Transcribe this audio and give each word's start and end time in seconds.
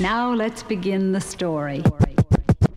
Now 0.00 0.34
let's 0.34 0.62
begin 0.62 1.12
the 1.12 1.20
story. 1.20 1.82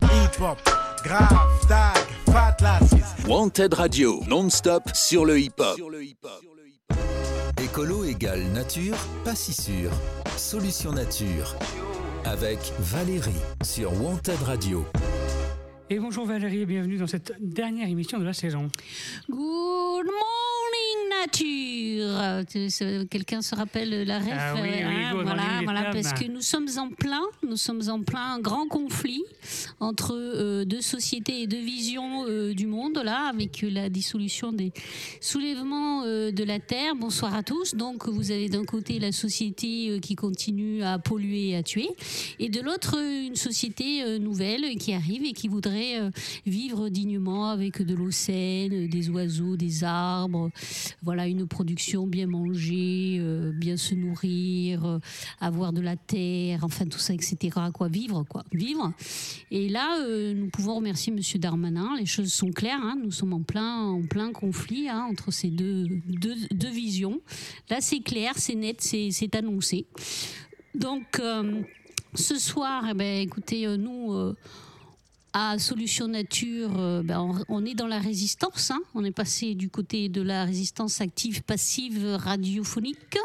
Hip-hop, 0.02 0.58
grave, 1.04 1.68
tag, 1.68 1.98
fat 2.26 2.56
lasses. 2.60 3.26
Wanted 3.26 3.74
Radio, 3.74 4.22
non-stop 4.26 4.90
sur 4.94 5.24
le 5.24 5.38
hip-hop. 5.38 5.78
Écolo 7.62 8.04
égale 8.04 8.42
nature, 8.52 8.96
pas 9.24 9.34
si 9.34 9.52
sûr. 9.52 9.90
Solution 10.36 10.92
nature. 10.92 11.54
Avec 12.24 12.58
Valérie 12.78 13.30
sur 13.62 13.92
Wanted 14.02 14.40
Radio. 14.44 14.84
Et 15.90 15.98
bonjour 15.98 16.26
Valérie 16.26 16.62
et 16.62 16.66
bienvenue 16.66 16.96
dans 16.96 17.06
cette 17.06 17.34
dernière 17.40 17.88
émission 17.88 18.18
de 18.18 18.24
la 18.24 18.32
saison. 18.32 18.68
Good 19.28 20.06
morning 20.06 20.51
nature. 21.22 23.06
Quelqu'un 23.08 23.42
se 23.42 23.54
rappelle 23.54 24.04
la 24.04 24.18
ref 24.18 24.28
Ah 24.32 24.54
oui, 24.54 24.60
oui, 24.62 24.82
hein, 24.82 25.62
voilà, 25.64 25.90
parce 25.92 26.12
que 26.12 26.24
nous 26.30 26.40
sommes 26.40 26.68
en 26.78 26.88
plein, 26.88 27.22
nous 27.48 27.56
sommes 27.56 27.82
en 27.88 28.00
plein 28.02 28.40
grand 28.40 28.66
conflit 28.66 29.22
entre 29.80 30.14
euh, 30.16 30.64
deux 30.64 30.80
sociétés 30.80 31.42
et 31.42 31.46
deux 31.46 31.60
visions 31.60 32.24
euh, 32.26 32.54
du 32.54 32.66
monde 32.66 33.00
là, 33.04 33.28
avec 33.28 33.62
la 33.62 33.88
dissolution 33.88 34.52
des 34.52 34.72
soulèvements 35.20 36.02
euh, 36.04 36.32
de 36.32 36.44
la 36.44 36.58
terre. 36.58 36.94
Bonsoir 36.96 37.34
à 37.34 37.42
tous. 37.42 37.74
Donc 37.74 38.08
vous 38.08 38.30
avez 38.30 38.48
d'un 38.48 38.64
côté 38.64 38.98
la 38.98 39.12
société 39.12 39.90
euh, 39.90 40.00
qui 40.00 40.16
continue 40.16 40.82
à 40.82 40.98
polluer 40.98 41.50
et 41.50 41.56
à 41.56 41.62
tuer, 41.62 41.88
et 42.38 42.48
de 42.48 42.60
l'autre 42.60 42.96
euh, 42.98 43.26
une 43.26 43.36
société 43.36 44.02
euh, 44.02 44.18
nouvelle 44.18 44.76
qui 44.76 44.92
arrive 44.92 45.24
et 45.24 45.32
qui 45.32 45.48
voudrait 45.48 46.00
euh, 46.00 46.10
vivre 46.46 46.88
dignement 46.88 47.48
avec 47.48 47.82
de 47.82 47.94
l'eau 47.94 48.10
saine, 48.10 48.72
euh, 48.72 48.88
des 48.88 49.08
oiseaux, 49.08 49.56
des 49.56 49.84
arbres, 49.84 50.50
voilà 51.02 51.11
une 51.20 51.46
production 51.46 52.06
bien 52.06 52.26
manger, 52.26 53.18
euh, 53.20 53.52
bien 53.52 53.76
se 53.76 53.94
nourrir, 53.94 54.84
euh, 54.84 54.98
avoir 55.40 55.72
de 55.72 55.80
la 55.80 55.96
terre, 55.96 56.60
enfin 56.62 56.86
tout 56.86 56.98
ça, 56.98 57.14
etc. 57.14 57.58
Quoi, 57.72 57.88
vivre, 57.88 58.24
quoi, 58.28 58.44
vivre. 58.52 58.92
Et 59.50 59.68
là, 59.68 59.98
euh, 60.00 60.34
nous 60.34 60.48
pouvons 60.48 60.76
remercier 60.76 61.12
Monsieur 61.12 61.38
Darmanin. 61.38 61.96
Les 61.98 62.06
choses 62.06 62.32
sont 62.32 62.50
claires. 62.50 62.80
hein, 62.82 62.96
nous 63.02 63.10
sommes 63.10 63.32
en 63.32 63.42
plein, 63.42 63.82
en 63.84 64.02
plein 64.02 64.32
conflit 64.32 64.88
hein, 64.88 65.06
entre 65.10 65.30
ces 65.30 65.48
deux, 65.48 65.86
deux, 66.06 66.70
visions. 66.70 67.20
Là, 67.70 67.78
c'est 67.80 68.00
clair, 68.00 68.32
c'est 68.36 68.54
net, 68.54 68.80
c'est 68.80 69.34
annoncé. 69.34 69.86
Donc, 70.74 71.20
ce 72.14 72.38
soir, 72.38 72.84
eh 72.90 72.94
ben, 72.94 73.20
écoutez, 73.20 73.66
nous. 73.76 74.34
À 75.34 75.58
Solution 75.58 76.08
Nature, 76.08 76.70
euh, 76.78 77.02
ben, 77.02 77.20
on, 77.20 77.44
on 77.48 77.64
est 77.64 77.74
dans 77.74 77.86
la 77.86 77.98
résistance. 77.98 78.70
hein. 78.70 78.80
On 78.94 79.04
est 79.04 79.12
passé 79.12 79.54
du 79.54 79.70
côté 79.70 80.08
de 80.08 80.20
la 80.20 80.44
résistance 80.44 81.00
active, 81.00 81.42
passive, 81.42 82.04
radiophonique. 82.18 83.16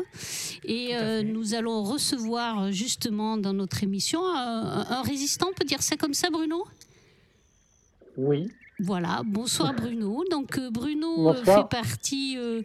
Et 0.64 0.96
euh, 0.96 1.22
nous 1.24 1.54
allons 1.54 1.84
recevoir 1.84 2.72
justement 2.72 3.38
dans 3.38 3.54
notre 3.54 3.84
émission 3.84 4.26
un, 4.26 4.86
un 4.90 5.02
résistant, 5.02 5.48
on 5.52 5.54
peut 5.54 5.66
dire 5.66 5.82
ça 5.84 5.98
comme 5.98 6.14
ça, 6.14 6.30
Bruno? 6.30 6.66
Oui, 8.16 8.50
voilà, 8.80 9.22
bonsoir 9.26 9.74
Bruno. 9.74 10.24
Donc 10.32 10.58
euh, 10.58 10.70
Bruno 10.72 11.16
Bonsoir. 11.34 11.68
fait 11.70 11.70
partie 11.78 12.38
euh, 12.38 12.62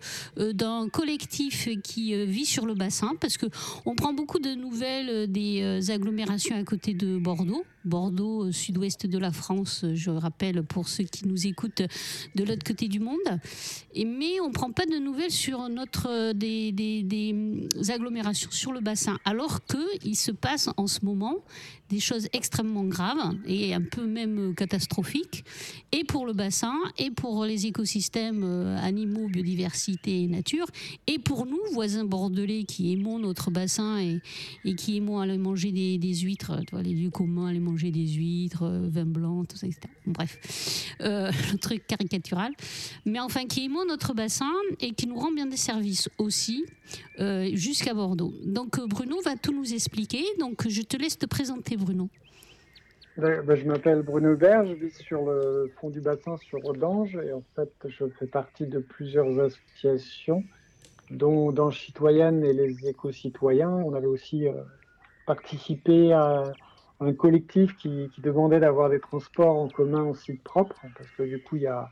d'un 0.53 0.89
collectif 0.89 1.69
qui 1.83 2.15
vit 2.27 2.47
sur 2.47 2.65
le 2.65 2.75
bassin 2.75 3.13
parce 3.21 3.37
que 3.37 3.47
on 3.87 3.95
prend 3.95 4.13
beaucoup 4.13 4.39
de 4.39 4.55
nouvelles 4.55 5.31
des 5.31 5.91
agglomérations 5.91 6.57
à 6.57 6.63
côté 6.65 6.95
de 6.95 7.19
Bordeaux. 7.19 7.65
Bordeaux, 7.85 8.45
euh, 8.45 8.53
sud-ouest 8.53 9.07
de 9.07 9.19
la 9.19 9.33
France, 9.33 9.85
euh, 9.85 9.95
je 9.95 10.11
rappelle 10.11 10.63
pour 10.63 10.89
ceux 10.89 11.05
qui 11.05 11.27
nous 11.27 11.47
écoutent 11.47 11.83
de 12.35 12.45
l'autre 12.45 12.65
côté 12.65 12.89
du 12.89 13.01
monde. 13.01 13.19
Mais 13.97 14.41
on 14.41 14.49
ne 14.49 14.53
prend 14.53 14.73
pas 14.73 14.87
de 14.87 14.99
nouvelles 14.99 15.31
sur 15.31 15.69
notre, 15.69 16.09
euh, 16.09 16.33
des, 16.33 17.69
agglomérations 17.91 18.51
sur 18.51 18.73
le 18.73 18.81
bassin, 18.81 19.19
alors 19.25 19.61
qu'il 19.65 20.17
se 20.17 20.31
passe 20.31 20.69
en 20.77 20.87
ce 20.87 21.05
moment 21.05 21.37
des 21.91 22.01
choses 22.01 22.29
extrêmement 22.33 22.85
graves 22.85 23.37
et 23.47 23.75
un 23.75 23.83
peu 23.83 24.07
même 24.07 24.39
euh, 24.39 24.53
catastrophiques, 24.55 25.45
et 25.93 26.05
pour 26.05 26.25
le 26.25 26.33
bassin, 26.33 26.75
et 26.99 27.11
pour 27.11 27.45
les 27.45 27.67
écosystèmes 27.67 28.45
euh, 28.45 28.79
animaux, 28.79 29.29
biodiversité 29.29 30.23
et 30.23 30.27
nature, 30.27 30.67
et 31.07 31.19
pour 31.19 31.45
nous, 31.45 31.61
voisins 31.73 32.05
bordelais, 32.05 32.65
qui 32.65 32.93
aimons 32.93 33.19
notre 33.19 33.51
bassin 33.51 33.99
et, 34.01 34.21
qui 34.75 34.97
aimons 34.97 35.21
aller 35.21 35.37
manger 35.37 35.71
des, 35.71 35.99
des 35.99 36.15
huîtres, 36.15 36.61
les 36.83 36.95
lieux 36.95 37.11
communs, 37.11 37.49
aller 37.49 37.61
manger 37.61 37.72
des 37.77 38.07
huîtres, 38.09 38.65
euh, 38.65 38.89
vin 38.89 39.05
blanc, 39.05 39.45
tout 39.45 39.57
ça, 39.57 39.67
etc. 39.67 39.81
Bref, 40.07 40.39
euh, 41.01 41.31
le 41.53 41.59
truc 41.59 41.87
caricatural. 41.87 42.53
Mais 43.07 43.21
enfin, 43.21 43.47
qui 43.47 43.65
aimons 43.67 43.85
notre 43.85 44.15
bassin 44.15 44.53
et 44.81 44.93
qui 44.93 45.07
nous 45.07 45.17
rend 45.17 45.33
bien 45.33 45.47
des 45.47 45.57
services 45.57 46.09
aussi, 46.19 46.65
euh, 47.21 47.49
jusqu'à 47.55 47.95
Bordeaux. 47.95 48.33
Donc 48.45 48.79
euh, 48.79 48.87
Bruno 48.87 49.21
va 49.23 49.37
tout 49.37 49.53
nous 49.53 49.73
expliquer. 49.73 50.25
Donc 50.39 50.69
je 50.69 50.83
te 50.83 50.97
laisse 50.97 51.19
te 51.19 51.27
présenter, 51.27 51.77
Bruno. 51.77 52.09
Ben, 53.17 53.45
ben, 53.45 53.57
je 53.57 53.67
m'appelle 53.67 54.03
Bruno 54.03 54.33
Hubert, 54.33 54.65
je 54.65 54.73
vis 54.73 54.95
sur 54.95 55.27
le 55.27 55.71
fond 55.79 55.91
du 55.91 56.01
bassin 56.01 56.39
sur 56.39 56.65
Audange 56.65 57.15
et 57.17 57.33
en 57.35 57.43
fait 57.55 57.71
je 57.87 58.07
fais 58.19 58.27
partie 58.27 58.67
de 58.67 58.79
plusieurs 58.79 59.39
associations 59.39 60.43
dont 61.11 61.53
dans 61.53 61.71
Citoyenne 61.71 62.43
et 62.43 62.55
les 62.55 62.89
éco-citoyens. 62.89 63.69
On 63.69 63.93
avait 63.93 64.07
aussi 64.07 64.47
participé 65.27 66.15
à 66.15 66.55
un 67.03 67.15
collectif 67.15 67.77
qui, 67.77 68.11
demandait 68.19 68.61
d'avoir 68.61 68.91
des 68.91 69.01
transports 69.01 69.57
en 69.57 69.69
commun 69.69 70.03
en 70.03 70.15
site 70.15 70.43
propre 70.43 70.81
parce 70.97 71.11
que 71.13 71.23
du 71.25 71.41
coup 71.43 71.57
il 71.57 71.63
y 71.63 71.67
a 71.67 71.91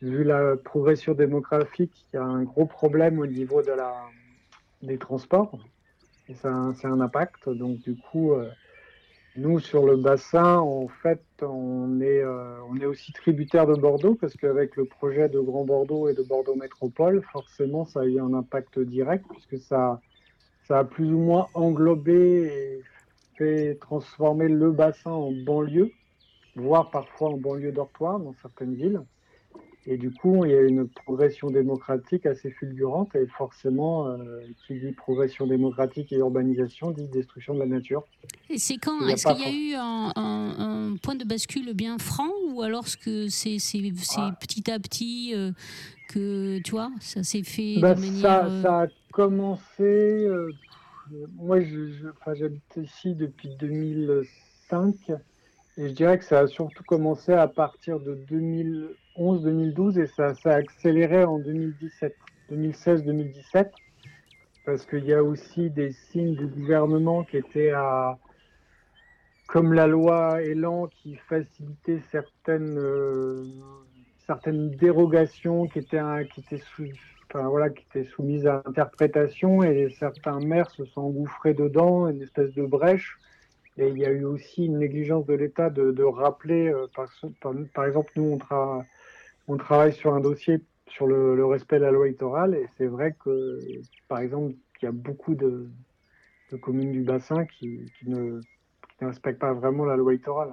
vu 0.00 0.24
la 0.24 0.56
progression 0.56 1.14
démographique, 1.14 2.06
il 2.12 2.16
y 2.16 2.18
a 2.18 2.24
un 2.24 2.42
gros 2.42 2.66
problème 2.66 3.20
au 3.20 3.26
niveau 3.26 3.62
de 3.62 3.72
la, 3.72 3.94
des 4.82 4.98
transports 4.98 5.58
et 6.28 6.34
ça, 6.34 6.48
a 6.48 6.52
un- 6.52 6.74
c'est 6.74 6.88
un 6.88 7.00
impact. 7.00 7.48
Donc 7.48 7.80
du 7.80 7.96
coup 7.96 8.32
euh, 8.32 8.50
nous, 9.34 9.60
sur 9.60 9.86
le 9.86 9.96
bassin, 9.96 10.58
en 10.58 10.88
fait, 10.88 11.24
on 11.40 12.00
est, 12.00 12.20
euh, 12.22 12.62
on 12.68 12.76
est 12.76 12.84
aussi 12.84 13.12
tributaire 13.12 13.66
de 13.66 13.74
Bordeaux 13.74 14.14
parce 14.14 14.34
qu'avec 14.36 14.76
le 14.76 14.84
projet 14.84 15.28
de 15.28 15.40
Grand 15.40 15.64
Bordeaux 15.64 16.08
et 16.08 16.14
de 16.14 16.22
Bordeaux 16.22 16.54
Métropole, 16.54 17.22
forcément, 17.32 17.86
ça 17.86 18.00
a 18.00 18.04
eu 18.04 18.20
un 18.20 18.34
impact 18.34 18.78
direct 18.80 19.24
puisque 19.30 19.58
ça, 19.58 20.02
ça 20.64 20.80
a 20.80 20.84
plus 20.84 21.12
ou 21.12 21.18
moins 21.18 21.48
englobé 21.54 22.84
fait 23.36 23.78
transformer 23.80 24.48
le 24.48 24.70
bassin 24.72 25.10
en 25.10 25.30
banlieue, 25.32 25.90
voire 26.56 26.90
parfois 26.90 27.30
en 27.30 27.36
banlieue 27.36 27.72
dortoir 27.72 28.18
dans 28.20 28.34
certaines 28.42 28.74
villes. 28.74 29.00
Et 29.86 29.96
du 29.96 30.12
coup, 30.12 30.44
il 30.44 30.52
y 30.52 30.54
a 30.54 30.60
une 30.60 30.86
progression 30.88 31.50
démocratique 31.50 32.24
assez 32.26 32.50
fulgurante 32.52 33.16
et 33.16 33.26
forcément, 33.26 34.06
euh, 34.06 34.40
qui 34.66 34.78
dit 34.78 34.92
progression 34.92 35.44
démocratique 35.48 36.12
et 36.12 36.18
urbanisation 36.18 36.92
dit 36.92 37.08
destruction 37.08 37.54
de 37.54 37.58
la 37.58 37.66
nature. 37.66 38.04
Et 38.48 38.58
c'est 38.58 38.76
quand 38.76 39.00
Il 39.00 39.06
y 39.08 39.10
a 39.10 39.14
Est-ce 39.14 39.26
qu'il 39.26 39.40
y 39.40 39.44
a 39.44 39.52
eu 39.52 39.74
un, 39.74 40.12
un- 40.14 40.90
un 40.92 40.96
point 40.98 41.16
de 41.16 41.24
bascule 41.24 41.72
bien 41.74 41.98
franc 41.98 42.30
ou 42.50 42.62
alors 42.62 42.84
que 43.04 43.26
c'est 43.28 43.56
Ah. 44.16 44.30
petit 44.38 44.70
à 44.70 44.78
petit 44.78 45.32
euh, 45.34 45.50
que 46.08 46.60
tu 46.60 46.70
vois 46.72 46.92
ça 47.00 47.24
s'est 47.24 47.42
fait 47.42 47.80
Bah, 47.80 47.94
de 47.94 48.00
manière 48.00 48.20
ça, 48.20 48.44
euh, 48.44 48.62
ça 48.62 48.80
a 48.82 48.86
commencé. 49.10 49.82
euh, 49.82 50.52
moi, 51.36 51.60
je- 51.60 52.08
enfin, 52.10 52.34
j'habite 52.34 52.76
ici 52.76 53.14
depuis 53.14 53.48
2005 53.58 54.94
et 55.78 55.88
je 55.88 55.92
dirais 55.94 56.18
que 56.18 56.24
ça 56.24 56.40
a 56.40 56.46
surtout 56.46 56.84
commencé 56.84 57.32
à 57.32 57.48
partir 57.48 57.98
de 58.00 58.14
2011-2012 58.14 59.98
et 59.98 60.06
ça, 60.06 60.32
a 60.44 60.50
accéléré 60.50 61.24
en 61.24 61.38
2017, 61.38 62.14
2016-2017 62.50 63.70
parce 64.64 64.86
qu'il 64.86 65.04
y 65.04 65.12
a 65.12 65.22
aussi 65.22 65.70
des 65.70 65.92
signes 65.92 66.34
du 66.36 66.46
gouvernement 66.46 67.24
qui 67.24 67.36
étaient 67.36 67.70
à 67.70 68.18
comme 69.46 69.72
la 69.72 69.86
loi 69.86 70.40
Elan 70.42 70.86
qui 70.86 71.16
facilitait 71.16 72.00
certaines 72.10 72.78
euh, 72.78 73.44
certaines 74.26 74.70
dérogations 74.76 75.66
qui 75.66 75.80
étaient 75.80 76.00
qui 76.32 76.40
étaient 76.40 76.62
sous, 76.74 76.86
enfin, 77.32 77.48
voilà 77.48 77.70
qui 77.70 77.84
étaient 77.90 78.08
soumises 78.10 78.46
à 78.46 78.62
interprétation 78.64 79.62
et 79.62 79.88
certains 79.98 80.38
maires 80.40 80.70
se 80.70 80.84
sont 80.84 81.02
engouffrés 81.02 81.54
dedans 81.54 82.08
une 82.08 82.22
espèce 82.22 82.52
de 82.54 82.64
brèche 82.64 83.18
et 83.78 83.88
il 83.88 83.98
y 83.98 84.04
a 84.04 84.10
eu 84.10 84.24
aussi 84.24 84.66
une 84.66 84.78
négligence 84.78 85.24
de 85.26 85.34
l'État 85.34 85.70
de, 85.70 86.02
rappeler 86.02 86.68
euh, 86.68 86.86
par, 87.72 87.84
exemple 87.86 88.12
nous 88.16 88.38
on, 88.50 88.82
on 89.48 89.56
travaille 89.56 89.94
sur 89.94 90.12
un 90.14 90.20
dossier 90.20 90.60
sur 90.88 91.06
le, 91.06 91.44
respect 91.46 91.78
de 91.78 91.84
la 91.84 91.90
loi 91.90 92.08
littorale 92.08 92.54
et 92.54 92.66
c'est 92.76 92.86
vrai 92.86 93.14
que 93.24 93.58
par 94.08 94.18
exemple 94.18 94.54
il 94.80 94.84
y 94.84 94.88
a 94.88 94.92
beaucoup 94.92 95.34
de, 95.34 95.68
communes 96.60 96.92
du 96.92 97.02
bassin 97.02 97.46
qui, 97.46 97.80
qui 97.98 98.10
ne 98.10 98.40
qui 98.98 99.04
ne 99.04 99.08
respectent 99.08 99.38
pas 99.38 99.54
vraiment 99.54 99.86
la 99.86 99.96
loi 99.96 100.12
littorale. 100.12 100.52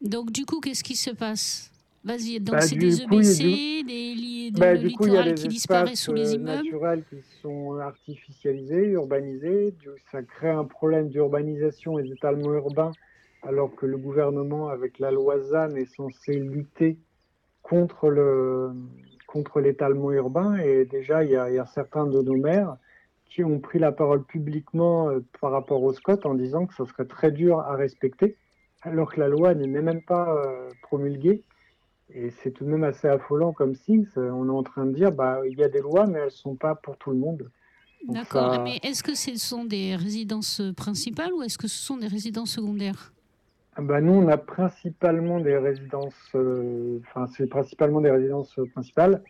Donc 0.00 0.32
du 0.32 0.44
coup, 0.44 0.60
qu'est-ce 0.60 0.82
qui 0.82 0.96
se 0.96 1.10
passe? 1.10 1.70
Vas-y, 2.04 2.38
donc 2.40 2.54
Bah, 2.54 2.60
c'est 2.60 2.76
des 2.76 3.04
coup, 3.04 3.14
EBC, 3.14 3.42
des, 3.42 4.14
li- 4.14 4.52
de 4.52 4.60
Bah, 4.60 4.72
le 4.74 4.78
du 4.78 4.90
coup, 4.92 5.06
il 5.06 5.12
y 5.14 5.16
a 5.16 5.22
littoral 5.22 5.34
des 5.34 5.42
qui 5.42 5.48
disparaît 5.48 5.96
sous 5.96 6.12
les 6.14 6.30
euh, 6.32 6.36
immeubles. 6.36 6.62
naturels 6.64 7.04
qui 7.10 7.20
sont 7.42 7.74
artificialisés, 7.78 8.86
urbanisés. 8.90 9.74
Ça 10.12 10.22
crée 10.22 10.50
un 10.50 10.64
problème 10.64 11.08
d'urbanisation 11.08 11.98
et 11.98 12.04
d'étalement 12.04 12.52
urbain, 12.54 12.92
alors 13.42 13.74
que 13.74 13.86
le 13.86 13.98
gouvernement, 13.98 14.68
avec 14.68 14.98
la 14.98 15.10
loi 15.10 15.40
ZAN, 15.40 15.74
est 15.76 15.92
censé 15.96 16.34
lutter 16.38 16.98
contre 17.62 18.10
le 18.10 18.70
contre 19.26 19.60
l'étalement 19.60 20.12
urbain. 20.12 20.56
Et 20.58 20.84
déjà, 20.84 21.24
il 21.24 21.30
y 21.30 21.36
a, 21.36 21.50
il 21.50 21.56
y 21.56 21.58
a 21.58 21.66
certains 21.66 22.06
de 22.06 22.22
nos 22.22 22.36
maires 22.36 22.76
qui 23.24 23.42
ont 23.42 23.58
pris 23.58 23.80
la 23.80 23.90
parole 23.90 24.22
publiquement 24.24 25.10
euh, 25.10 25.18
par 25.40 25.50
rapport 25.50 25.82
au 25.82 25.92
SCOT 25.92 26.20
en 26.24 26.34
disant 26.34 26.66
que 26.66 26.74
ce 26.74 26.84
serait 26.84 27.06
très 27.06 27.32
dur 27.32 27.58
à 27.58 27.74
respecter, 27.74 28.36
alors 28.82 29.12
que 29.12 29.18
la 29.18 29.28
loi 29.28 29.52
n'est 29.54 29.66
même 29.66 30.00
pas 30.02 30.32
euh, 30.32 30.70
promulguée. 30.82 31.42
Et 32.08 32.30
c'est 32.30 32.52
tout 32.52 32.64
de 32.64 32.70
même 32.70 32.84
assez 32.84 33.08
affolant 33.08 33.52
comme 33.52 33.74
signe. 33.74 34.06
On 34.16 34.46
est 34.46 34.50
en 34.50 34.62
train 34.62 34.86
de 34.86 34.92
dire, 34.92 35.10
bah, 35.12 35.40
il 35.48 35.58
y 35.58 35.64
a 35.64 35.68
des 35.68 35.80
lois, 35.80 36.06
mais 36.06 36.18
elles 36.20 36.24
ne 36.26 36.30
sont 36.30 36.54
pas 36.54 36.74
pour 36.74 36.96
tout 36.98 37.10
le 37.10 37.16
monde. 37.16 37.50
D'accord. 38.08 38.54
ça- 38.54 38.62
Mais 38.62 38.78
est-ce 38.84 39.02
que 39.02 39.14
ce 39.14 39.34
sont 39.36 39.64
des 39.64 39.96
résidences 39.96 40.62
principales 40.76 41.32
ou 41.32 41.42
est-ce 41.42 41.58
que 41.58 41.66
ce 41.68 41.78
sont 41.78 41.96
des 41.96 42.06
résidences 42.06 42.52
secondaires? 42.52 43.12
Ah 43.74 43.82
bah, 43.82 44.00
nous, 44.00 44.12
on 44.12 44.28
a 44.28 44.38
principalement 44.38 45.40
des 45.40 45.58
résidences, 45.58 46.14
euh, 46.34 47.00
enfin, 47.08 47.26
c'est 47.36 47.46
principalement 47.48 48.00
des 48.00 48.10
résidences 48.10 48.56
euh, 48.58 48.66
principales. 48.66 49.22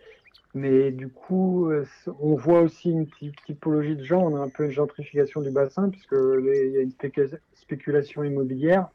Mais 0.55 0.91
du 0.93 1.09
coup, 1.09 1.71
euh, 1.71 1.85
on 2.21 2.35
voit 2.35 2.61
aussi 2.61 2.91
une 2.91 3.07
ty- 3.07 3.33
typologie 3.47 3.97
de 3.97 4.05
gens. 4.05 4.23
On 4.23 4.37
a 4.37 4.41
un 4.41 4.49
peu 4.49 4.65
une 4.67 4.71
gentrification 4.71 5.41
du 5.41 5.51
bassin, 5.51 5.89
puisque 5.89 6.13
il 6.15 6.71
y 6.75 6.79
a 6.79 6.83
une 6.83 6.91
spécu- 6.93 7.39
spéculation 7.55 8.23
immobilière. 8.23 8.89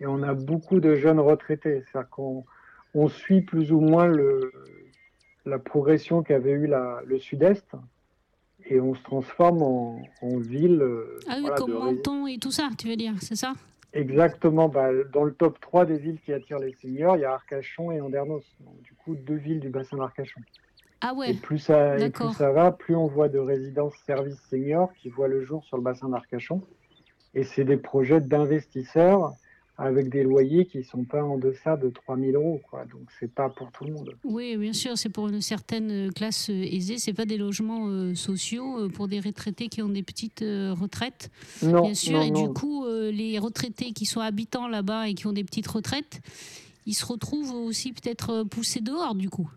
Et 0.00 0.06
on 0.06 0.22
a 0.22 0.34
beaucoup 0.34 0.80
de 0.80 0.94
jeunes 0.94 1.20
retraités. 1.20 1.82
C'est-à-dire 1.90 2.10
qu'on 2.10 2.44
on 2.94 3.08
suit 3.08 3.42
plus 3.42 3.72
ou 3.72 3.80
moins 3.80 4.06
le, 4.06 4.52
la 5.44 5.58
progression 5.58 6.22
qu'avait 6.22 6.52
eu 6.52 6.66
la- 6.66 7.00
le 7.04 7.18
sud-est. 7.18 7.66
Et 8.66 8.80
on 8.80 8.94
se 8.94 9.02
transforme 9.02 9.62
en, 9.62 10.02
en 10.22 10.38
ville. 10.38 10.80
euh, 10.80 11.18
Ah 11.28 11.34
oui, 11.36 11.40
voilà, 11.42 11.56
comme 11.56 11.72
Menton 11.72 12.26
et 12.26 12.38
tout 12.38 12.50
ça, 12.52 12.70
tu 12.78 12.88
veux 12.88 12.96
dire, 12.96 13.14
c'est 13.20 13.36
ça? 13.36 13.52
Exactement. 13.92 14.68
Bah, 14.68 14.88
dans 15.12 15.24
le 15.24 15.34
top 15.34 15.60
3 15.60 15.84
des 15.84 15.98
villes 15.98 16.18
qui 16.20 16.32
attirent 16.32 16.58
les 16.58 16.72
seniors, 16.72 17.16
il 17.16 17.20
y 17.20 17.24
a 17.24 17.32
Arcachon 17.34 17.92
et 17.92 18.00
Andernos. 18.00 18.44
Donc, 18.60 18.80
du 18.82 18.94
coup, 18.94 19.14
deux 19.14 19.34
villes 19.36 19.60
du 19.60 19.68
bassin 19.68 19.98
d'Arcachon. 19.98 20.40
Ah 21.00 21.12
Et 21.12 21.16
ouais, 21.18 21.34
plus 21.34 21.58
ça, 21.58 21.98
et 21.98 22.08
plus 22.10 22.32
ça 22.32 22.50
va, 22.52 22.72
plus 22.72 22.96
on 22.96 23.06
voit 23.06 23.28
de 23.28 23.38
résidences 23.38 23.94
services 24.06 24.40
seniors 24.48 24.90
qui 24.94 25.10
voient 25.10 25.28
le 25.28 25.44
jour 25.44 25.62
sur 25.64 25.76
le 25.76 25.82
bassin 25.82 26.08
d'Arcachon. 26.08 26.62
Et 27.34 27.44
c'est 27.44 27.64
des 27.64 27.76
projets 27.76 28.20
d'investisseurs 28.20 29.34
avec 29.76 30.08
des 30.08 30.22
loyers 30.22 30.66
qui 30.66 30.84
sont 30.84 31.02
pas 31.04 31.24
en 31.24 31.36
deçà 31.36 31.76
de 31.76 31.88
3000 31.90 32.36
euros. 32.36 32.60
Quoi. 32.70 32.84
Donc, 32.84 33.02
c'est 33.18 33.30
pas 33.32 33.48
pour 33.48 33.72
tout 33.72 33.84
le 33.84 33.92
monde. 33.92 34.14
oui, 34.22 34.56
bien 34.56 34.72
sûr, 34.72 34.96
c'est 34.96 35.08
pour 35.08 35.28
une 35.28 35.40
certaine 35.40 36.12
classe 36.12 36.48
euh, 36.50 36.62
aisée. 36.62 36.98
C'est 36.98 37.12
pas 37.12 37.24
des 37.26 37.36
logements 37.36 37.88
euh, 37.88 38.14
sociaux 38.14 38.78
euh, 38.84 38.88
pour 38.88 39.08
des 39.08 39.18
retraités 39.18 39.68
qui 39.68 39.82
ont 39.82 39.88
des 39.88 40.04
petites 40.04 40.42
euh, 40.42 40.72
retraites, 40.72 41.30
Non, 41.62 41.82
bien 41.82 41.94
sûr. 41.94 42.12
non, 42.18 42.22
et 42.22 42.30
non. 42.30 42.46
du 42.46 42.52
coup, 42.52 42.84
euh, 42.84 43.10
les 43.10 43.38
retraités 43.40 43.92
qui 43.92 44.04
sont 44.06 44.20
habitants 44.20 44.68
là-bas 44.68 45.08
et 45.08 45.14
qui 45.14 45.26
ont 45.26 45.32
des 45.32 45.44
petites 45.44 45.66
retraites, 45.66 46.20
ils 46.86 46.94
se 46.94 47.04
retrouvent 47.04 47.52
aussi 47.54 47.92
peut-être 47.92 48.30
euh, 48.30 48.44
poussés 48.44 48.80
dehors, 48.80 49.14
du 49.16 49.28
coup. 49.28 49.50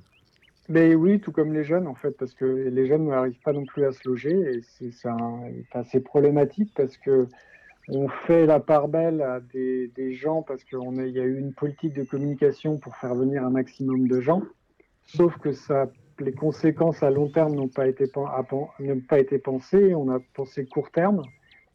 Mais 0.69 0.95
oui, 0.95 1.19
tout 1.19 1.31
comme 1.31 1.53
les 1.53 1.63
jeunes, 1.63 1.87
en 1.87 1.95
fait, 1.95 2.11
parce 2.17 2.33
que 2.33 2.43
les 2.45 2.87
jeunes 2.87 3.07
n'arrivent 3.07 3.39
pas 3.43 3.53
non 3.53 3.65
plus 3.65 3.85
à 3.85 3.91
se 3.93 3.99
loger. 4.09 4.31
Et 4.31 4.61
c'est 4.77 4.91
c'est 4.91 5.07
un- 5.07 5.83
c'est 5.91 6.01
problématique 6.01 6.71
parce 6.75 6.97
que 6.97 7.27
on 7.89 8.09
fait 8.09 8.45
la 8.45 8.59
part 8.59 8.87
belle 8.87 9.21
à 9.21 9.39
des, 9.39 10.13
gens 10.13 10.41
parce 10.41 10.63
qu'il 10.63 10.77
y 10.77 11.19
a 11.19 11.23
eu 11.23 11.39
une 11.39 11.53
politique 11.53 11.93
de 11.93 12.03
communication 12.03 12.77
pour 12.77 12.95
faire 12.97 13.15
venir 13.15 13.43
un 13.45 13.49
maximum 13.49 14.07
de 14.07 14.19
gens. 14.19 14.41
Sauf 15.05 15.37
que 15.37 15.53
ça, 15.53 15.89
les 16.19 16.33
conséquences 16.33 17.01
à 17.01 17.09
long 17.09 17.29
terme 17.29 17.55
n'ont 17.55 17.69
pas 17.69 17.87
été, 17.87 18.05
pas 18.07 19.19
été 19.19 19.39
pensées. 19.39 19.95
On 19.95 20.09
a 20.09 20.19
pensé 20.33 20.65
court 20.65 20.91
terme. 20.91 21.23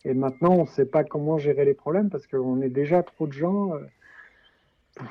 Et 0.05 0.13
maintenant, 0.13 0.55
on 0.55 0.63
ne 0.63 0.69
sait 0.69 0.87
pas 0.87 1.05
comment 1.05 1.39
gérer 1.39 1.65
les 1.65 1.75
problèmes 1.75 2.11
parce 2.11 2.27
qu'on 2.27 2.61
est 2.61 2.69
déjà 2.69 3.03
trop 3.03 3.27
de 3.27 3.33
gens. 3.33 3.73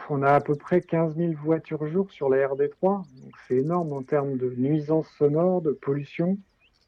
on 0.10 0.22
a 0.22 0.34
à 0.34 0.42
peu 0.42 0.56
près 0.56 0.82
15 0.82 1.16
000 1.16 1.34
voitures 1.42 1.88
jour 1.88 2.12
sur 2.12 2.30
la 2.30 2.46
RD3, 2.48 2.82
donc 3.22 3.34
c'est 3.48 3.56
énorme 3.56 3.94
en 3.94 4.04
termes 4.04 4.38
de 4.38 4.54
nuisances 4.58 5.10
sonores, 5.18 5.62
de 5.62 5.72
pollution. 5.72 6.38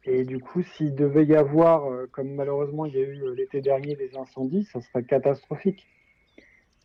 Et 0.06 0.26
du 0.26 0.40
coup, 0.40 0.62
s'il 0.64 0.96
devait 0.96 1.26
y 1.26 1.36
avoir, 1.36 1.86
euh, 1.90 2.08
comme 2.12 2.34
malheureusement 2.34 2.86
il 2.86 2.94
y 2.94 2.98
a 2.98 3.02
eu 3.02 3.22
euh, 3.24 3.34
l'été 3.36 3.62
dernier 3.62 3.96
des 3.96 4.18
incendies, 4.18 4.66
ça 4.66 4.82
serait 4.82 5.04
catastrophique. 5.04 5.88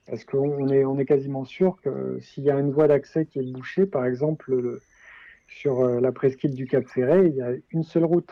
Parce 0.06 0.25
qu'on 0.25 0.69
est, 0.69 0.85
on 0.85 0.99
est 0.99 1.05
quasiment 1.05 1.44
sûr 1.44 1.76
que 1.82 2.19
s'il 2.20 2.44
y 2.44 2.50
a 2.50 2.59
une 2.59 2.70
voie 2.70 2.88
d'accès 2.88 3.26
qui 3.26 3.41
est 3.41 3.53
bouchée, 3.53 3.87
par 3.87 4.06
exemple 4.06 4.55
le- 4.55 4.81
sur 5.49 5.81
euh, 5.81 6.00
la 6.00 6.12
presqu'île 6.12 6.55
du 6.55 6.67
Cap 6.67 6.87
Ferret, 6.87 7.29
il 7.29 7.35
y 7.37 7.43
a 7.43 7.53
une 7.70 7.82
seule 7.82 8.05
route. 8.05 8.31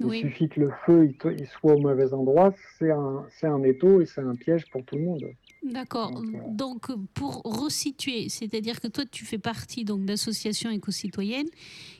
Il 0.00 0.06
Oui. 0.06 0.20
suffit 0.20 0.48
que 0.48 0.60
le 0.60 0.70
feu 0.86 1.12
il, 1.32 1.46
soit 1.46 1.74
au 1.74 1.80
mauvais 1.80 2.12
endroit, 2.14 2.54
c'est 2.78 2.92
un, 2.92 3.26
un 3.42 3.62
étau 3.64 4.00
et 4.00 4.06
c'est 4.06 4.20
un 4.20 4.36
piège 4.36 4.70
pour 4.70 4.84
tout 4.84 4.94
le 4.96 5.02
monde. 5.02 5.24
D'accord. 5.64 6.12
Donc, 6.12 6.56
Donc, 6.56 7.08
pour 7.14 7.42
resituer, 7.42 8.28
c'est-à-dire 8.28 8.80
que 8.80 8.86
toi, 8.86 9.04
tu 9.10 9.24
fais 9.24 9.38
partie 9.38 9.84
donc 9.84 10.04
d'associations 10.04 10.70
éco-citoyennes 10.70 11.48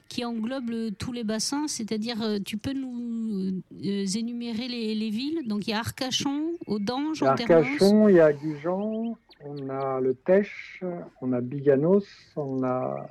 qui 0.09 0.25
englobent 0.25 0.71
le- 0.71 0.91
tous 0.91 1.13
les 1.13 1.25
bassins, 1.25 1.69
c'est-à-dire, 1.69 2.23
euh, 2.23 2.39
tu 2.45 2.57
peux 2.57 2.73
nous 2.73 3.61
euh, 3.85 4.07
énumérer 4.17 4.67
les, 4.69 4.95
les 4.95 5.11
villes 5.11 5.47
Donc, 5.47 5.67
il 5.67 5.71
y 5.71 5.73
a 5.75 5.79
Arcachon, 5.79 6.53
Audange. 6.67 7.23
Arcachon, 7.23 8.09
il 8.09 8.17
y 8.17 8.21
a 8.21 8.33
Gujan, 8.33 9.17
on 9.45 9.69
a 9.69 10.01
le 10.01 10.15
Tèche, 10.15 10.83
on 11.21 11.33
a 11.33 11.41
Biganos, 11.41 12.07
on 12.37 12.63
a 12.65 13.09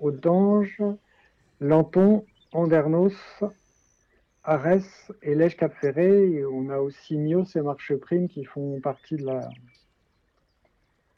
Audange, 0.00 0.82
Lanton, 1.60 2.24
Andernos, 2.52 3.14
Arès 4.42 5.12
et 5.22 5.34
Lège 5.34 5.56
Cap 5.56 5.72
Ferré. 5.80 6.44
On 6.46 6.68
a 6.70 6.78
aussi 6.78 7.16
Nios 7.16 7.44
et 7.54 7.60
Marcheprime 7.60 8.28
qui 8.28 8.44
font 8.44 8.80
partie 8.80 9.16
de 9.16 9.24
la, 9.26 9.48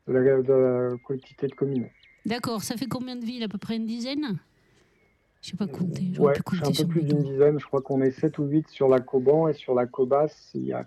de 0.08 0.12
la, 0.12 0.42
de 0.42 0.52
la 0.52 0.96
collectivité 1.06 1.46
de 1.46 1.54
communes. 1.54 1.88
D'accord. 2.26 2.62
Ça 2.62 2.76
fait 2.76 2.86
combien 2.86 3.16
de 3.16 3.24
villes? 3.24 3.42
À 3.44 3.48
peu 3.48 3.58
près 3.58 3.76
une 3.76 3.86
dizaine? 3.86 4.38
Je 5.42 5.50
sais 5.50 5.56
pas 5.56 5.66
compter. 5.66 6.12
Ouais, 6.18 6.32
pu 6.34 6.42
compter 6.42 6.68
un 6.68 6.84
peu 6.84 6.88
plus 6.88 7.02
d'une 7.02 7.22
dizaine. 7.22 7.58
Je 7.58 7.66
crois 7.66 7.82
qu'on 7.82 8.00
est 8.00 8.12
7 8.12 8.38
ou 8.38 8.44
8 8.44 8.68
sur 8.68 8.88
la 8.88 9.00
Coban 9.00 9.48
et 9.48 9.54
sur 9.54 9.74
la 9.74 9.86
Cobas, 9.86 10.50
il 10.54 10.64
y 10.64 10.72
a 10.72 10.86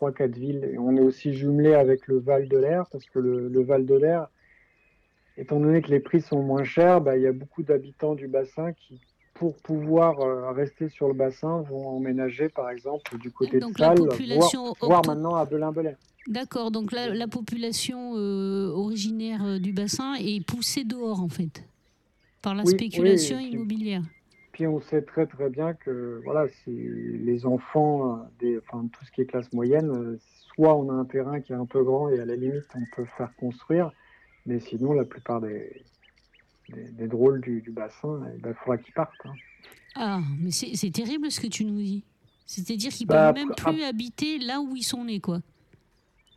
3-4 0.00 0.32
villes. 0.32 0.70
Et 0.72 0.78
on 0.78 0.96
est 0.96 1.02
aussi 1.02 1.34
jumelé 1.34 1.74
avec 1.74 2.06
le 2.08 2.18
Val 2.18 2.48
de 2.48 2.56
l'Air 2.56 2.86
parce 2.90 3.04
que 3.04 3.18
le, 3.18 3.48
le 3.48 3.62
Val 3.62 3.84
de 3.84 3.94
l'Air, 3.94 4.28
étant 5.36 5.60
donné 5.60 5.82
que 5.82 5.90
les 5.90 6.00
prix 6.00 6.22
sont 6.22 6.42
moins 6.42 6.64
chers, 6.64 7.00
bah, 7.00 7.16
il 7.16 7.22
y 7.22 7.26
a 7.26 7.32
beaucoup 7.32 7.62
d'habitants 7.62 8.14
du 8.14 8.26
bassin 8.26 8.72
qui, 8.72 9.00
pour 9.34 9.56
pouvoir 9.56 10.20
euh, 10.20 10.52
rester 10.52 10.88
sur 10.88 11.08
le 11.08 11.14
bassin, 11.14 11.60
vont 11.62 11.88
emménager 11.88 12.48
par 12.48 12.70
exemple 12.70 13.18
du 13.18 13.30
côté 13.30 13.58
Donc, 13.58 13.74
de 13.74 13.78
Salles, 13.78 13.96
population 13.96 14.74
voire, 14.80 15.02
voire 15.02 15.06
maintenant 15.06 15.34
à 15.34 15.44
Belin-Belin. 15.44 15.94
D'accord. 16.26 16.70
Donc, 16.70 16.92
la, 16.92 17.08
la 17.14 17.28
population 17.28 18.12
euh, 18.16 18.70
originaire 18.70 19.44
euh, 19.44 19.58
du 19.58 19.72
bassin 19.72 20.14
est 20.14 20.44
poussée 20.46 20.84
dehors, 20.84 21.20
en 21.20 21.28
fait, 21.28 21.64
par 22.44 22.54
la 22.54 22.62
Oui, 22.64 22.70
spéculation 22.72 23.38
immobilière. 23.40 24.02
Puis 24.52 24.66
on 24.68 24.80
sait 24.80 25.02
très 25.02 25.26
très 25.26 25.50
bien 25.50 25.74
que 25.74 26.20
voilà, 26.24 26.46
les 26.66 27.46
enfants, 27.46 28.18
euh, 28.18 28.22
des, 28.40 28.58
enfin 28.58 28.86
tout 28.92 29.04
ce 29.04 29.10
qui 29.10 29.22
est 29.22 29.26
classe 29.26 29.52
moyenne, 29.52 29.90
euh, 29.90 30.18
soit 30.54 30.76
on 30.76 30.90
a 30.90 30.92
un 30.94 31.04
terrain 31.04 31.40
qui 31.40 31.52
est 31.52 31.56
un 31.56 31.66
peu 31.66 31.82
grand 31.82 32.08
et 32.10 32.20
à 32.20 32.24
la 32.24 32.36
limite 32.36 32.68
on 32.76 32.84
peut 32.94 33.06
faire 33.16 33.34
construire, 33.36 33.90
mais 34.46 34.60
sinon 34.60 34.92
la 34.92 35.04
plupart 35.04 35.40
des, 35.40 35.82
des, 36.68 36.84
des 36.92 37.08
drôles 37.08 37.40
du, 37.40 37.62
du 37.62 37.70
bassin, 37.72 38.22
il 38.36 38.40
ben, 38.42 38.54
faudra 38.54 38.78
qu'ils 38.78 38.94
partent. 38.94 39.26
hein. 39.26 39.34
Ah, 39.96 40.20
mais 40.40 40.50
c'est 40.50 40.90
terrible 40.90 41.30
ce 41.30 41.40
que 41.40 41.46
tu 41.48 41.64
nous 41.64 41.80
dis. 41.80 42.04
C'est-à-dire 42.46 42.92
qu'ils 42.92 43.06
Bah, 43.06 43.32
peuvent 43.32 43.44
même 43.46 43.54
plus 43.56 43.82
habiter 43.82 44.38
là 44.38 44.60
où 44.60 44.76
ils 44.76 44.82
sont 44.82 45.04
nés, 45.04 45.20
quoi. 45.20 45.40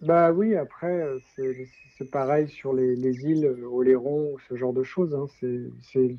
Bah 0.01 0.31
oui, 0.31 0.55
après 0.55 0.87
euh, 1.01 1.19
c'est 1.97 2.09
pareil 2.11 2.47
sur 2.49 2.73
les, 2.73 2.95
les 2.95 3.25
îles, 3.25 3.45
euh, 3.45 3.65
Oléron, 3.67 4.35
ce 4.47 4.55
genre 4.55 4.73
de 4.73 4.83
choses. 4.83 5.15
hein. 5.15 5.25
C'est- 5.39 6.17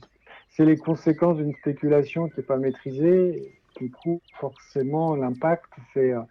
les 0.59 0.77
conséquences 0.77 1.39
d'une 1.39 1.55
spéculation 1.55 2.29
qui 2.29 2.41
n'est 2.41 2.47
pas 2.47 2.59
maîtrisée. 2.59 3.55
Du 3.77 3.91
coup, 3.91 4.21
forcément, 4.41 5.15
l'impact, 5.17 5.73
c'est 5.95 6.13
euh, 6.13 6.23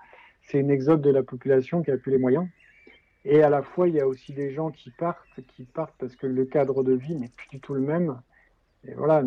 une 0.54 0.72
exode 0.72 1.02
de 1.02 1.10
la 1.12 1.24
population 1.24 1.82
qui 1.84 1.92
a 1.92 1.98
plus 1.98 2.12
les 2.12 2.18
moyens. 2.20 2.48
Et 3.26 3.44
à 3.44 3.50
la 3.50 3.64
fois, 3.64 3.88
il 3.90 3.96
y 3.96 4.02
a 4.02 4.08
aussi 4.08 4.34
des 4.34 4.52
gens 4.54 4.72
qui 4.72 4.92
partent, 4.92 5.42
qui 5.56 5.66
partent 5.66 5.96
parce 6.00 6.16
que 6.16 6.28
le 6.28 6.46
cadre 6.46 6.84
de 6.84 6.94
vie 6.94 7.16
n'est 7.16 7.30
plus 7.30 7.50
du 7.50 7.60
tout 7.62 7.74
le 7.76 7.82
même. 7.82 8.22
Et 8.86 8.94
voilà, 8.96 9.24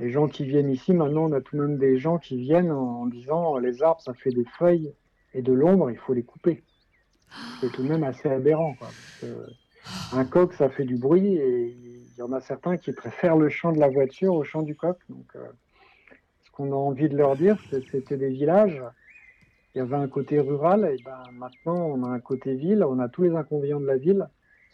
les 0.00 0.10
gens 0.10 0.28
qui 0.28 0.44
viennent 0.46 0.70
ici, 0.70 0.94
maintenant, 0.94 1.26
on 1.30 1.32
a 1.32 1.40
tout 1.42 1.56
de 1.56 1.62
même 1.62 1.78
des 1.78 1.98
gens 1.98 2.18
qui 2.18 2.38
viennent 2.38 2.72
en, 2.72 3.02
en 3.02 3.06
disant 3.06 3.58
les 3.58 3.82
arbres, 3.82 4.00
ça 4.02 4.14
fait 4.14 4.32
des 4.32 4.44
feuilles 4.58 4.94
et 5.34 5.42
de 5.42 5.52
l'ombre, 5.52 5.90
il 5.90 5.98
faut 5.98 6.14
les 6.14 6.24
couper. 6.24 6.64
C'est 7.60 7.70
tout 7.70 7.82
de 7.82 7.88
même 7.88 8.04
assez 8.04 8.28
aberrant. 8.28 8.76
Un 10.12 10.24
coq, 10.24 10.52
ça 10.54 10.68
fait 10.68 10.84
du 10.84 10.96
bruit 10.96 11.36
et 11.36 11.76
il 11.76 12.18
y 12.18 12.22
en 12.22 12.32
a 12.32 12.40
certains 12.40 12.76
qui 12.76 12.92
préfèrent 12.92 13.36
le 13.36 13.48
chant 13.48 13.72
de 13.72 13.78
la 13.78 13.88
voiture 13.88 14.34
au 14.34 14.44
chant 14.44 14.62
du 14.62 14.74
coq. 14.74 14.98
Donc, 15.08 15.26
euh, 15.36 15.46
ce 16.42 16.50
qu'on 16.50 16.72
a 16.72 16.74
envie 16.74 17.08
de 17.08 17.16
leur 17.16 17.36
dire, 17.36 17.56
c'était 17.90 18.16
des 18.16 18.30
villages. 18.30 18.82
Il 19.74 19.78
y 19.78 19.80
avait 19.80 19.96
un 19.96 20.08
côté 20.08 20.40
rural 20.40 20.90
et 20.92 21.02
ben, 21.02 21.22
maintenant 21.32 21.76
on 21.76 22.02
a 22.04 22.08
un 22.08 22.20
côté 22.20 22.54
ville. 22.54 22.84
On 22.84 22.98
a 22.98 23.08
tous 23.08 23.22
les 23.22 23.34
inconvénients 23.34 23.80
de 23.80 23.86
la 23.86 23.96
ville 23.96 24.26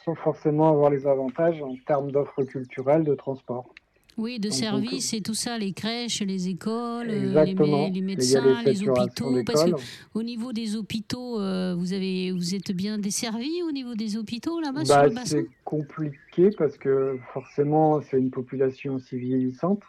sans 0.04 0.14
forcément 0.14 0.70
avoir 0.70 0.90
les 0.90 1.06
avantages 1.06 1.62
en 1.62 1.74
termes 1.86 2.10
d'offres 2.10 2.44
culturelles, 2.44 3.04
de 3.04 3.14
transport. 3.14 3.74
Oui, 4.18 4.38
de 4.38 4.48
services 4.48 5.12
et 5.12 5.20
tout 5.20 5.34
ça, 5.34 5.58
les 5.58 5.72
crèches, 5.72 6.22
les 6.22 6.48
écoles, 6.48 7.08
euh, 7.10 7.44
les, 7.44 8.00
médecins, 8.00 8.62
les 8.64 8.88
hôpitaux. 8.88 9.42
Parce 9.44 9.64
que 9.64 9.76
au 10.14 10.22
niveau 10.22 10.54
des 10.54 10.74
hôpitaux, 10.74 11.38
euh, 11.38 11.74
vous, 11.74 11.92
avez, 11.92 12.32
vous 12.32 12.54
êtes 12.54 12.72
bien 12.72 12.96
desservis 12.96 13.62
au 13.62 13.72
niveau 13.72 13.94
des 13.94 14.16
hôpitaux 14.16 14.58
là-bas 14.60 14.86
sur 14.86 14.94
Bah, 14.96 15.06
le 15.06 15.14
bassin? 15.14 15.24
c'est 15.26 15.46
compliqué 15.64 16.50
parce 16.56 16.78
que 16.78 17.18
forcément, 17.34 18.00
c'est 18.00 18.18
une 18.18 18.30
population 18.30 18.94
aussi 18.94 19.18
vieillissante. 19.18 19.82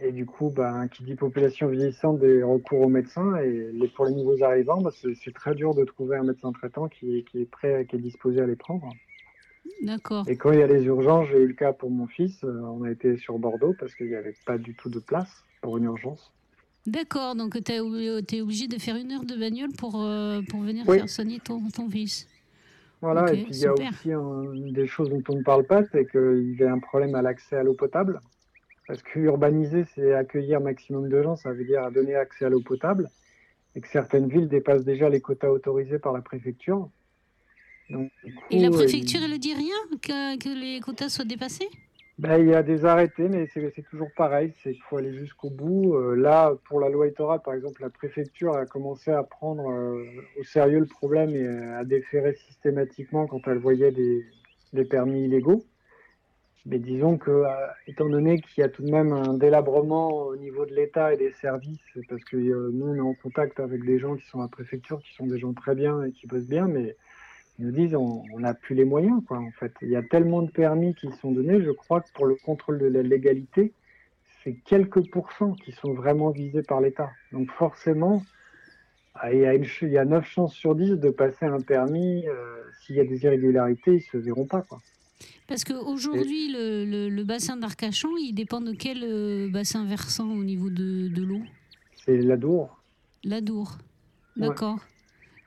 Et 0.00 0.12
du 0.12 0.26
coup, 0.26 0.50
ben, 0.50 0.88
qui 0.88 1.04
dit 1.04 1.14
population 1.14 1.68
vieillissante, 1.68 2.18
des 2.18 2.42
recours 2.42 2.80
aux 2.80 2.88
médecins. 2.88 3.36
Et 3.36 3.70
les, 3.72 3.88
pour 3.88 4.04
les 4.04 4.14
nouveaux 4.14 4.42
arrivants, 4.42 4.82
c'est 4.90 5.14
c'est 5.14 5.32
très 5.32 5.54
dur 5.54 5.74
de 5.74 5.84
trouver 5.84 6.18
un 6.18 6.24
médecin 6.24 6.52
traitant 6.52 6.88
qui, 6.88 7.24
qui 7.30 7.40
est 7.40 7.50
prêt, 7.50 7.86
qui 7.88 7.96
est 7.96 8.00
disposé 8.00 8.40
à 8.42 8.46
les 8.46 8.56
prendre. 8.56 8.90
D'accord. 9.82 10.28
Et 10.28 10.36
quand 10.36 10.52
il 10.52 10.58
y 10.60 10.62
a 10.62 10.66
les 10.66 10.84
urgences, 10.84 11.28
j'ai 11.28 11.38
eu 11.38 11.46
le 11.48 11.54
cas 11.54 11.72
pour 11.72 11.90
mon 11.90 12.06
fils, 12.06 12.42
euh, 12.44 12.60
on 12.62 12.84
a 12.84 12.90
été 12.90 13.16
sur 13.16 13.38
Bordeaux 13.38 13.74
parce 13.78 13.94
qu'il 13.94 14.06
n'y 14.08 14.14
avait 14.14 14.34
pas 14.46 14.56
du 14.58 14.74
tout 14.74 14.88
de 14.88 14.98
place 14.98 15.28
pour 15.60 15.76
une 15.78 15.84
urgence. 15.84 16.32
D'accord, 16.86 17.34
donc 17.34 17.62
tu 17.64 17.72
es 17.72 17.80
obligé 17.80 18.68
de 18.68 18.78
faire 18.78 18.96
une 18.96 19.12
heure 19.12 19.24
de 19.24 19.36
bagnole 19.36 19.72
pour, 19.78 20.02
euh, 20.02 20.42
pour 20.42 20.60
venir 20.60 20.84
Oui. 20.86 20.98
faire 20.98 21.08
soigner 21.08 21.38
ton, 21.40 21.68
ton 21.70 21.88
fils. 21.88 22.28
Voilà, 23.00 23.32
et 23.32 23.42
puis 23.42 23.54
il 23.54 23.60
y 23.60 23.66
a 23.66 23.72
aussi 23.74 24.12
un- 24.12 24.72
des 24.72 24.86
choses 24.86 25.10
dont 25.10 25.22
on 25.28 25.36
ne 25.36 25.42
parle 25.42 25.64
pas, 25.64 25.82
c'est 25.84 26.06
qu'il 26.06 26.56
y 26.58 26.62
a 26.62 26.72
un 26.72 26.78
problème 26.78 27.14
à 27.14 27.22
l'accès 27.22 27.56
à 27.56 27.62
l'eau 27.62 27.74
potable. 27.74 28.20
Parce 28.86 29.02
que 29.02 29.18
urbaniser, 29.18 29.84
c'est 29.94 30.12
accueillir 30.14 30.60
maximum 30.60 31.08
de 31.08 31.22
gens, 31.22 31.36
ça 31.36 31.52
veut 31.52 31.64
dire 31.64 31.90
donner 31.90 32.14
accès 32.14 32.44
à 32.46 32.50
l'eau 32.50 32.60
potable. 32.60 33.10
Et 33.74 33.80
que 33.80 33.88
certaines 33.88 34.28
villes 34.28 34.48
dépassent 34.48 34.84
déjà 34.84 35.08
les 35.08 35.20
quotas 35.20 35.48
autorisés 35.48 35.98
par 35.98 36.12
la 36.12 36.20
préfecture. 36.22 36.90
Donc, 37.90 38.10
Et 38.50 38.60
la 38.60 38.70
préfecture, 38.70 39.20
elle 39.22 39.32
ne 39.32 39.36
dit 39.36 39.54
rien 39.54 39.76
que, 40.00 40.38
que 40.38 40.48
les 40.48 40.80
quotas 40.80 41.08
soient 41.08 41.24
dépassés? 41.24 41.68
Ben, 42.16 42.38
il 42.38 42.48
y 42.48 42.54
a 42.54 42.62
des 42.62 42.84
arrêtés, 42.84 43.28
mais 43.28 43.48
c'est 43.48 43.88
toujours 43.90 44.10
pareil, 44.16 44.52
c'est 44.62 44.72
qu'il 44.72 44.82
faut 44.84 44.98
aller 44.98 45.12
jusqu'au 45.14 45.50
bout. 45.50 45.96
Euh, 45.96 46.14
là, 46.14 46.54
pour 46.68 46.78
la 46.78 46.88
loi 46.88 47.06
littorale, 47.06 47.40
par 47.44 47.54
exemple, 47.54 47.82
la 47.82 47.90
préfecture 47.90 48.56
a 48.56 48.66
commencé 48.66 49.10
à 49.10 49.24
prendre 49.24 49.68
euh, 49.68 50.04
au 50.38 50.44
sérieux 50.44 50.78
le 50.78 50.86
problème 50.86 51.34
et 51.34 51.46
à 51.74 51.84
déférer 51.84 52.34
systématiquement 52.34 53.26
quand 53.26 53.40
elle 53.48 53.58
voyait 53.58 53.90
des, 53.90 54.24
des 54.72 54.84
permis 54.84 55.24
illégaux. 55.24 55.64
Mais 56.66 56.78
disons 56.78 57.18
que, 57.18 57.30
euh, 57.30 57.48
étant 57.86 58.08
donné 58.08 58.40
qu'il 58.40 58.62
y 58.62 58.64
a 58.64 58.68
tout 58.70 58.82
de 58.82 58.90
même 58.90 59.12
un 59.12 59.34
délabrement 59.34 60.08
au 60.12 60.36
niveau 60.36 60.64
de 60.64 60.74
l'État 60.74 61.12
et 61.12 61.16
des 61.16 61.32
services, 61.32 61.80
parce 62.08 62.24
que 62.24 62.36
euh, 62.36 62.70
nous, 62.72 62.86
on 62.86 62.94
est 62.94 63.00
en 63.00 63.14
contact 63.14 63.60
avec 63.60 63.84
des 63.84 63.98
gens 63.98 64.16
qui 64.16 64.26
sont 64.26 64.38
à 64.38 64.44
la 64.44 64.48
préfecture, 64.48 65.00
qui 65.02 65.12
sont 65.14 65.26
des 65.26 65.38
gens 65.38 65.52
très 65.52 65.74
bien 65.74 66.04
et 66.04 66.12
qui 66.12 66.26
bossent 66.26 66.46
bien, 66.46 66.66
mais 66.66 66.96
ils 67.58 67.66
nous 67.66 67.72
disent 67.72 67.94
on 67.94 68.22
n'a 68.38 68.54
plus 68.54 68.74
les 68.74 68.84
moyens 68.84 69.22
quoi 69.26 69.38
en 69.38 69.50
fait. 69.52 69.72
Il 69.82 69.88
y 69.90 69.96
a 69.96 70.02
tellement 70.02 70.42
de 70.42 70.50
permis 70.50 70.94
qui 70.94 71.08
sont 71.20 71.32
donnés, 71.32 71.62
je 71.62 71.70
crois 71.70 72.00
que 72.00 72.10
pour 72.14 72.26
le 72.26 72.34
contrôle 72.44 72.78
de 72.78 72.86
la 72.86 73.02
légalité, 73.02 73.72
c'est 74.42 74.54
quelques 74.66 75.08
pourcents 75.10 75.52
qui 75.52 75.72
sont 75.72 75.94
vraiment 75.94 76.30
visés 76.30 76.62
par 76.62 76.80
l'État. 76.80 77.10
Donc 77.32 77.50
forcément, 77.52 78.22
ah, 79.14 79.32
il 79.32 79.40
y, 79.40 79.46
a 79.46 79.54
une 79.54 79.62
ch- 79.64 79.82
il 79.82 79.90
y 79.92 79.98
a 79.98 80.04
9 80.04 80.26
chances 80.26 80.54
sur 80.54 80.74
10 80.74 80.90
de 80.96 81.10
passer 81.10 81.46
un 81.46 81.60
permis. 81.60 82.26
euh, 82.26 82.62
S'il 82.82 82.96
y 82.96 83.00
a 83.00 83.04
des 83.04 83.22
irrégularités, 83.24 83.94
ils 83.96 84.02
se 84.02 84.16
verront 84.18 84.46
pas 84.46 84.62
quoi. 84.62 84.80
Parce 85.46 85.62
qu'aujourd'hui, 85.64 86.50
le, 86.52 86.84
le, 86.84 87.08
le 87.08 87.24
bassin 87.24 87.56
d'Arcachon, 87.56 88.10
il 88.18 88.32
dépend 88.34 88.60
de 88.60 88.72
quel 88.72 89.04
euh, 89.04 89.48
bassin 89.48 89.84
versant 89.86 90.28
au 90.30 90.42
niveau 90.42 90.68
de, 90.70 91.08
de 91.08 91.22
l'eau? 91.22 91.42
C'est 92.04 92.16
la 92.18 92.36
Dour. 92.36 92.82
L'Adour. 93.22 93.78
Ouais. 94.36 94.48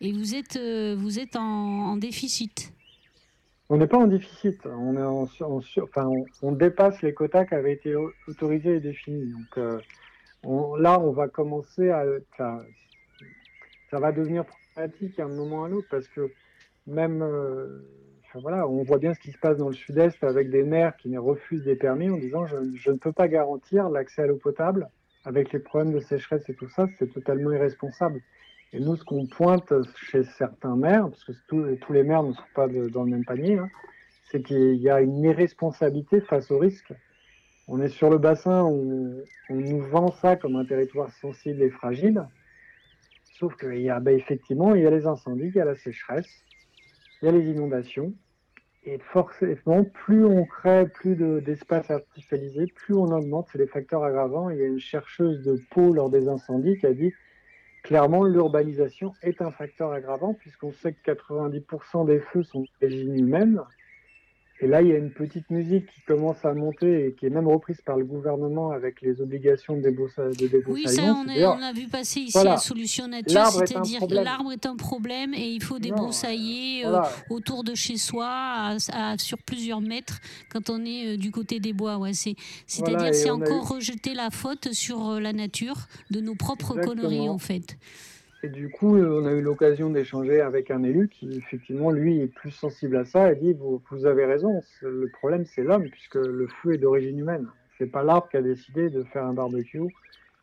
Et 0.02 0.12
vous 0.12 0.36
êtes, 0.36 0.56
euh, 0.58 0.96
vous 0.98 1.20
êtes 1.20 1.36
en, 1.36 1.98
déficit 1.98 2.72
On 3.70 3.78
n'est 3.78 3.88
pas 3.88 3.98
en 3.98 4.08
déficit, 4.08 4.60
on, 4.66 4.96
est 4.96 5.02
en, 5.04 5.28
on, 6.44 6.52
dépasse 6.52 7.02
les 7.02 7.14
quotas 7.14 7.46
qui 7.46 7.56
avaient 7.56 7.74
été 7.74 7.96
au- 7.96 8.12
autorisés 8.28 8.76
et 8.76 8.80
définis. 8.80 9.32
Donc 9.32 9.58
euh, 9.58 9.80
on- 10.44 10.76
là, 10.76 11.00
on 11.00 11.12
va 11.12 11.28
commencer 11.28 11.90
à. 11.90 12.06
ça 13.90 14.00
va 14.00 14.12
devenir 14.12 14.46
problématique 14.46 15.20
à 15.20 15.26
un 15.26 15.30
moment 15.30 15.62
ou 15.62 15.64
à 15.64 15.68
un 15.68 15.72
autre 15.72 15.88
parce 15.90 16.08
que 16.08 16.32
même. 16.86 17.22
euh, 17.22 17.82
voilà, 18.40 18.68
on 18.68 18.84
voit 18.84 19.00
bien 19.00 19.16
ce 19.16 19.20
qui 19.20 19.32
se 19.32 19.38
passe 19.40 19.58
dans 19.58 19.70
le 19.70 19.74
sud-est 19.74 20.24
avec 20.24 20.52
des 20.52 20.62
maires 20.62 20.96
qui 20.98 21.18
refusent 21.18 21.64
des 21.64 21.76
permis 21.76 22.08
en 22.10 22.18
disant 22.18 22.46
je 22.46 22.92
ne 22.92 22.98
peux 22.98 23.12
pas 23.14 23.28
garantir 23.28 23.90
l'accès 23.90 24.24
à 24.24 24.28
l'eau 24.28 24.36
potable 24.36 24.90
avec 25.26 25.52
les 25.54 25.60
problèmes 25.60 25.92
de 25.94 26.00
sécheresse 26.00 26.48
et 26.48 26.54
tout 26.54 26.70
ça, 26.70 26.88
c'est 27.00 27.12
totalement 27.12 27.52
irresponsable. 27.52 28.22
Et 28.74 28.80
nous, 28.80 28.96
ce 28.96 29.04
qu'on 29.04 29.26
pointe 29.26 29.74
chez 29.96 30.24
certains 30.24 30.76
maires, 30.76 31.10
parce 31.10 31.24
que 31.24 31.32
tous, 31.48 31.94
les 31.94 32.04
maires 32.04 32.24
ne 32.24 32.34
sont 32.34 32.42
pas 32.54 32.68
de- 32.68 32.90
dans 32.90 33.04
le 33.04 33.12
même 33.12 33.24
panier, 33.24 33.58
hein, 33.58 33.70
c'est 34.30 34.42
qu'il 34.42 34.76
y 34.76 34.90
a 34.90 35.00
une 35.02 35.24
irresponsabilité 35.24 36.20
face 36.22 36.52
au 36.52 36.60
risque. 36.60 36.94
On 37.68 37.82
est 37.82 37.90
sur 37.90 38.10
le 38.10 38.18
bassin, 38.18 38.64
on, 38.64 39.24
on 39.50 39.56
nous 39.56 39.80
vend 39.80 40.12
ça 40.12 40.36
comme 40.36 40.58
un 40.58 40.66
territoire 40.66 41.12
sensible 41.14 41.62
et 41.64 41.70
fragile. 41.70 42.28
Sauf 43.40 43.56
qu'il 43.56 43.82
y 43.82 43.90
a, 43.90 44.00
ben, 44.00 44.18
effectivement, 44.18 44.76
il 44.76 44.84
y 44.84 44.88
a 44.88 44.90
les 44.90 45.06
incendies, 45.06 45.48
il 45.48 45.56
y 45.56 45.62
a 45.62 45.66
la 45.66 45.76
sécheresse, 45.76 46.44
il 47.22 47.26
y 47.26 47.30
a 47.30 47.32
les 47.32 47.46
inondations. 47.50 48.14
Et 48.84 49.00
forcément, 49.00 49.84
plus 49.84 50.26
on 50.26 50.46
crée 50.46 50.88
plus 50.88 51.16
de- 51.16 51.40
d'espaces 51.40 51.92
artificialisés, 51.92 52.68
plus 52.68 52.96
on 52.96 53.12
augmente, 53.12 53.48
c'est 53.52 53.58
des 53.58 53.68
facteurs 53.68 54.04
aggravants. 54.04 54.50
Il 54.50 54.58
y 54.58 54.64
a 54.64 54.68
une 54.68 54.80
chercheuse 54.80 55.42
de 55.44 55.62
Pau 55.72 55.94
lors 55.94 56.10
des 56.10 56.28
incendies 56.28 56.78
qui 56.78 56.86
a 56.86 56.94
dit 56.94 57.14
clairement 57.88 58.26
l'urbanisation 58.26 59.14
est 59.24 59.42
un 59.42 59.50
facteur 59.50 59.94
aggravant 59.94 60.34
puisqu'on 60.34 60.74
sait 60.74 60.92
que 60.92 61.12
90% 61.12 62.06
des 62.06 62.20
feux 62.20 62.44
sont 62.44 62.66
d'origine 62.82 63.18
humaine. 63.18 63.62
Et 64.60 64.66
là, 64.66 64.82
il 64.82 64.88
y 64.88 64.92
a 64.92 64.98
une 64.98 65.12
petite 65.12 65.50
musique 65.52 65.86
qui 65.86 66.02
commence 66.08 66.44
à 66.44 66.52
monter 66.54 67.06
et 67.08 67.14
qui 67.14 67.28
est 67.28 67.30
même 67.30 67.48
reprise 67.48 67.80
par 67.86 67.96
le 67.96 68.06
gouvernement 68.06 68.72
avec 68.72 69.02
les 69.02 69.22
obligations 69.22 69.78
de, 69.78 69.82
débroussaillement. 69.82 70.72
Oui, 70.74 70.84
ça, 70.88 71.02
on, 71.16 71.24
est- 71.26 71.28
c'est-à-dire- 71.36 71.56
on 71.60 71.62
a 71.64 71.74
vu 71.74 71.88
passer 71.88 72.22
ici 72.22 72.32
Voilà. 72.34 72.54
à 72.54 72.58
Solution 72.58 73.08
Nature, 73.08 73.46
c'est-à-dire 73.48 74.00
problème. 74.00 74.24
l'arbre 74.24 74.52
est 74.52 74.66
un 74.66 74.76
problème 74.76 75.34
et 75.36 75.48
il 75.52 75.62
faut 75.62 75.78
débroussailler 75.78 76.86
euh, 76.88 77.02
autour 77.30 77.64
de 77.64 77.76
chez 77.76 77.98
soi 77.98 78.26
à- 78.28 78.78
à- 78.94 79.18
sur 79.20 79.38
plusieurs 79.44 79.82
mètres 79.82 80.20
quand 80.50 80.72
on 80.72 80.84
est 80.86 81.14
euh, 81.14 81.18
du 81.18 81.30
côté 81.30 81.60
des 81.60 81.74
bois. 81.74 81.98
Ouais, 81.98 82.14
c'est, 82.14 82.36
c'est-à-dire 82.66 82.98
Voilà, 82.98 83.14
c'est 83.14 83.30
encore 83.30 83.68
rejeter 83.70 84.16
la 84.16 84.32
faute 84.32 84.74
sur 84.74 85.08
euh, 85.08 85.20
la 85.20 85.34
nature 85.34 85.88
de 86.10 86.20
nos 86.20 86.34
propres 86.36 86.78
Exactement. 86.80 87.02
conneries 87.10 87.30
en 87.30 87.38
fait. 87.38 87.78
Et 88.44 88.50
du 88.50 88.70
coup, 88.70 88.96
on 88.98 89.26
a 89.26 89.32
eu 89.32 89.42
l'occasion 89.42 89.90
d'échanger 89.90 90.42
avec 90.42 90.70
un 90.70 90.84
élu 90.84 91.10
qui, 91.10 91.28
effectivement, 91.34 91.90
lui, 91.92 92.22
est 92.22 92.28
plus 92.28 92.52
sensible 92.52 92.96
à 92.98 93.06
ça 93.06 93.32
et 93.32 93.36
dit 93.36 93.54
vous, 93.54 93.82
vous 93.90 94.06
avez 94.06 94.26
raison, 94.26 94.62
le 94.82 95.08
problème, 95.10 95.46
c'est 95.46 95.64
l'homme, 95.64 95.90
puisque 95.90 96.16
le 96.16 96.48
feu 96.48 96.74
est 96.74 96.78
d'origine 96.78 97.18
humaine. 97.18 97.48
C'est 97.78 97.88
pas 97.88 98.04
l'arbre 98.04 98.28
qui 98.30 98.38
a 98.38 98.42
décidé 98.42 98.90
de 98.90 99.04
faire 99.04 99.24
un 99.26 99.34
barbecue 99.34 99.82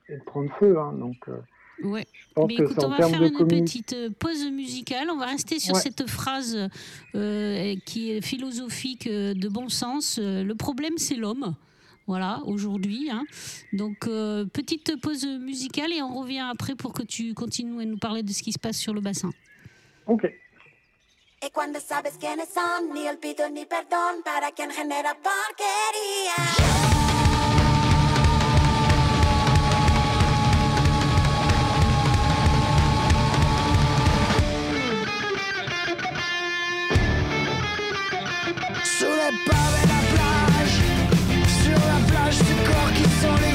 et 0.09 0.17
de 0.17 0.23
prendre 0.23 0.51
feu. 0.59 0.77
hein. 0.79 0.93
Donc, 0.99 1.17
euh, 1.29 1.37
Ouais. 1.83 2.05
je 2.13 2.27
pense 2.35 2.49
Mais 2.49 2.55
écoute, 2.55 2.79
on 2.85 2.89
va 2.89 2.97
faire 3.09 3.23
une 3.23 3.49
petite 3.49 3.93
euh, 3.93 4.11
pause 4.19 4.49
musicale. 4.51 5.09
On 5.11 5.17
va 5.19 5.27
rester 5.27 5.59
sur 5.59 5.75
Ouais. 5.75 5.81
cette 5.81 6.09
phrase 6.09 6.69
euh, 7.15 7.75
qui 7.85 8.13
est 8.13 8.21
philosophique 8.21 9.09
de 9.09 9.49
bon 9.49 9.69
sens. 9.69 10.19
Le 10.21 10.53
problème, 10.55 10.99
c'est 10.99 11.17
l'homme. 11.17 11.55
Voilà, 12.07 12.41
aujourd'hui. 12.45 13.09
hein. 13.11 13.25
Donc, 13.73 14.07
euh, 14.07 14.45
petite 14.45 15.01
pause 15.01 15.25
musicale 15.27 15.93
et 15.93 16.03
on 16.03 16.15
revient 16.21 16.47
après 16.51 16.75
pour 16.75 16.93
que 16.93 17.03
tu 17.03 17.33
continues 17.35 17.81
à 17.83 17.85
nous 17.87 17.99
parler 17.99 18.23
de 18.23 18.31
ce 18.31 18.43
qui 18.43 18.53
se 18.53 18.59
passe 18.59 18.77
sur 18.77 18.93
le 18.93 19.01
bassin. 19.01 19.31
Ok. 20.07 20.25
Y 21.43 21.51
cuando 21.51 21.79
sabes 21.79 22.17
quiénes 22.19 22.49
son, 22.49 22.95
ni 22.95 23.07
olvido 23.07 23.49
ni 23.51 23.67
perdón 23.67 24.23
para 24.25 24.51
quien 24.53 24.71
genera 24.71 25.15
porquería? 25.15 26.94
Corps 43.25 43.39
qui 43.41 43.54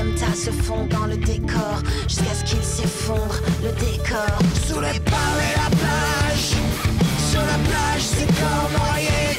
à 0.00 0.34
se 0.34 0.50
fondre 0.50 0.88
dans 0.88 1.06
le 1.06 1.16
décor 1.16 1.82
jusqu'à 2.08 2.34
ce 2.34 2.44
qu'il 2.44 2.62
s'effondre, 2.62 3.38
le 3.62 3.70
décor. 3.72 4.38
Sous 4.66 4.80
les 4.80 4.98
pavés 5.00 5.54
la 5.56 5.76
plage 5.76 6.54
Sur 7.30 7.40
la 7.40 7.58
plage 7.68 8.00
c'est 8.00 8.26
comme 8.26 8.72
noyé 8.78 9.29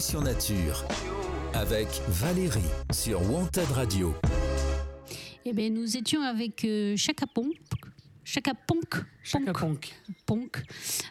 Solution 0.00 0.22
nature. 0.22 0.84
Avec 1.52 1.86
Valérie 2.08 2.60
sur 2.90 3.20
Wanted 3.30 3.70
Radio. 3.72 4.14
Eh 5.44 5.52
bien, 5.52 5.68
nous 5.68 5.94
étions 5.94 6.22
avec 6.22 6.64
euh, 6.64 6.96
Chaka. 6.96 7.26
Chaka 9.30 9.52
Ponk. 9.52 9.94
Ponk, 10.26 10.62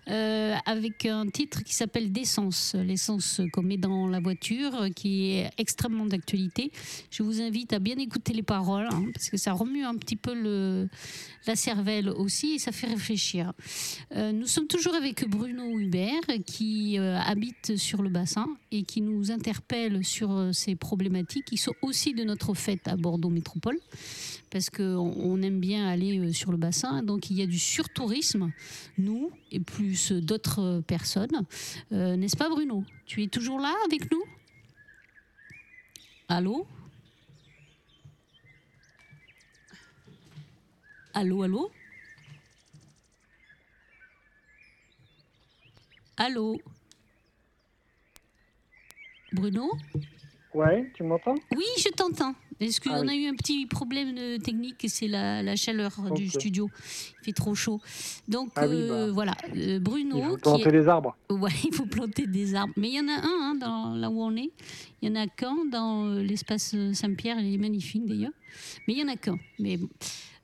euh, 0.10 0.54
avec 0.66 1.06
un 1.06 1.28
titre 1.28 1.64
qui 1.64 1.74
s'appelle 1.74 2.12
D'essence, 2.12 2.76
l'essence 2.76 3.40
qu'on 3.54 3.62
met 3.62 3.78
dans 3.78 4.08
la 4.08 4.20
voiture, 4.20 4.88
qui 4.94 5.32
est 5.32 5.50
extrêmement 5.58 6.06
d'actualité. 6.06 6.72
Je 7.12 7.24
vous 7.24 7.42
invite 7.42 7.72
à 7.72 7.80
bien 7.80 7.98
écouter 7.98 8.34
les 8.34 8.44
paroles, 8.44 8.88
hein, 8.92 9.06
parce 9.14 9.30
que 9.30 9.38
ça 9.38 9.54
remue 9.54 9.86
un 9.86 9.96
petit 9.96 10.18
peu 10.18 10.34
le, 10.34 10.90
la 11.48 11.56
cervelle 11.56 12.10
aussi, 12.10 12.56
et 12.56 12.60
ça 12.60 12.74
fait 12.74 12.88
réfléchir. 12.88 13.54
Euh, 14.16 14.34
nous 14.34 14.48
sommes 14.48 14.68
toujours 14.68 14.96
avec 14.96 15.26
Bruno 15.30 15.80
Hubert, 15.80 16.22
qui 16.46 17.00
euh, 17.00 17.18
habite 17.20 17.78
sur 17.78 18.02
le 18.02 18.10
bassin 18.10 18.48
et 18.72 18.84
qui 18.84 19.00
nous 19.00 19.32
interpelle 19.32 20.03
sur 20.03 20.50
ces 20.53 20.75
problématiques 20.75 21.46
qui 21.46 21.58
sont 21.58 21.74
aussi 21.82 22.14
de 22.14 22.25
notre 22.25 22.53
fête 22.53 22.88
à 22.88 22.98
Bordeaux 22.98 23.29
Métropole 23.29 23.79
parce 24.50 24.70
qu'on 24.70 25.14
on 25.18 25.42
aime 25.42 25.59
bien 25.59 25.88
aller 25.88 26.20
euh, 26.20 26.33
sur 26.33 26.51
le 26.51 26.57
bassin. 26.57 27.03
Donc 27.03 27.29
il 27.29 27.38
y 27.38 27.42
a 27.42 27.46
du 27.46 27.59
surtourisme, 27.59 28.51
nous 28.98 29.31
et 29.51 29.59
plus 29.59 30.12
d'autres 30.12 30.81
personnes. 30.88 31.46
Euh, 31.92 32.16
N'est-ce 32.16 32.38
pas 32.38 32.50
Bruno? 32.50 32.83
Tu 33.05 33.24
es 33.24 33.27
toujours 33.27 33.59
là 33.59 33.74
avec 33.85 34.12
nous? 34.12 34.24
Allô? 36.27 36.68
Allô, 41.14 41.44
allô? 41.44 41.72
Allô? 46.18 46.62
Bruno? 49.31 49.72
Ouais, 50.53 50.92
tu 50.94 51.03
m'entends? 51.03 51.35
Oui, 51.55 51.66
je 51.77 51.90
t'entends. 51.90 52.33
Est-ce 52.59 52.81
qu'on 52.81 52.91
Ah 52.91 53.01
oui. 53.01 53.09
a 53.09 53.15
eu 53.15 53.27
un 53.27 53.35
petit 53.35 53.65
problème 53.65 54.15
technique 54.41 54.85
C'est 54.87 55.07
la, 55.07 55.41
la 55.41 55.55
chaleur 55.55 55.91
du 56.13 56.27
studio. 56.29 56.69
Il 57.22 57.25
fait 57.25 57.31
trop 57.31 57.55
chaud. 57.55 57.79
Donc 58.27 58.50
Ah 58.55 58.67
oui, 58.67 58.75
euh, 58.75 59.07
bah. 59.07 59.13
voilà, 59.13 59.33
Euh, 59.55 59.79
Bruno. 59.79 60.17
Il 60.17 60.24
faut 60.24 60.37
planter 60.37 60.69
est- 60.69 60.72
les 60.72 60.87
arbres. 60.87 61.15
Ouais, 61.29 61.51
il 61.63 61.74
faut 61.74 61.85
planter 61.85 62.27
des 62.27 62.55
arbres. 62.55 62.74
Mais 62.77 62.89
il 62.89 62.95
y 62.95 63.00
en 63.00 63.07
a 63.07 63.13
un 63.22 63.51
hein, 63.51 63.55
dans, 63.55 63.95
là 63.95 64.09
où 64.09 64.22
on 64.22 64.35
est. 64.35 64.51
Il 65.01 65.09
y 65.09 65.11
en 65.11 65.15
a 65.15 65.27
qu'un 65.27 65.65
dans 65.72 66.05
euh, 66.05 66.22
l'espace 66.22 66.75
Saint-Pierre. 66.93 67.39
Il 67.39 67.53
est 67.53 67.57
magnifique 67.57 68.05
d'ailleurs. 68.05 68.31
Mais 68.87 68.93
il 68.95 69.00
y 69.00 69.03
en 69.03 69.07
a 69.07 69.15
qu'un. 69.15 69.37
Mais 69.59 69.77
bon. 69.77 69.87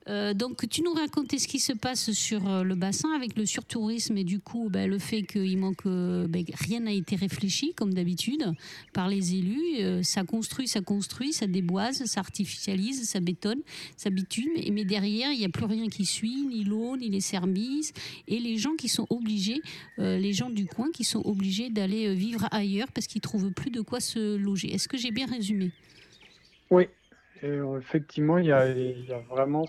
Euh, 0.07 0.35
donc, 0.35 0.69
tu 0.69 0.83
nous 0.83 0.93
racontais 0.93 1.39
ce 1.39 1.47
qui 1.47 1.59
se 1.59 1.73
passe 1.73 2.11
sur 2.11 2.47
euh, 2.47 2.63
le 2.63 2.75
bassin 2.75 3.09
avec 3.15 3.35
le 3.35 3.45
surtourisme 3.45 4.15
et 4.17 4.23
du 4.23 4.39
coup, 4.39 4.69
ben, 4.69 4.87
le 4.87 4.99
fait 4.99 5.23
qu'il 5.23 5.57
manque, 5.57 5.85
euh, 5.87 6.27
ben, 6.27 6.45
rien 6.53 6.81
n'a 6.81 6.91
été 6.91 7.15
réfléchi 7.15 7.73
comme 7.73 7.93
d'habitude 7.93 8.53
par 8.93 9.09
les 9.09 9.33
élus. 9.33 10.03
Ça 10.03 10.23
construit, 10.23 10.67
ça 10.67 10.81
construit, 10.81 11.33
ça 11.33 11.47
déboise, 11.47 12.03
ça 12.05 12.19
artificialise, 12.19 13.09
ça 13.09 13.19
bétonne, 13.19 13.61
ça 13.97 14.09
bitume. 14.09 14.51
Mais 14.71 14.85
derrière, 14.85 15.31
il 15.31 15.39
n'y 15.39 15.45
a 15.45 15.49
plus 15.49 15.65
rien 15.65 15.87
qui 15.89 16.05
suit, 16.05 16.45
ni 16.45 16.63
l'eau, 16.63 16.97
ni 16.97 17.09
les 17.09 17.21
services. 17.21 17.91
Et 18.27 18.39
les 18.39 18.57
gens 18.57 18.75
qui 18.75 18.89
sont 18.89 19.07
obligés, 19.09 19.61
les 19.97 20.33
gens 20.33 20.49
du 20.49 20.65
coin 20.65 20.91
qui 20.91 21.03
sont 21.03 21.21
obligés 21.25 21.69
d'aller 21.69 22.13
vivre 22.13 22.47
ailleurs 22.51 22.91
parce 22.91 23.07
qu'ils 23.07 23.21
trouvent 23.21 23.51
plus 23.51 23.71
de 23.71 23.81
quoi 23.81 23.99
se 23.99 24.35
loger. 24.35 24.73
Est-ce 24.73 24.87
que 24.87 24.97
j'ai 24.97 25.11
bien 25.11 25.25
résumé? 25.25 25.71
Oui, 26.69 26.85
Et, 27.45 27.47
euh, 27.47 27.77
effectivement, 27.77 28.39
il 28.39 28.47
y 28.47 28.51
a, 28.51 28.65
vraiment 29.29 29.65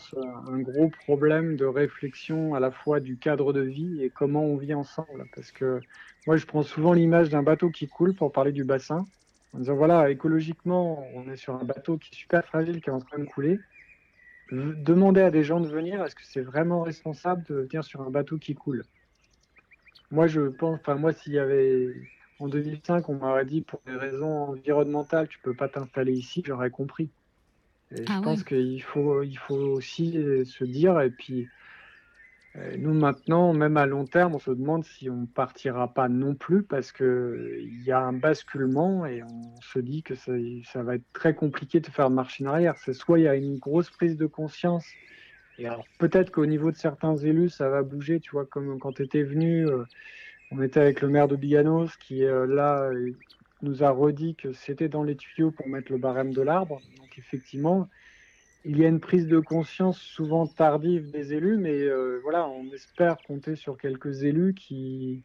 un 0.47 0.59
gros 0.61 0.89
problème 0.89 1.57
de 1.57 1.67
réflexion 1.67 2.55
à 2.55 2.61
la 2.61 2.71
fois 2.71 3.01
du 3.01 3.19
cadre 3.19 3.53
de 3.53 3.61
vie 3.61 4.03
et 4.03 4.09
comment 4.09 4.45
on 4.45 4.57
vit 4.57 4.73
ensemble. 4.73 5.27
Parce 5.35 5.53
que 5.53 5.83
moi, 6.27 6.39
je 6.39 6.47
prends 6.47 6.63
souvent 6.63 6.95
l'image 6.95 7.29
d'un 7.29 7.43
bateau 7.43 7.69
qui 7.69 7.87
coule 7.87 8.15
pour 8.15 8.33
parler 8.33 8.53
du 8.53 8.65
bassin. 8.65 9.05
En 9.53 9.59
disant, 9.59 9.77
voilà, 9.77 10.09
écologiquement, 10.11 11.07
on 11.15 11.29
est 11.31 11.37
sur 11.37 11.55
un 11.55 11.65
bateau 11.65 11.99
qui 11.99 12.15
est 12.15 12.17
super 12.17 12.47
fragile, 12.47 12.81
qui 12.81 12.89
est 12.89 12.95
en 12.95 12.99
train 12.99 13.19
de 13.19 13.25
couler. 13.25 13.59
Demander 14.51 15.21
à 15.21 15.31
des 15.31 15.45
gens 15.45 15.61
de 15.61 15.69
venir, 15.69 16.03
est-ce 16.03 16.15
que 16.15 16.25
c'est 16.25 16.41
vraiment 16.41 16.81
responsable 16.81 17.43
de 17.43 17.57
venir 17.57 17.85
sur 17.85 18.01
un 18.01 18.11
bateau 18.11 18.39
qui 18.39 18.55
coule? 18.55 18.87
Moi, 20.11 20.29
je 20.29 20.41
pense, 20.41 20.79
enfin, 20.81 20.95
moi, 20.95 21.13
s'il 21.13 21.35
y 21.35 21.39
avait, 21.39 21.93
en 22.39 22.49
2005, 22.49 23.07
on 23.11 23.17
m'aurait 23.17 23.45
dit 23.45 23.61
pour 23.61 23.83
des 23.85 23.97
raisons 23.97 24.49
environnementales, 24.49 25.29
tu 25.29 25.41
peux 25.41 25.55
pas 25.55 25.69
t'installer 25.69 26.13
ici, 26.13 26.43
j'aurais 26.47 26.71
compris. 26.71 27.11
Et 27.95 28.05
Ah 28.09 28.17
je 28.17 28.23
pense 28.23 28.45
qu'il 28.45 28.83
faut, 28.83 29.23
il 29.23 29.39
faut 29.39 29.55
aussi 29.55 30.19
euh, 30.19 30.45
se 30.45 30.65
dire, 30.65 31.01
et 31.01 31.11
puis 31.11 31.49
euh, 32.57 32.77
nous 32.79 32.95
maintenant, 32.95 33.53
même 33.53 33.77
à 33.77 33.87
long 33.87 34.07
terme, 34.07 34.35
on 34.35 34.39
se 34.39 34.51
demande 34.51 34.85
si 34.85 35.11
on 35.11 35.27
partira 35.27 35.93
pas 35.93 36.09
non 36.09 36.35
plus 36.35 36.63
parce 36.63 36.91
que 36.91 37.59
il 37.61 37.83
y 37.85 37.93
a 37.93 38.01
un 38.01 38.13
basculement 38.13 39.05
et 39.05 39.23
on 39.23 39.61
se 39.61 39.79
dit 39.79 40.03
que 40.03 40.15
ça, 40.15 40.33
ça 40.65 40.83
va 40.83 40.95
être 40.95 41.13
très 41.13 41.35
compliqué 41.35 41.81
de 41.81 41.87
faire 41.87 42.11
marche 42.11 42.41
en 42.41 42.47
arrière. 42.47 42.75
C'est 42.79 42.95
soit 42.95 43.19
il 43.19 43.23
y 43.25 43.29
a 43.29 43.35
une 43.35 43.59
grosse 43.59 43.91
prise 43.91 44.17
de 44.17 44.27
conscience, 44.27 44.87
et 45.59 45.67
alors 45.67 45.85
peut-être 45.99 46.31
qu'au 46.31 46.47
niveau 46.47 46.71
de 46.71 46.77
certains 46.77 47.17
élus, 47.17 47.51
ça 47.51 47.69
va 47.69 47.83
bouger, 47.83 48.21
tu 48.21 48.31
vois, 48.31 48.47
comme 48.47 48.79
quand 48.79 48.93
tu 48.93 49.03
étais 49.03 49.23
venu, 49.23 49.67
euh, 49.67 49.85
on 50.51 50.63
était 50.63 50.81
avec 50.81 51.03
le 51.03 51.09
maire 51.09 51.29
de 51.29 51.37
Biganos 51.37 51.97
qui 51.99 52.25
euh, 52.25 52.47
là 52.47 52.91
nous 53.63 53.83
a 53.83 53.91
redit 53.91 54.35
que 54.35 54.53
c'était 54.53 54.89
dans 54.89 55.03
les 55.03 55.17
tuyaux 55.17 55.51
pour 55.51 55.67
mettre 55.69 55.91
le 55.93 55.99
barème 55.99 56.33
de 56.33 56.43
l'arbre. 56.43 56.81
Donc 56.99 57.19
effectivement, 57.19 57.89
il 58.65 58.79
y 58.79 58.85
a 58.85 58.89
une 58.89 59.01
prise 59.01 59.27
de 59.29 59.39
conscience 59.39 59.99
souvent 59.99 60.47
tardive 60.47 61.11
des 61.11 61.33
élus, 61.33 61.57
mais 61.57 61.71
euh, 61.83 62.19
voilà, 62.23 62.49
on 62.49 62.65
espère 62.73 63.17
compter 63.27 63.55
sur 63.57 63.79
quelques 63.79 64.25
élus 64.25 64.55
qui, 64.55 65.23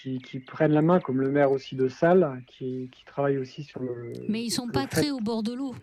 qui, 0.00 0.18
qui 0.18 0.38
prennent 0.38 0.72
la 0.72 0.82
main, 0.82 1.00
comme 1.00 1.20
le 1.20 1.30
maire 1.30 1.50
aussi 1.50 1.74
de 1.76 1.88
Salles, 1.88 2.42
qui, 2.46 2.88
qui 2.92 3.04
travaille 3.04 3.36
aussi 3.38 3.64
sur 3.64 3.80
le. 3.82 4.12
Mais 4.28 4.44
ils 4.44 4.50
sont 4.50 4.66
le 4.66 4.72
pas 4.72 4.82
fait- 4.82 4.88
très 5.02 5.10
au 5.10 5.18
bord 5.20 5.42
de 5.42 5.52
l'eau. 5.54 5.74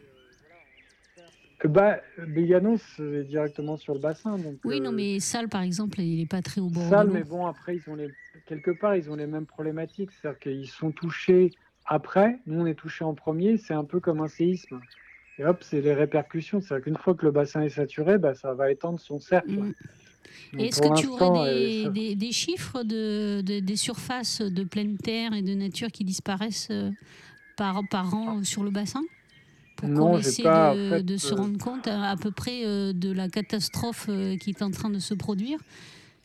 Bah, 1.64 1.98
Béganos, 2.28 2.82
c'est 2.96 3.24
directement 3.24 3.76
sur 3.78 3.94
le 3.96 4.00
bassin. 4.00 4.38
Donc, 4.38 4.58
Oui, 4.66 4.80
euh, 4.80 4.84
non, 4.84 4.92
mais 4.92 5.20
Salle, 5.20 5.50
par 5.50 5.62
exemple, 5.64 6.00
il 6.00 6.20
n'est 6.20 6.26
pas 6.28 6.42
très 6.42 6.62
au 6.62 6.70
bord 6.70 6.88
Salles, 6.90 7.08
de 7.08 7.14
l'eau. 7.14 7.18
mais 7.20 7.24
bon, 7.24 7.46
après, 7.48 7.78
ils 7.78 7.90
ont 7.90 7.96
les... 7.96 8.10
quelque 8.46 8.72
part, 8.72 8.96
ils 8.96 9.10
ont 9.10 9.16
les 9.16 9.26
mêmes 9.26 9.46
problématiques. 9.48 10.12
C'est-à-dire 10.12 10.40
qu'ils 10.40 10.68
sont 10.68 10.92
touchés 10.92 11.52
après, 11.86 12.40
nous, 12.48 12.62
on 12.62 12.66
est 12.66 12.76
touchés 12.76 13.04
en 13.04 13.14
premier. 13.14 13.58
C'est 13.58 13.74
un 13.74 13.84
peu 13.84 14.00
comme 14.00 14.22
un 14.22 14.28
séisme. 14.28 14.80
Et 15.38 15.46
hop, 15.46 15.64
c'est 15.64 15.82
les 15.82 15.94
répercussions. 15.94 16.62
C'est-à-dire 16.62 16.86
qu'une 16.86 16.98
fois 16.98 17.14
que 17.14 17.26
le 17.26 17.32
bassin 17.32 17.62
est 17.62 17.70
saturé, 17.70 18.18
bah, 18.18 18.34
ça 18.36 18.54
va 18.54 18.72
étendre 18.72 19.00
son 19.00 19.20
cercle. 19.20 19.52
Mm. 19.52 19.74
Est-ce 20.60 20.82
que 20.82 21.00
tu 21.00 21.08
aurais 21.08 21.50
euh, 21.50 21.54
des, 21.54 21.84
ça- 21.84 21.90
des- 21.90 22.16
des 22.16 22.32
chiffres 22.32 22.84
de, 22.84 23.42
de- 23.42 23.60
des 23.60 23.76
surfaces 23.76 24.42
de 24.42 24.64
pleine 24.64 24.98
terre 24.98 25.34
et 25.34 25.42
de 25.42 25.54
nature 25.54 25.90
qui 25.92 26.04
disparaissent 26.04 26.70
euh, 26.72 26.90
par, 27.58 27.82
par 27.92 28.14
an 28.16 28.40
euh, 28.40 28.44
sur 28.44 28.64
le 28.64 28.72
bassin? 28.72 29.04
Pour 29.76 29.90
Non, 29.90 30.12
qu'on 30.14 30.18
essaie 30.20 30.44
pas, 30.44 30.74
de, 30.74 30.88
en 30.88 30.90
fait, 30.90 31.04
de 31.04 31.18
se 31.18 31.34
rendre 31.34 31.58
compte 31.58 31.88
à, 31.88 32.10
à 32.12 32.16
peu 32.16 32.32
près 32.32 32.64
de 32.94 33.12
la 33.12 33.28
catastrophe 33.28 34.10
qui 34.40 34.50
est 34.52 34.62
en 34.62 34.72
train 34.72 34.90
de 34.90 35.00
se 35.00 35.14
produire. 35.14 35.60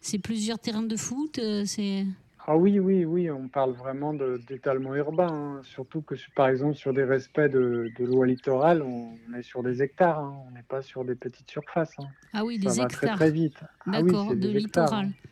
C'est 0.00 0.20
plusieurs 0.20 0.60
terrains 0.60 0.84
de 0.84 0.96
foot, 0.96 1.40
c'est... 1.66 2.06
Ah 2.52 2.56
oui, 2.56 2.80
oui, 2.80 3.04
oui, 3.04 3.30
on 3.30 3.46
parle 3.46 3.74
vraiment 3.74 4.12
d'étalement 4.12 4.92
urbain, 4.96 5.28
hein. 5.30 5.60
surtout 5.62 6.02
que 6.02 6.16
par 6.34 6.48
exemple 6.48 6.74
sur 6.74 6.92
des 6.92 7.04
respects 7.04 7.48
de, 7.48 7.92
de 7.96 8.04
loi 8.04 8.26
littorale, 8.26 8.82
on, 8.82 9.14
on 9.28 9.34
est 9.34 9.42
sur 9.44 9.62
des 9.62 9.82
hectares, 9.82 10.18
hein. 10.18 10.36
on 10.48 10.50
n'est 10.50 10.64
pas 10.64 10.82
sur 10.82 11.04
des 11.04 11.14
petites 11.14 11.48
surfaces. 11.48 11.94
hein. 12.00 12.08
Ah 12.32 12.44
oui, 12.44 12.58
Ça 12.58 12.70
des 12.70 12.78
va 12.80 12.86
hectares. 12.86 12.88
très 12.88 13.06
très 13.06 13.30
vite. 13.30 13.54
Ah 13.86 14.00
oui, 14.02 14.10
D'accord, 14.10 14.34
de 14.34 14.48
littoral. 14.48 15.06
hein. 15.06 15.28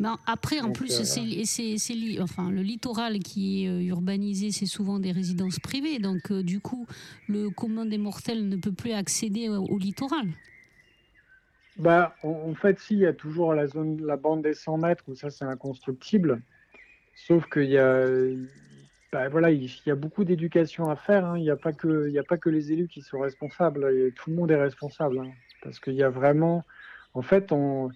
Mais 0.00 0.08
en- 0.08 0.18
après, 0.26 0.60
en 0.60 0.68
Donc, 0.68 0.76
plus, 0.76 0.98
euh, 0.98 1.04
c'est 1.44 2.22
enfin, 2.22 2.50
le 2.50 2.62
littoral 2.62 3.18
qui 3.18 3.64
est 3.64 3.68
euh, 3.68 3.82
urbanisé, 3.82 4.50
c'est 4.50 4.64
souvent 4.64 4.98
des 4.98 5.12
résidences 5.12 5.58
privées. 5.58 5.98
Donc, 5.98 6.30
euh, 6.30 6.42
du 6.42 6.60
coup, 6.60 6.86
le 7.28 7.50
commun 7.50 7.84
des 7.84 7.98
mortels 7.98 8.48
ne 8.48 8.56
peut 8.56 8.72
plus 8.72 8.92
accéder 8.92 9.50
au, 9.50 9.62
au 9.62 9.78
littoral. 9.78 10.26
Bah, 11.78 12.14
en, 12.22 12.54
fait, 12.54 12.78
si, 12.78 12.94
il 12.94 13.00
y 13.00 13.06
a 13.06 13.12
toujours 13.12 13.54
la 13.54 13.66
zone, 13.66 14.04
la 14.04 14.16
bande 14.16 14.42
des 14.42 14.54
100 14.54 14.78
mètres 14.78 15.04
où 15.08 15.14
ça 15.14 15.30
c'est 15.30 15.44
inconstructible. 15.44 16.40
Sauf 17.14 17.48
qu'il 17.50 17.68
y 17.70 17.78
a, 17.78 18.06
bah, 19.12 19.28
voilà, 19.28 19.50
il 19.50 19.70
y 19.86 19.90
a 19.90 19.94
beaucoup 19.94 20.24
d'éducation 20.24 20.88
à 20.88 20.96
faire. 20.96 21.26
hein. 21.26 21.38
Il 21.38 21.42
n'y 21.42 21.50
a 21.50 21.56
pas 21.56 21.72
que, 21.72 22.16
a 22.18 22.22
pas 22.22 22.38
que 22.38 22.48
les 22.48 22.72
élus 22.72 22.88
qui 22.88 23.02
sont 23.02 23.20
responsables. 23.20 24.12
Tout 24.14 24.30
le 24.30 24.36
monde 24.36 24.50
est 24.50 24.60
responsable. 24.60 25.18
hein. 25.18 25.30
Parce 25.62 25.78
qu'il 25.80 25.94
y 25.94 26.02
a 26.02 26.10
vraiment, 26.10 26.64
en 27.14 27.22
fait, 27.22 27.52
on, 27.52 27.90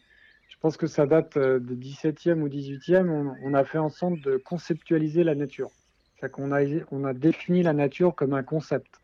je 0.49 0.57
pense 0.61 0.77
que 0.77 0.87
ça 0.87 1.07
date 1.07 1.37
euh, 1.39 1.59
du 1.59 1.75
17e 1.75 2.41
ou 2.43 2.49
18e. 2.49 3.35
On, 3.43 3.55
a 3.55 3.65
fait 3.65 3.79
en 3.79 3.89
sorte 3.89 4.21
de 4.21 4.37
conceptualiser 4.37 5.25
la 5.25 5.35
nature. 5.35 5.71
C'est-à-dire 6.19 6.87
on 6.91 7.05
a 7.05 7.15
défini 7.15 7.63
la 7.63 7.73
nature 7.73 8.15
comme 8.15 8.35
un 8.35 8.43
concept. 8.43 9.01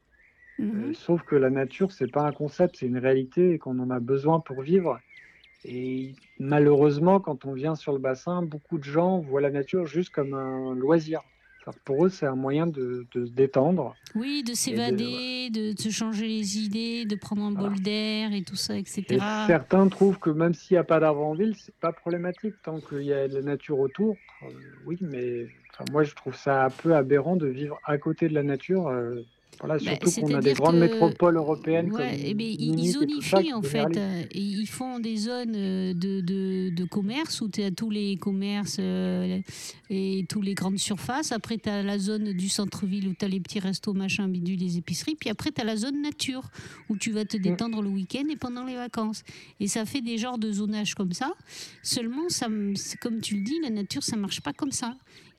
Mhm. 0.59 0.91
Euh, 0.91 0.95
sauf 0.95 1.23
que 1.23 1.37
la 1.37 1.51
nature, 1.51 1.93
c'est 1.93 2.11
pas 2.11 2.23
un 2.27 2.33
concept, 2.33 2.77
c'est 2.79 2.87
une 2.87 2.99
réalité 2.99 3.53
et 3.53 3.59
qu'on 3.59 3.79
en 3.79 3.91
a 3.91 4.01
besoin 4.01 4.41
pour 4.41 4.63
vivre. 4.63 4.99
Et 5.65 6.15
malheureusement, 6.39 7.21
quand 7.21 7.45
on 7.45 7.53
vient 7.53 7.75
sur 7.75 7.93
le 7.93 7.99
bassin, 7.99 8.43
beaucoup 8.43 8.79
de 8.79 8.85
gens 8.85 9.19
voient 9.19 9.41
la 9.41 9.51
nature 9.51 9.87
juste 9.87 10.11
comme 10.11 10.35
un 10.35 10.75
loisir. 10.75 11.23
Pour 11.85 12.07
eux, 12.07 12.09
c'est 12.09 12.27
un 12.27 12.37
moyen 12.37 12.69
de, 12.69 13.09
de 13.13 13.27
se 13.27 13.33
détendre. 13.33 13.97
Oui, 14.15 14.45
de 14.45 14.55
s'évader, 14.55 15.51
de 15.51 15.75
se 15.77 15.89
changer 15.89 16.29
les 16.29 16.59
idées, 16.59 17.05
de 17.07 17.17
prendre 17.17 17.43
un 17.43 17.51
bol 17.51 17.75
d'air 17.81 18.33
et 18.33 18.43
tout 18.43 18.55
ça, 18.55 18.79
etc. 18.79 19.03
Et 19.11 19.19
certains 19.49 19.89
trouvent 19.89 20.21
que 20.21 20.31
même 20.31 20.55
s'il 20.55 20.77
n'y 20.77 20.79
a 20.79 20.85
pas 20.85 21.01
d'arbres 21.01 21.25
en 21.27 21.35
ville, 21.35 21.57
c'est 21.59 21.75
pas 21.75 21.93
problématique 21.93 22.55
tant 22.63 22.81
qu'il 22.81 23.03
y 23.03 23.13
a 23.13 23.27
de 23.27 23.35
la 23.35 23.43
nature 23.43 23.81
autour. 23.81 24.17
Euh, 24.45 24.47
oui, 24.85 24.97
mais 25.01 25.49
enfin, 25.73 25.85
moi, 25.91 26.05
je 26.05 26.15
trouve 26.15 26.37
ça 26.37 26.67
un 26.67 26.71
peu 26.71 26.95
aberrant 26.95 27.35
de 27.35 27.49
vivre 27.49 27.81
à 27.83 27.99
côté 27.99 28.29
de 28.29 28.35
la 28.35 28.45
nature. 28.45 28.87
euh, 28.87 29.23
voilà, 29.61 29.79
surtout 29.79 30.11
qu'on 30.21 30.35
a 30.35 30.41
des 30.41 30.53
grandes 30.53 30.75
que- 30.77 30.81
métropoles 30.81 31.37
européennes 31.37 31.91
Ouais, 31.93 32.11
comme 32.11 32.21
eh 32.25 32.35
ben, 32.35 32.47
ils, 32.47 32.79
ils 32.81 32.89
et 32.89 32.93
ça, 32.93 32.99
zonifient 33.01 33.53
en 33.55 33.63
fait. 33.63 33.97
euh, 33.97 34.23
ils 34.35 34.67
font 34.67 34.99
des 34.99 35.17
zones 35.17 35.55
euh, 35.57 35.95
de, 35.95 36.21
de, 36.21 36.71
de 36.71 36.85
commerce 36.85 37.41
où 37.41 37.49
tu 37.49 37.63
as 37.63 37.71
tous 37.71 37.91
les 37.91 38.17
commerces 38.17 38.77
euh, 38.81 39.41
et 39.91 40.25
tous 40.29 40.43
les 40.43 40.55
grandes 40.55 40.79
surfaces. 40.79 41.33
Après, 41.33 41.59
tu 41.59 41.69
as 41.69 41.83
la 41.83 41.99
zone 41.99 42.33
du 42.33 42.49
centre-ville 42.49 43.09
où 43.09 43.15
tu 43.19 43.25
as 43.25 43.29
les 43.29 43.41
petits 43.41 43.61
restos, 43.61 43.93
machin, 43.95 44.29
bidule, 44.29 44.59
les 44.59 44.77
épiceries. 44.79 45.15
Puis 45.15 45.31
après, 45.31 45.53
tu 45.53 45.61
as 45.61 45.65
la 45.65 45.77
zone 45.77 46.03
nature 46.03 46.43
où 46.89 46.97
tu 46.97 47.11
vas 47.13 47.23
Mm. 47.23 47.27
te 47.29 47.37
détendre 47.39 47.83
le 47.83 47.89
week-end 47.89 48.25
et 48.31 48.37
pendant 48.37 48.65
les 48.65 48.75
vacances. 48.77 49.23
Et 49.61 49.69
ça 49.69 49.85
fait 49.87 50.01
des 50.01 50.19
genres 50.19 50.39
de 50.39 50.53
zonages 50.53 50.95
comme 50.95 51.13
ça. 51.13 51.33
Seulement, 51.83 52.29
ça, 52.29 52.47
comme 53.01 53.21
tu 53.21 53.37
le 53.37 53.43
dis, 53.43 53.59
la 53.63 53.71
nature, 53.71 54.03
ça 54.03 54.17
marche 54.17 54.41
pas 54.41 54.53
comme 54.53 54.73
ça. 54.73 54.95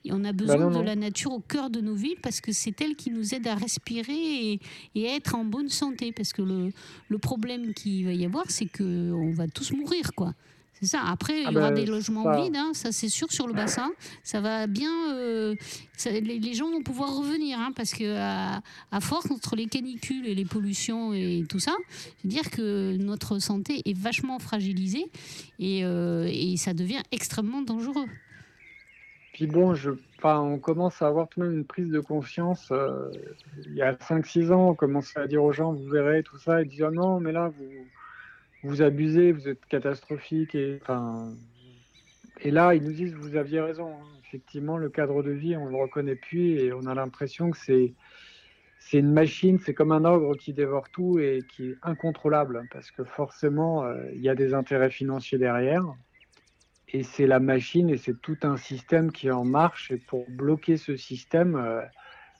Et 0.08 0.12
on 0.12 0.24
a 0.24 0.32
besoin 0.32 0.56
Bah 0.56 0.64
non, 0.70 0.80
de 0.80 0.84
la 0.84 0.96
nature 0.96 1.32
au 1.32 1.40
cœur 1.40 1.68
de 1.70 1.80
nos 1.80 1.94
villes 1.94 2.16
parce 2.22 2.40
que 2.40 2.50
c'est 2.52 2.80
elle 2.80 2.96
qui 2.96 3.10
nous 3.10 3.34
aide 3.34 3.46
à 3.46 3.54
respirer 3.54 4.52
et, 4.52 4.60
et 4.94 5.08
à 5.08 5.14
être 5.16 5.34
en 5.34 5.44
bonne 5.44 5.68
santé. 5.68 6.12
Parce 6.12 6.32
que 6.32 6.42
le, 6.42 6.72
le 7.08 7.18
problème 7.18 7.74
qu'il 7.74 8.06
va 8.06 8.12
y 8.12 8.24
avoir, 8.24 8.44
c'est 8.50 8.66
qu'on 8.66 9.32
va 9.34 9.46
tous 9.48 9.72
mourir, 9.72 10.12
quoi. 10.16 10.32
C'est 10.80 10.86
ça. 10.86 11.02
Après, 11.06 11.40
il 11.40 11.42
y 11.42 11.46
Ah 11.46 11.50
aura 11.50 11.70
bah, 11.70 11.72
des 11.72 11.86
logements 11.86 12.22
ça- 12.22 12.40
vides, 12.40 12.54
hein, 12.56 12.70
ça 12.72 12.92
c'est 12.92 13.08
sûr 13.08 13.32
sur 13.32 13.48
le 13.48 13.52
bassin. 13.52 13.90
Ça 14.22 14.40
va 14.40 14.68
bien. 14.68 14.92
euh, 15.12 15.56
ça- 15.96 16.10
les, 16.12 16.38
les 16.38 16.54
gens 16.54 16.70
vont 16.70 16.82
pouvoir 16.82 17.16
revenir, 17.16 17.58
hein, 17.58 17.72
parce 17.74 17.92
que 17.92 18.16
à, 18.16 18.62
à 18.92 19.00
force 19.00 19.28
entre 19.32 19.56
les 19.56 19.66
canicules 19.66 20.26
et 20.28 20.36
les 20.36 20.44
pollutions 20.44 21.12
et 21.14 21.44
tout 21.48 21.58
ça, 21.58 21.72
je 22.22 22.28
veux 22.28 22.30
dire 22.32 22.48
que 22.50 22.96
notre 22.96 23.40
santé 23.40 23.82
est 23.86 23.98
vachement 23.98 24.38
fragilisée 24.38 25.06
et, 25.58 25.80
euh, 25.84 26.30
et 26.32 26.56
ça 26.56 26.74
devient 26.74 27.02
extrêmement 27.10 27.60
dangereux. 27.62 28.06
Puis 29.38 29.46
bon, 29.46 29.72
je, 29.74 29.92
on 30.24 30.58
commence 30.58 31.00
à 31.00 31.06
avoir 31.06 31.28
tout 31.28 31.38
de 31.40 31.46
même 31.46 31.54
une 31.58 31.64
prise 31.64 31.90
de 31.90 32.00
conscience. 32.00 32.72
euh, 32.72 33.08
il 33.66 33.74
y 33.74 33.82
a 33.82 33.92
5-6 34.00 34.50
ans, 34.50 34.70
on 34.70 34.74
commençait 34.74 35.20
à 35.20 35.28
dire 35.28 35.44
aux 35.44 35.52
gens, 35.52 35.72
vous 35.72 35.88
verrez, 35.88 36.24
tout 36.24 36.38
ça. 36.38 36.60
Ils 36.62 36.68
disaient, 36.68 36.86
ah 36.86 36.90
non, 36.90 37.20
mais 37.20 37.30
là, 37.32 37.48
vous, 37.48 37.88
vous 38.64 38.82
abusez, 38.82 39.32
vous 39.32 39.48
êtes 39.48 39.64
catastrophique. 39.66 40.54
Et, 40.56 40.80
et 42.40 42.50
là, 42.50 42.74
ils 42.74 42.82
nous 42.82 42.92
disent, 42.92 43.14
vous 43.14 43.36
aviez 43.36 43.60
raison. 43.60 43.88
hein. 44.00 44.06
Effectivement, 44.24 44.76
le 44.76 44.90
cadre 44.90 45.22
de 45.22 45.30
vie, 45.30 45.56
on 45.56 45.66
le 45.66 45.76
reconnaît 45.76 46.16
plus 46.16 46.58
et 46.58 46.72
on 46.72 46.86
a 46.86 46.94
l'impression 46.94 47.50
que 47.50 47.56
c'est, 47.58 47.94
c'est 48.78 48.98
une 48.98 49.12
machine, 49.12 49.58
c'est 49.58 49.74
comme 49.74 49.92
un 49.92 50.04
ogre 50.04 50.36
qui 50.36 50.54
dévore 50.54 50.90
tout 50.90 51.18
et 51.20 51.46
qui 51.48 51.70
est 51.70 51.78
incontrôlable. 51.82 52.68
Parce 52.70 52.90
que 52.92 53.04
forcément, 53.04 53.84
euh, 53.84 54.10
il 54.14 54.22
y 54.22 54.28
a 54.28 54.34
des 54.34 54.54
intérêts 54.54 54.90
financiers 54.90 55.38
derrière. 55.38 55.84
Et 56.92 57.02
c'est 57.02 57.26
la 57.26 57.38
machine 57.40 57.90
et 57.90 57.98
c'est 57.98 58.18
tout 58.20 58.38
un 58.42 58.56
système 58.56 59.12
qui 59.12 59.26
est 59.28 59.32
en 59.32 59.44
marche. 59.44 59.90
Et 59.90 59.98
pour 59.98 60.24
bloquer 60.30 60.76
ce 60.76 60.96
système, 60.96 61.54
euh, 61.56 61.82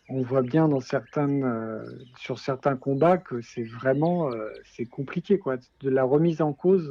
on 0.09 0.23
voit 0.23 0.43
bien 0.43 0.69
dans 0.69 0.81
certaines, 0.81 1.45
euh, 1.45 1.85
sur 2.19 2.39
certains 2.39 2.77
combats 2.77 3.19
que 3.19 3.43
c'est 3.43 3.65
vraiment 3.65 4.31
euh, 4.33 4.49
c'est 4.65 4.87
compliqué. 4.87 5.39
Quoi. 5.39 5.57
De 5.81 5.91
la 5.91 6.05
remise 6.05 6.41
en 6.41 6.55
cause 6.55 6.91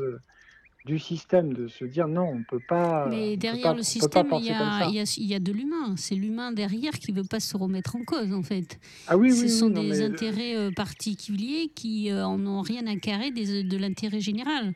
du 0.85 0.99
système, 0.99 1.51
de 1.53 1.67
se 1.67 1.83
dire 1.83 2.07
non, 2.07 2.29
on 2.29 2.43
peut 2.43 2.61
pas. 2.65 3.07
Mais 3.09 3.35
derrière 3.35 3.71
pas- 3.71 3.73
le 3.73 3.81
système, 3.83 4.27
il 4.39 4.45
y, 4.45 4.51
a, 4.51 4.87
il 4.87 4.95
y 4.95 4.99
a- 4.99 5.15
il 5.17 5.25
y 5.25 5.33
a 5.33 5.39
de 5.39 5.51
l'humain. 5.51 5.95
C'est 5.97 6.15
l'humain 6.15 6.51
derrière 6.51 6.93
qui 6.93 7.11
ne 7.11 7.17
veut 7.17 7.27
pas 7.27 7.39
se 7.41 7.57
remettre 7.57 7.95
en 7.95 8.03
cause, 8.05 8.31
en 8.31 8.43
fait. 8.43 8.79
Ah 9.07 9.17
oui, 9.17 9.31
Ce 9.33 9.41
oui, 9.43 9.49
sont 9.49 9.67
oui, 9.67 9.89
des 9.89 10.01
intérêts 10.03 10.71
particuliers 10.73 11.71
qui 11.75 12.09
euh, 12.11 12.23
en 12.25 12.45
ont 12.45 12.61
rien 12.61 12.85
à 12.87 12.95
carrer 12.97 13.31
des- 13.31 13.63
de 13.63 13.77
l'intérêt 13.77 14.19
général 14.21 14.73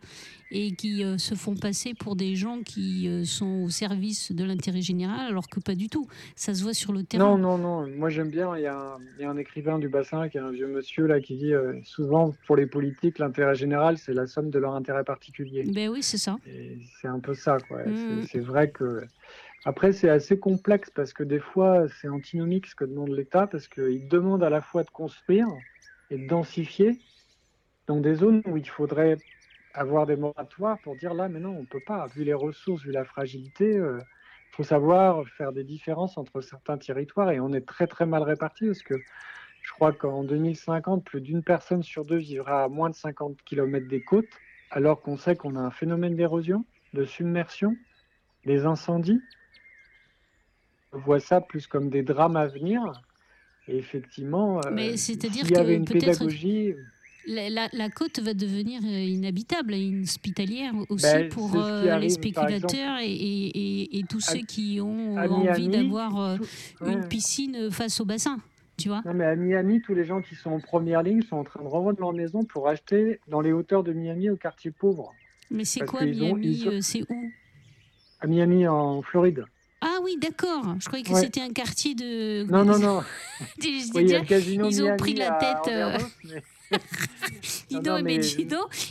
et 0.52 0.74
qui 0.74 1.04
euh, 1.04 1.18
se 1.18 1.34
font 1.34 1.56
passer 1.56 1.94
pour 1.94 2.16
des 2.16 2.36
gens 2.36 2.62
qui 2.62 3.08
euh, 3.08 3.24
sont 3.24 3.64
au 3.64 3.70
service 3.70 4.34
de 4.34 4.44
l'intérêt 4.44 4.82
général 4.82 5.28
alors 5.28 5.48
que 5.48 5.60
pas 5.60 5.76
du 5.76 5.88
tout. 5.88 6.08
Ça 6.36 6.54
se 6.54 6.62
voit 6.62 6.74
sur 6.74 6.92
le 6.92 7.04
terrain. 7.04 7.38
Non, 7.38 7.38
non, 7.38 7.58
non. 7.58 7.88
Moi, 7.88 8.10
j'aime 8.10 8.30
bien. 8.30 8.56
Il 8.58 8.64
y, 8.64 8.68
a 8.68 8.78
un, 8.78 8.98
il 9.18 9.22
y 9.22 9.26
a 9.26 9.30
un 9.30 9.38
écrivain 9.38 9.80
du 9.80 9.88
bassin 9.88 10.28
qui 10.28 10.38
est 10.38 10.42
un 10.42 10.52
vieux 10.52 10.68
monsieur 10.68 11.08
là 11.08 11.22
qui 11.22 11.38
dit 11.38 11.54
euh, 11.54 11.80
souvent 11.84 12.36
pour 12.46 12.58
les 12.58 12.66
politiques, 12.66 13.18
l'intérêt 13.18 13.56
général, 13.56 13.98
c'est 13.98 14.14
la 14.14 14.28
somme 14.28 14.50
de 14.50 14.60
leur 14.60 14.76
intérêt 14.76 15.06
particulier. 15.06 15.64
Ben 15.64 15.90
oui, 15.90 16.04
c'est 16.04 16.18
ça. 16.18 16.38
C'est 17.00 17.08
un 17.08 17.20
peu 17.20 17.34
ça, 17.34 17.58
quoi. 17.68 17.84
Mm. 17.86 18.24
C'est 18.30 18.42
vrai 18.42 18.70
que. 18.70 19.02
Après, 19.64 19.94
c'est 19.94 20.10
assez 20.10 20.40
complexe 20.40 20.90
parce 20.90 21.14
que 21.14 21.24
des 21.24 21.40
fois, 21.40 21.86
c'est 22.02 22.10
antinomique 22.10 22.66
ce 22.66 22.76
que 22.76 22.84
demande 22.84 23.10
l'État 23.10 23.46
parce 23.46 23.68
qu'il 23.68 24.08
demande 24.08 24.44
à 24.44 24.50
la 24.50 24.60
fois 24.60 24.84
de 24.84 24.90
construire 24.90 25.48
et 26.10 26.18
de 26.18 26.28
densifier 26.28 27.00
dans 27.86 28.00
des 28.00 28.16
zones 28.16 28.42
où 28.48 28.58
il 28.58 28.68
faudrait 28.68 29.18
avoir 29.74 30.06
des 30.06 30.16
moratoires 30.16 30.78
pour 30.84 30.96
dire 30.96 31.14
là, 31.14 31.30
mais 31.30 31.40
non, 31.40 31.58
on 31.58 31.66
peut 31.66 31.82
pas. 31.86 32.08
Vu 32.08 32.24
les 32.24 32.34
ressources, 32.34 32.84
vu 32.84 32.92
la 32.92 33.06
fragilité, 33.06 33.76
il 33.76 34.56
faut 34.56 34.64
savoir 34.64 35.28
faire 35.28 35.52
des 35.52 35.64
différences 35.64 36.18
entre 36.18 36.42
certains 36.42 36.78
territoires 36.78 37.32
et 37.32 37.40
on 37.40 37.54
est 37.54 37.66
très 37.66 37.88
très 37.88 38.06
mal 38.06 38.24
répartis 38.24 38.68
parce 38.68 38.84
que 38.84 38.96
je 39.62 39.72
crois 39.72 39.94
qu'en 39.94 40.24
2050, 40.24 41.04
plus 41.04 41.22
d'une 41.22 41.44
personne 41.44 41.84
sur 41.84 42.06
deux 42.06 42.18
vivra 42.18 42.64
à 42.64 42.68
moins 42.68 42.90
de 42.90 42.96
50 42.96 43.42
km 43.44 43.88
des 43.88 44.02
côtes, 44.02 44.26
alors 44.72 45.02
qu'on 45.02 45.18
sait 45.18 45.36
qu'on 45.36 45.56
a 45.56 45.60
un 45.60 45.72
phénomène 45.72 46.16
d'érosion, 46.16 46.66
de 46.94 47.06
submersion, 47.06 47.76
des 48.46 48.66
incendies. 48.66 49.22
On 50.94 51.00
voit 51.00 51.20
ça 51.20 51.42
plus 51.42 51.68
comme 51.68 51.90
des 51.90 52.04
drames 52.04 52.38
à 52.38 52.48
venir. 52.48 52.82
Et 53.68 53.78
effectivement, 53.78 54.60
euh, 54.66 54.72
Mais 54.72 54.98
c'est-à-dire 54.98 55.46
s'il 55.46 55.56
y 55.56 55.60
avait 55.60 55.76
une 55.76 55.86
pédagogie, 55.86 56.74
la, 57.28 57.50
la- 57.50 57.70
la 57.74 57.90
côte 57.90 58.20
va 58.20 58.34
devenir 58.34 58.82
euh, 58.84 58.88
inhabitable 59.00 59.74
et 59.74 59.80
inhospitalière 59.80 60.74
aussi 60.90 61.04
Ben, 61.04 61.30
pour 61.30 61.52
euh, 61.56 61.98
les 62.00 62.10
spéculateurs 62.10 62.98
et, 63.00 63.12
et- 63.12 63.48
et- 63.84 64.00
et 64.00 64.04
tous 64.04 64.28
à- 64.30 64.34
ceux 64.34 64.42
qui 64.46 64.80
ont 64.82 65.18
envie 65.18 65.68
d'avoir 65.68 66.20
euh, 66.20 66.38
une 66.86 67.08
piscine 67.08 67.70
face 67.72 68.00
au 68.00 68.06
bassin. 68.06 68.40
Tu 68.78 68.88
vois 68.88 69.02
Non, 69.06 69.14
mais 69.14 69.26
à 69.26 69.36
Miami, 69.36 69.82
tous 69.82 69.94
les 69.94 70.06
gens 70.06 70.22
qui 70.22 70.34
sont 70.36 70.52
en 70.52 70.60
première 70.60 71.04
ligne 71.04 71.22
sont 71.22 71.36
en 71.36 71.44
train 71.44 71.62
de 71.62 71.68
revendre 71.68 72.00
leur 72.00 72.14
maison 72.14 72.44
pour 72.44 72.68
acheter 72.68 73.20
dans 73.28 73.42
les 73.42 73.52
hauteurs 73.52 73.84
de 73.84 73.94
Miami 73.94 74.30
au 74.30 74.36
quartier 74.38 74.72
pauvre. 74.72 75.14
Mais 75.52 75.66
c'est 75.66 75.82
quoi 75.82 76.04
Miami 76.06 76.64
ont- 76.68 76.82
C'est 76.82 77.02
où? 77.10 77.32
À 78.22 78.28
Miami, 78.28 78.68
en 78.68 79.02
Floride. 79.04 79.46
Ah 79.82 79.98
oui, 80.04 80.16
d'accord. 80.20 80.76
Je 80.80 80.86
croyais 80.86 81.04
que 81.04 81.12
Ouais. 81.12 81.22
c'était 81.22 81.42
un 81.42 81.50
quartier 81.52 81.96
de. 81.96 82.44
Non, 82.44 82.64
non, 82.64 82.78
non. 82.80 83.02
Il 83.64 83.82
ils 83.96 84.82
ont 84.82 84.86
Miami 84.86 84.98
pris 84.98 85.14
la 85.16 85.32
tête. 85.32 85.74
Non, 87.72 87.98
et 87.98 88.04
mais- 88.04 88.20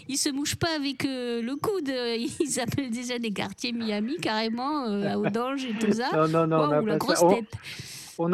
ils 0.09 0.16
se 0.16 0.31
mouchent 0.31 0.57
pas 0.57 0.75
avec 0.75 1.05
euh, 1.05 1.43
le 1.43 1.57
coude. 1.57 1.88
Ils 2.40 2.61
appellent 2.61 2.90
déjà 2.90 3.19
des 3.19 3.31
quartiers 3.31 3.73
Miami 3.73 4.16
carrément, 4.16 4.87
euh, 4.87 5.07
à 5.07 5.19
Audange 5.19 5.64
et 5.64 5.75
tout 5.75 5.93
ça. 5.93 6.11
Non, 6.12 6.29
non, 6.29 6.47
non, 6.47 6.69
on 6.69 6.87
la 6.87 6.97
grosse 6.97 7.23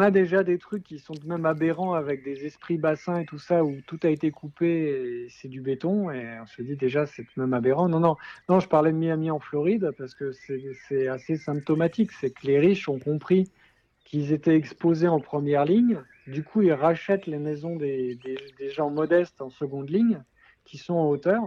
a 0.01 0.11
déjà 0.11 0.43
des 0.43 0.57
trucs 0.57 0.83
qui 0.83 0.99
sont 0.99 1.13
même 1.25 1.45
aberrants 1.45 1.93
avec 1.93 2.21
des 2.21 2.45
esprits 2.45 2.77
bassins 2.77 3.19
et 3.19 3.25
tout 3.25 3.39
ça 3.39 3.63
où 3.63 3.77
tout 3.87 3.99
a 4.03 4.09
été 4.09 4.31
coupé 4.31 4.67
et 4.67 5.27
c'est 5.29 5.47
du 5.47 5.61
béton 5.61 6.11
et 6.11 6.39
on 6.41 6.45
se 6.45 6.61
dit 6.61 6.75
déjà 6.75 7.05
c'est 7.05 7.25
même 7.37 7.53
aberrant. 7.53 7.87
Non, 7.87 8.01
non, 8.01 8.17
non, 8.49 8.59
je 8.59 8.67
parlais 8.67 8.91
de 8.91 8.97
Miami 8.97 9.31
en 9.31 9.39
Floride 9.39 9.91
parce 9.97 10.13
que 10.13 10.33
c'est 10.89 11.07
assez 11.07 11.37
symptomatique. 11.37 12.11
C'est 12.19 12.31
que 12.31 12.45
les 12.45 12.59
riches 12.59 12.89
ont 12.89 12.99
compris 12.99 13.49
qu'ils 14.03 14.33
étaient 14.33 14.55
exposés 14.55 15.07
en 15.07 15.21
première 15.21 15.63
ligne. 15.63 16.01
Du 16.27 16.43
coup, 16.43 16.61
ils 16.61 16.73
rachètent 16.73 17.25
les 17.25 17.39
maisons 17.39 17.75
des, 17.75 18.19
gens 18.75 18.89
modestes 18.89 19.41
en 19.41 19.49
seconde 19.49 19.89
ligne 19.89 20.23
qui 20.65 20.77
sont 20.77 20.95
en 20.95 21.07
hauteur. 21.07 21.41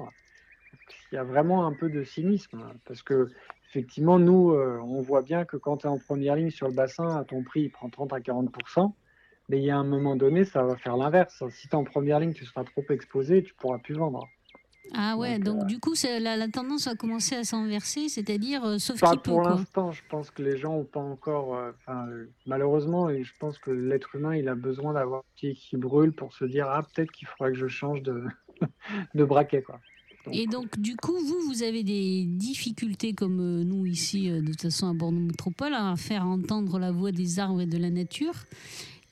Il 1.12 1.16
y 1.16 1.18
a 1.18 1.24
vraiment 1.24 1.66
un 1.66 1.72
peu 1.72 1.90
de 1.90 2.02
cynisme 2.02 2.60
hein, 2.60 2.72
parce 2.86 3.02
que 3.02 3.28
effectivement, 3.68 4.18
nous, 4.18 4.52
euh, 4.52 4.78
on 4.82 5.02
voit 5.02 5.22
bien 5.22 5.44
que 5.44 5.56
quand 5.56 5.78
tu 5.78 5.86
es 5.86 5.90
en 5.90 5.98
première 5.98 6.36
ligne 6.36 6.50
sur 6.50 6.68
le 6.68 6.74
bassin, 6.74 7.16
à 7.16 7.24
ton 7.24 7.42
prix, 7.42 7.62
il 7.62 7.70
prend 7.70 7.88
30 7.88 8.12
à 8.12 8.20
40% 8.20 8.92
mais 9.50 9.58
il 9.58 9.64
y 9.64 9.70
a 9.70 9.76
un 9.76 9.84
moment 9.84 10.14
donné, 10.14 10.44
ça 10.44 10.62
va 10.62 10.76
faire 10.76 10.96
l'inverse. 10.96 11.42
Si 11.50 11.68
tu 11.68 11.72
es 11.72 11.74
en 11.74 11.82
première 11.82 12.20
ligne, 12.20 12.32
tu 12.32 12.44
seras 12.44 12.62
trop 12.62 12.84
exposé, 12.88 13.42
tu 13.42 13.52
pourras 13.54 13.78
plus 13.78 13.96
vendre. 13.96 14.28
Ah 14.94 15.16
ouais, 15.16 15.38
Donc, 15.38 15.58
donc 15.58 15.66
du 15.66 15.78
coup, 15.78 15.94
la, 16.04 16.36
la 16.36 16.48
tendance 16.48 16.86
a 16.86 16.94
commencé 16.94 17.34
à 17.36 17.44
s'inverser, 17.44 18.08
c'est-à-dire 18.08 18.64
euh, 18.64 18.78
sauf 18.78 19.00
Pas 19.00 19.12
qui 19.12 19.18
pour 19.18 19.42
l'instant, 19.42 19.92
je 19.92 20.02
pense 20.08 20.30
que 20.30 20.42
les 20.42 20.56
gens 20.56 20.74
ont 20.74 20.84
pas 20.84 21.00
encore. 21.00 21.54
euh, 21.56 21.70
euh, 21.88 22.26
malheureusement, 22.46 23.08
et 23.10 23.22
je 23.22 23.32
pense 23.38 23.58
que 23.58 23.70
l'être 23.70 24.14
humain, 24.16 24.34
il 24.36 24.48
a 24.48 24.54
besoin 24.54 24.92
d'avoir 24.94 25.20
un 25.20 25.34
pied 25.36 25.54
qui 25.54 25.76
brûle 25.76 26.12
pour 26.12 26.32
se 26.34 26.44
dire 26.44 26.66
ah 26.68 26.82
peut-être 26.82 27.12
qu'il 27.12 27.28
faudrait 27.28 27.52
que 27.52 27.58
je 27.58 27.68
change 27.68 28.02
de, 28.02 28.24
de 29.14 29.24
braquet 29.24 29.62
quoi. 29.62 29.80
Donc, 30.26 30.34
Et 30.34 30.46
donc, 30.46 30.78
du 30.78 30.96
coup, 30.96 31.16
vous, 31.18 31.40
vous 31.46 31.62
avez 31.62 31.82
des 31.82 32.24
difficultés, 32.26 33.14
comme 33.14 33.40
euh, 33.40 33.64
nous 33.64 33.86
ici, 33.86 34.28
euh, 34.30 34.42
de 34.42 34.48
toute 34.48 34.60
façon 34.62 34.88
à 34.90 34.92
Bordeaux 34.92 35.18
Métropole, 35.18 35.72
à 35.72 35.96
faire 35.96 36.26
entendre 36.26 36.78
la 36.78 36.92
voix 36.92 37.10
des 37.10 37.38
arbres 37.38 37.62
et 37.62 37.66
de 37.66 37.78
la 37.78 37.88
nature. 37.88 38.34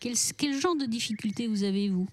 Quel, 0.01 0.13
quel 0.37 0.53
genre 0.55 0.77
de 0.77 0.85
difficultés 0.85 1.47
vous 1.47 1.65
avez, 1.65 1.89
vous? 1.89 2.07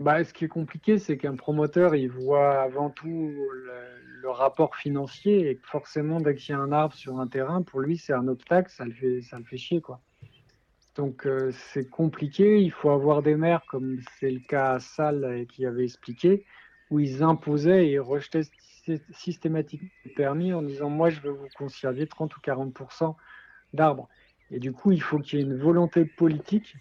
Bah, 0.00 0.24
ce 0.24 0.32
qui 0.32 0.44
est 0.44 0.48
compliqué, 0.48 0.98
c'est 0.98 1.16
qu'un 1.16 1.36
promoteur, 1.36 1.94
il 1.94 2.10
voit 2.10 2.60
avant 2.60 2.90
tout 2.90 3.32
le, 3.52 4.28
rapport 4.28 4.74
financier 4.74 5.50
et 5.50 5.56
que 5.56 5.66
forcément, 5.68 6.18
dès 6.18 6.34
qu'il 6.34 6.54
y 6.54 6.56
a 6.56 6.58
un 6.58 6.72
arbre 6.72 6.94
sur 6.94 7.20
un 7.20 7.26
terrain, 7.28 7.62
pour 7.62 7.80
lui, 7.80 7.98
c'est 7.98 8.14
un 8.14 8.26
obstacle, 8.26 8.70
ça 8.70 8.84
le 8.86 8.92
fait, 8.92 9.20
ça 9.20 9.38
le 9.38 9.44
fait 9.44 9.58
chier, 9.58 9.82
quoi. 9.82 10.00
Donc, 10.96 11.26
euh, 11.26 11.50
c'est 11.52 11.88
compliqué. 11.88 12.60
Il 12.60 12.72
faut 12.72 12.90
avoir 12.90 13.22
des 13.22 13.36
maires, 13.36 13.64
comme 13.66 13.98
c'est 14.18 14.30
le 14.30 14.40
cas 14.40 14.72
à 14.72 14.80
Salles 14.80 15.36
et 15.38 15.46
qui 15.46 15.66
avait 15.66 15.84
expliqué, 15.84 16.44
où 16.90 17.00
ils 17.00 17.22
imposaient 17.22 17.88
et 17.90 17.98
rejetaient 17.98 18.44
sy- 18.58 19.02
systématiquement 19.10 19.90
le 20.04 20.10
permis 20.12 20.52
en 20.52 20.62
disant 20.62 20.88
Moi, 20.88 21.10
je 21.10 21.20
veux 21.20 21.32
vous 21.32 21.48
conserver 21.56 22.06
30 22.06 22.34
ou 22.36 22.40
40% 22.40 23.16
d'arbres. 23.72 24.08
Et 24.50 24.58
du 24.58 24.72
coup, 24.72 24.90
il 24.90 25.02
faut 25.02 25.18
qu'il 25.18 25.38
y 25.38 25.42
ait 25.42 25.44
une 25.44 25.58
volonté 25.58 26.04
politique 26.04 26.76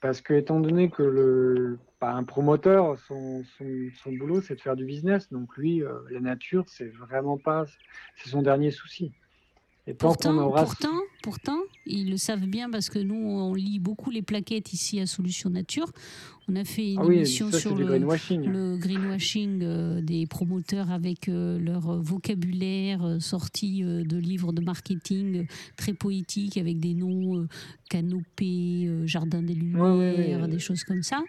parce 0.00 0.20
que, 0.20 0.34
étant 0.34 0.60
donné 0.60 0.90
que 0.90 1.02
le, 1.02 1.78
bah, 2.00 2.12
un 2.14 2.24
promoteur, 2.24 2.98
son, 2.98 3.42
son, 3.44 3.90
son 3.92 4.12
boulot, 4.12 4.40
c'est 4.40 4.56
de 4.56 4.60
faire 4.60 4.76
du 4.76 4.84
business. 4.84 5.30
Donc, 5.30 5.56
lui, 5.56 5.82
euh, 5.82 6.00
la 6.10 6.20
nature, 6.20 6.68
c'est 6.68 6.88
vraiment 6.88 7.38
pas. 7.38 7.64
C'est 8.16 8.30
son 8.30 8.42
dernier 8.42 8.70
souci. 8.70 9.14
Et 9.88 9.94
Pourtant, 9.94 10.36
aura. 10.36 10.64
pourtant, 10.64 11.00
pourtant, 11.22 11.58
ils 11.86 12.10
le 12.10 12.18
savent 12.18 12.44
bien 12.46 12.68
parce 12.68 12.90
que 12.90 12.98
nous, 12.98 13.14
on 13.14 13.54
lit 13.54 13.78
beaucoup 13.78 14.10
les 14.10 14.20
plaquettes 14.20 14.74
ici 14.74 15.00
à 15.00 15.06
Solutions 15.06 15.48
Nature. 15.48 15.90
On 16.46 16.56
a 16.56 16.64
fait 16.64 16.92
une 16.92 16.98
Ah 17.00 17.06
oui, 17.06 17.16
émission 17.16 17.50
ça, 17.50 17.58
sur 17.58 17.74
le, 17.74 17.86
greenwashing. 17.86 18.42
le 18.44 18.76
greenwashing 18.76 19.60
euh, 19.62 20.00
des 20.02 20.26
promoteurs 20.26 20.90
avec 20.90 21.28
euh, 21.30 21.58
leur 21.58 22.02
vocabulaire 22.02 23.02
euh, 23.02 23.18
sorti 23.18 23.80
de 23.82 24.16
livres 24.18 24.52
de 24.52 24.60
marketing 24.60 25.46
très 25.78 25.94
poétiques 25.94 26.58
avec 26.58 26.80
des 26.80 26.92
noms 26.92 27.46
canopée, 27.88 28.90
jardin 29.06 29.42
des 29.42 29.54
lumières, 29.54 29.82
Ouais, 29.82 30.14
ouais, 30.16 30.36
ouais. 30.36 30.48
des 30.48 30.58
choses 30.58 30.84
comme 30.84 31.02
ça. 31.02 31.22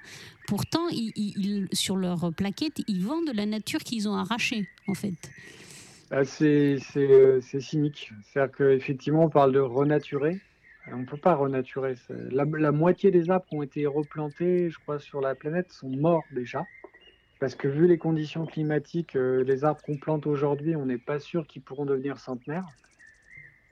Pourtant, 0.47 0.87
ils, 0.89 1.11
ils- 1.15 1.33
ils- 1.37 1.67
sur 1.71 1.95
leurs 1.95 2.33
plaquettes, 2.33 2.81
ils 2.87 3.01
vendent 3.01 3.27
de 3.27 3.31
la 3.37 3.45
nature 3.45 3.79
qu'ils 3.79 4.09
ont 4.09 4.15
arrachée, 4.15 4.67
en 4.87 4.93
fait. 4.93 5.13
C'est 6.23 6.77
c'est, 6.79 7.11
euh, 7.11 7.39
c'est 7.41 7.61
cynique. 7.61 8.11
C'est-à-dire 8.23 8.55
qu'effectivement, 8.55 9.25
on 9.25 9.29
parle 9.29 9.51
de 9.53 9.59
renaturer. 9.59 10.39
On 10.91 10.97
ne 10.97 11.05
peut 11.05 11.17
pas 11.17 11.35
renaturer. 11.35 11.95
La, 12.09 12.45
la 12.45 12.71
moitié 12.71 13.11
des 13.11 13.29
arbres 13.29 13.45
qui 13.45 13.55
ont 13.55 13.63
été 13.63 13.85
replantés, 13.85 14.71
je 14.71 14.79
crois, 14.79 14.99
sur 14.99 15.21
la 15.21 15.35
planète 15.35 15.71
sont 15.71 15.89
morts 15.89 16.23
déjà. 16.31 16.65
Parce 17.39 17.55
que 17.55 17.67
vu 17.67 17.87
les 17.87 17.97
conditions 17.99 18.45
climatiques, 18.45 19.15
euh, 19.15 19.43
les 19.43 19.63
arbres 19.63 19.81
qu'on 19.81 19.97
plante 19.97 20.25
aujourd'hui, 20.25 20.75
on 20.75 20.85
n'est 20.85 20.97
pas 20.97 21.19
sûr 21.19 21.45
qu'ils 21.47 21.61
pourront 21.61 21.85
devenir 21.85 22.17
centenaires. 22.17 22.65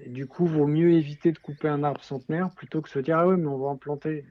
Du 0.05 0.27
coup, 0.27 0.45
vaut 0.45 0.67
mieux 0.67 0.91
éviter 0.93 1.31
de 1.31 1.39
couper 1.39 1.67
un 1.69 1.83
arbre 1.83 2.03
centenaire 2.03 2.51
plutôt 2.55 2.81
que 2.81 2.89
se 2.89 2.99
dire 2.99 3.17
ah 3.17 3.27
ouais, 3.27 3.35
mais 3.35 3.47
on 3.47 3.57
va 3.57 3.69
en 3.69 3.77
planter. 3.77 4.25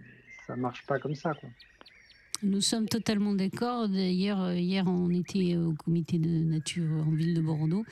Ça 0.47 0.55
marche 0.55 0.87
pas 0.87 1.01
comme 1.01 1.17
ça. 1.17 1.33
Nous 2.43 2.61
sommes 2.61 2.87
totalement 2.87 3.35
d'accord. 3.35 3.89
D'ailleurs, 3.89 4.43
euh, 4.43 4.55
hier, 4.59 4.85
on 4.87 5.09
était 5.11 5.57
au 5.57 5.73
comité 5.73 6.19
de 6.19 6.29
nature 6.29 6.91
en 7.07 7.11
ville 7.11 7.35
de 7.35 7.41
Bordeaux 7.41 7.85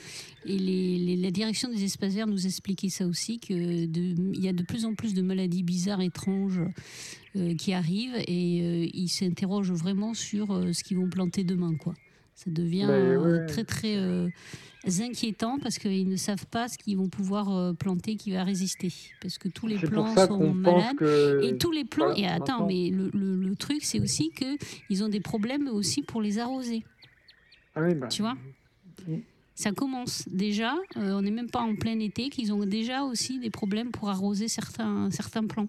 et 0.44 0.59
les- 0.59 0.98
les- 0.98 1.16
la 1.16 1.30
direction 1.30 1.70
des 1.70 1.83
espaces 1.83 2.12
verts 2.14 2.26
nous 2.26 2.44
expliquait 2.46 2.90
ça 2.90 3.07
aussi 3.07 3.38
qu'il 3.38 3.88
y 4.38 4.48
a 4.48 4.52
de 4.52 4.62
plus 4.62 4.85
en 4.85 4.94
plus 4.94 5.14
de 5.14 5.22
maladies 5.22 5.62
bizarres, 5.62 6.02
étranges 6.02 6.61
euh, 7.37 7.54
qui 7.54 7.72
arrivent 7.72 8.16
et 8.28 8.61
euh, 8.62 8.88
ils 8.92 9.09
s'interrogent 9.09 9.72
vraiment 9.72 10.12
sur 10.14 10.52
euh, 10.52 10.72
ce 10.72 10.85
qu'ils 10.85 10.98
vont 10.98 11.09
planter 11.09 11.42
demain. 11.42 11.74
Quoi. 11.76 11.94
Ça 12.35 12.50
devient 12.50 12.85
Ben, 12.87 13.16
ouais. 13.16 13.46
très 13.46 13.64
très 13.64 13.96
euh, 14.87 15.05
inquiétant 15.05 15.59
parce 15.59 15.79
qu'ils 15.79 16.09
ne 16.09 16.16
savent 16.16 16.47
pas 16.47 16.68
ce 16.68 16.77
qu'ils 16.79 16.97
vont 16.97 17.09
pouvoir 17.09 17.51
euh, 17.51 17.73
planter 17.73 18.16
qui 18.16 18.31
va 18.33 18.44
résister. 18.44 18.92
Parce 19.20 19.38
que 19.38 19.49
tous 19.49 19.66
les 19.66 19.79
ça 20.14 20.27
sont 20.27 20.53
malades. 20.55 20.97
que. 20.97 21.42
Et 21.42 21.57
tous 21.59 21.70
les 21.73 21.85
plants, 21.85 22.07
voilà, 22.07 22.20
et 22.20 22.27
attends, 22.27 22.61
maintenant- 22.61 22.66
mais 22.66 22.90
le, 22.90 23.11
le- 23.12 23.37
le 23.37 23.57
truc, 23.57 23.85
c'est 23.85 24.01
aussi 24.01 24.31
que 24.31 24.57
ils 24.90 25.03
ont 25.05 25.09
des 25.09 25.20
problèmes 25.20 25.68
aussi 25.68 26.03
pour 26.03 26.20
les 26.23 26.38
arroser, 26.38 26.85
Ah 27.75 27.83
oui, 27.83 27.94
bah, 27.94 28.09
tu 28.09 28.23
vois? 28.23 28.37
Ça 29.57 29.70
commence 29.70 30.25
déjà, 30.29 30.75
euh, 30.97 31.12
on 31.12 31.23
n'est 31.23 31.31
même 31.31 31.49
pas 31.51 31.61
en 31.61 31.77
plein 31.77 31.99
été, 32.01 32.29
qu'ils 32.29 32.53
ont 32.53 32.66
déjà 32.66 33.05
aussi 33.05 33.38
des 33.38 33.51
problèmes 33.51 33.92
pour 33.92 34.09
arroser 34.11 34.49
certains, 34.49 35.11
certains 35.12 35.47
plants. 35.47 35.68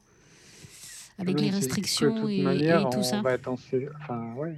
Avec 1.18 1.38
Oui, 1.38 1.44
les 1.46 1.50
restrictions 1.50 2.14
toute 2.22 2.30
et, 2.30 2.42
manière, 2.44 2.82
et 2.82 2.84
tout 2.92 2.98
on 3.00 3.04
ça. 3.04 3.22
va 3.22 3.32
être 3.34 3.48
en 3.48 3.56
sé- 3.56 3.88
Enfin, 4.02 4.34
ouais. 4.36 4.56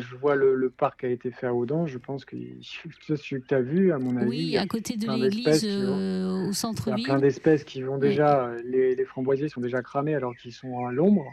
Je 0.00 0.16
vois 0.16 0.34
le, 0.34 0.56
le 0.56 0.68
parc 0.68 1.04
a 1.04 1.08
été 1.08 1.30
fait 1.30 1.46
à 1.46 1.54
Audan. 1.54 1.86
Je 1.86 1.98
pense 1.98 2.24
que 2.24 2.36
celui 3.06 3.40
que 3.42 3.46
tu 3.46 3.54
as 3.54 3.60
vu, 3.62 3.92
à 3.92 3.98
mon 3.98 4.16
avis, 4.16 4.28
Oui, 4.28 4.56
à 4.56 4.66
côté 4.66 4.96
de 4.96 5.08
l'église 5.08 5.64
euh, 5.64 6.28
au 6.28 6.40
il 6.42 6.46
y 6.46 6.50
a 6.50 6.52
centre-ville. 6.52 7.04
plein 7.04 7.18
d'espèces 7.20 7.62
qui 7.64 7.82
vont 7.82 7.96
déjà. 7.98 8.52
Les, 8.64 8.96
les 8.96 9.04
framboisiers 9.04 9.48
sont 9.48 9.60
déjà 9.60 9.82
cramés 9.82 10.14
alors 10.16 10.34
qu'ils 10.36 10.52
sont 10.52 10.84
à 10.86 10.90
l'ombre. 10.92 11.24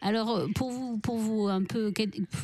Alors 0.00 0.36
euh, 0.36 0.46
pour 0.54 0.70
vous, 0.70 0.98
pour 0.98 1.16
vous 1.16 1.48
un 1.48 1.62
peu, 1.64 1.92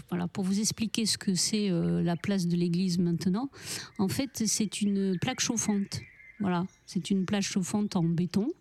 voilà, 0.08 0.26
pour 0.28 0.44
vous 0.44 0.58
expliquer 0.60 1.06
ce 1.06 1.18
que 1.18 1.34
c'est 1.34 1.70
euh, 1.70 2.02
la 2.02 2.16
place 2.16 2.46
de 2.46 2.56
l'église 2.56 2.98
maintenant, 2.98 3.50
en 3.98 4.08
fait 4.08 4.30
c'est 4.46 4.80
une 4.80 5.16
plaque 5.20 5.40
chauffante. 5.40 6.00
Voilà, 6.42 6.66
c'est 6.86 7.10
une 7.10 7.24
plaque 7.24 7.44
chauffante 7.44 7.94
en 7.94 8.02
béton, 8.02 8.52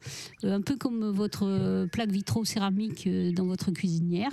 euh, 0.43 0.55
un 0.55 0.61
peu 0.61 0.75
comme 0.75 1.09
votre 1.09 1.87
plaque 1.91 2.11
vitro-céramique 2.11 3.07
euh, 3.07 3.31
dans 3.31 3.45
votre 3.45 3.71
cuisinière. 3.71 4.31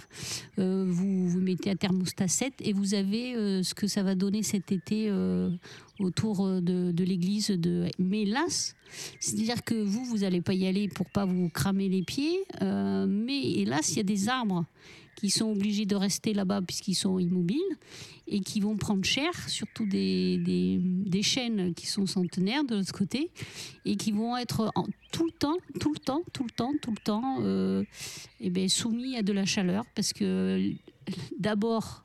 Euh, 0.58 0.84
vous 0.87 1.28
vous 1.28 1.40
mettez 1.40 1.70
à 1.70 1.74
thermostat 1.74 2.28
7 2.28 2.52
et 2.61 2.74
vous 2.74 2.92
avez 2.92 3.62
ce 3.62 3.74
que 3.74 3.87
ça 3.87 4.02
va 4.02 4.14
donner 4.14 4.42
cet 4.42 4.70
été 4.70 5.11
autour 5.98 6.46
de, 6.61 7.04
l'église 7.04 7.48
de 7.48 7.87
Mélas. 7.98 8.74
C'est-à-dire 9.18 9.64
que 9.64 9.74
vous, 9.74 10.04
vous 10.04 10.18
n'allez 10.18 10.42
pas 10.42 10.54
y 10.54 10.66
aller 10.66 10.88
pour 10.88 11.08
pas 11.08 11.24
vous 11.24 11.48
cramer 11.48 11.88
les 11.88 12.02
pieds, 12.02 12.44
mais 12.61 13.42
hélas, 13.52 13.92
il 13.92 13.96
y 13.96 14.00
a 14.00 14.04
des 14.04 14.28
arbres 14.28 14.66
qui 15.18 15.31
sont 15.31 15.50
obligés 15.50 15.85
de 15.85 15.96
rester 15.96 16.33
là-bas 16.33 16.62
puisqu'ils 16.62 16.94
sont 16.94 17.18
immobiles 17.18 17.59
et 18.28 18.40
qui 18.40 18.61
vont 18.61 18.76
prendre 18.76 19.04
cher, 19.04 19.33
surtout 19.48 19.85
des, 19.87 20.38
des, 20.38 20.78
des 20.81 21.22
chênes 21.22 21.74
qui 21.74 21.87
sont 21.87 22.07
centenaires 22.07 22.64
de 22.64 22.76
l'autre 22.76 22.92
côté 22.92 23.31
et 23.85 23.96
qui 23.96 24.12
vont 24.12 24.37
être 24.37 24.72
tout 25.11 25.26
le 25.26 25.33
temps, 25.33 25.57
tout 25.81 25.92
le 25.92 25.98
temps, 25.98 26.22
tout 26.33 26.44
le 26.44 26.50
temps, 26.50 26.72
tout 26.81 26.90
le 26.90 27.02
temps 27.02 27.38
euh, 27.40 27.83
eh 28.40 28.50
ben, 28.50 28.68
soumis 28.68 29.16
à 29.16 29.22
de 29.22 29.33
la 29.33 29.44
chaleur 29.44 29.85
parce 29.94 30.12
que 30.12 30.72
d'abord 31.38 32.04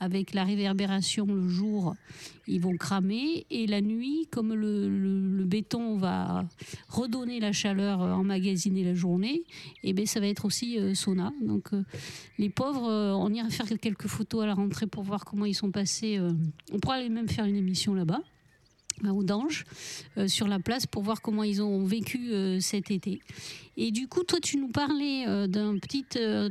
avec 0.00 0.34
la 0.34 0.44
réverbération 0.44 1.26
le 1.26 1.48
jour, 1.48 1.94
ils 2.46 2.60
vont 2.60 2.76
cramer 2.76 3.46
et 3.50 3.66
la 3.66 3.80
nuit, 3.80 4.28
comme 4.30 4.54
le, 4.54 5.44
béton 5.44 5.96
va 5.96 6.44
redonner 6.88 7.40
la 7.40 7.52
chaleur 7.52 8.02
euh, 8.02 8.12
emmagasinée 8.12 8.82
la 8.82 8.94
journée, 8.94 9.44
et 9.84 9.92
ben 9.92 10.06
ça 10.06 10.18
va 10.20 10.26
être 10.26 10.44
aussi 10.44 10.78
euh, 10.78 10.94
sauna. 10.94 11.32
Donc 11.40 11.72
euh, 11.72 11.82
les 12.38 12.50
pauvres, 12.50 12.88
on 12.88 13.32
ira 13.32 13.48
faire 13.50 13.66
quelques 13.80 14.08
photos 14.08 14.42
à 14.42 14.46
la 14.46 14.54
rentrée 14.54 14.86
pour 14.86 15.02
voir 15.02 15.24
comment 15.24 15.44
ils 15.44 15.54
sont 15.54 15.70
passés. 15.70 16.20
on 16.72 16.78
pourra 16.78 17.00
même 17.08 17.28
faire 17.28 17.44
une 17.44 17.56
émission 17.56 17.94
là-bas. 17.94 18.22
À 19.04 19.12
Audange, 19.12 19.64
euh, 20.16 20.28
sur 20.28 20.48
la 20.48 20.58
place 20.58 20.86
pour 20.86 21.02
voir 21.02 21.20
comment 21.20 21.42
ils 21.42 21.62
ont 21.62 21.84
vécu 21.84 22.30
euh, 22.30 22.60
cet 22.60 22.90
été. 22.90 23.20
Et 23.76 23.90
du 23.90 24.08
coup, 24.08 24.22
toi, 24.24 24.38
tu 24.42 24.56
nous 24.56 24.68
parlais 24.68 25.26
euh, 25.26 25.46
d'un 25.46 25.76
petit 25.78 26.04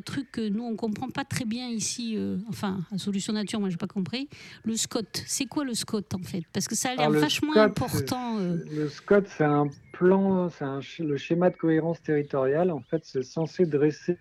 truc 0.06 0.32
que 0.32 0.48
nous, 0.48 0.64
on 0.64 0.76
comprend 0.76 1.10
pas 1.10 1.24
très 1.24 1.46
bien 1.46 1.68
ici, 1.70 2.18
enfin, 2.50 2.82
à 2.94 2.98
Solution 2.98 3.34
Nature, 3.34 3.60
moi, 3.60 3.70
j'ai 3.70 3.78
pas 3.78 3.88
compris. 3.88 4.30
Le 4.64 4.76
SCOT, 4.76 5.02
c'est 5.26 5.46
quoi 5.46 5.64
le 5.64 5.74
SCOT 5.74 6.14
en 6.14 6.24
fait? 6.24 6.44
Parce 6.54 6.68
que 6.68 6.76
ça 6.76 6.92
a 6.92 6.96
l'air 6.96 7.10
vachement 7.10 7.56
important. 7.56 8.38
Le 8.38 8.90
SCOT, 8.90 9.24
c'est 9.26 9.44
un 9.44 9.68
plan, 9.94 10.50
c'est 10.50 11.04
le 11.04 11.18
schéma 11.18 11.50
de 11.50 11.56
cohérence 11.56 12.02
territoriale. 12.02 12.72
En 12.72 12.82
fait, 12.82 13.02
c'est 13.04 13.24
censé 13.24 13.66
dresser 13.66 14.18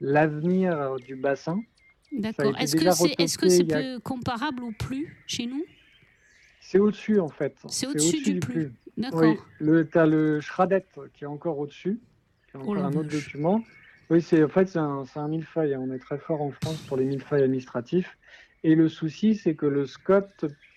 l'avenir 0.00 0.96
du 1.06 1.16
bassin. 1.16 1.62
D'accord. 2.12 2.52
Est-ce 2.58 2.76
que 2.76 2.90
c'est 2.90 3.14
est 3.18 3.36
-ce 3.36 3.66
peu 3.66 4.00
comparable 4.00 4.64
au 4.64 4.72
plus 4.72 5.16
chez 5.26 5.46
nous? 5.46 5.64
C'est 6.70 6.78
au-dessus, 6.78 7.18
en 7.18 7.28
fait. 7.28 7.56
C'est 7.68 7.88
au-dessus 7.88 8.22
du 8.22 8.38
plus. 8.38 8.72
D'accord. 8.96 9.22
Oui, 9.22 9.36
le, 9.58 9.88
tu 9.88 9.98
as 9.98 10.06
le 10.06 10.40
Schradet 10.40 10.84
qui 11.14 11.24
est 11.24 11.26
encore 11.26 11.58
au-dessus, 11.58 11.98
qui 12.48 12.56
est 12.56 12.60
Oh 12.60 12.62
encore 12.62 12.74
la 12.76 12.84
un 12.84 12.92
autre 12.94 13.08
vache. 13.10 13.24
document. 13.24 13.64
Oui, 14.08 14.22
c'est 14.22 14.44
en 14.44 14.48
fait 14.48 14.68
c'est 14.68 14.78
un, 14.78 15.04
c'est 15.04 15.18
un 15.18 15.26
millefeuille. 15.26 15.74
hein. 15.74 15.80
On 15.82 15.92
est 15.92 15.98
très 15.98 16.18
fort 16.18 16.42
en 16.42 16.52
France 16.52 16.78
pour 16.86 16.96
les 16.96 17.04
millefeuilles 17.06 17.42
administratifs. 17.42 18.16
Et 18.62 18.76
le 18.76 18.88
souci, 18.88 19.34
c'est 19.34 19.56
que 19.56 19.66
le 19.66 19.84
SCOT, 19.84 20.28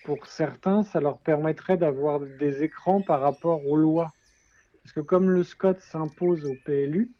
pour 0.03 0.25
certains, 0.25 0.81
ça 0.81 0.99
leur 0.99 1.19
permettrait 1.19 1.77
d'avoir 1.77 2.21
des 2.21 2.63
écrans 2.63 3.01
par 3.01 3.21
rapport 3.21 3.63
aux 3.67 3.75
lois. 3.77 4.13
Parce 4.83 4.93
que 4.93 4.99
comme 5.01 5.29
le 5.29 5.43
SCOT 5.43 5.75
s'impose 5.79 6.43
au 6.45 6.55
PLU, 6.65 7.11